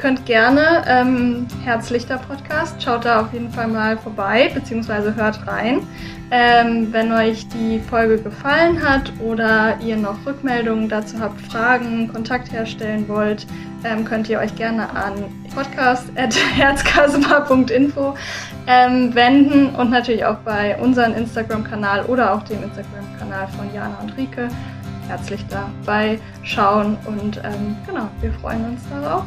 Ihr 0.00 0.08
könnt 0.08 0.24
gerne 0.24 0.82
ähm, 0.86 1.46
Herzlichter 1.62 2.16
Podcast, 2.16 2.82
schaut 2.82 3.04
da 3.04 3.20
auf 3.20 3.34
jeden 3.34 3.50
Fall 3.50 3.68
mal 3.68 3.98
vorbei, 3.98 4.50
beziehungsweise 4.54 5.14
hört 5.14 5.46
rein. 5.46 5.86
Ähm, 6.30 6.90
wenn 6.90 7.12
euch 7.12 7.46
die 7.48 7.80
Folge 7.80 8.16
gefallen 8.16 8.82
hat 8.82 9.12
oder 9.22 9.76
ihr 9.84 9.98
noch 9.98 10.24
Rückmeldungen 10.24 10.88
dazu 10.88 11.20
habt, 11.20 11.38
Fragen, 11.42 12.10
Kontakt 12.10 12.50
herstellen 12.50 13.06
wollt, 13.08 13.46
ähm, 13.84 14.06
könnt 14.06 14.26
ihr 14.30 14.38
euch 14.38 14.56
gerne 14.56 14.88
an 14.88 15.12
podcast.herzkasper.info 15.54 18.14
ähm, 18.68 19.14
wenden 19.14 19.74
und 19.74 19.90
natürlich 19.90 20.24
auch 20.24 20.38
bei 20.38 20.78
unserem 20.78 21.14
Instagram-Kanal 21.14 22.06
oder 22.06 22.32
auch 22.32 22.42
dem 22.44 22.62
Instagram-Kanal 22.62 23.48
von 23.48 23.74
Jana 23.74 23.98
und 24.00 24.16
Rike. 24.16 24.48
Herzlich 25.08 25.44
dabei 25.50 26.18
schauen 26.42 26.96
und 27.04 27.36
ähm, 27.44 27.76
genau, 27.86 28.08
wir 28.22 28.32
freuen 28.32 28.64
uns 28.64 28.80
darauf 28.88 29.26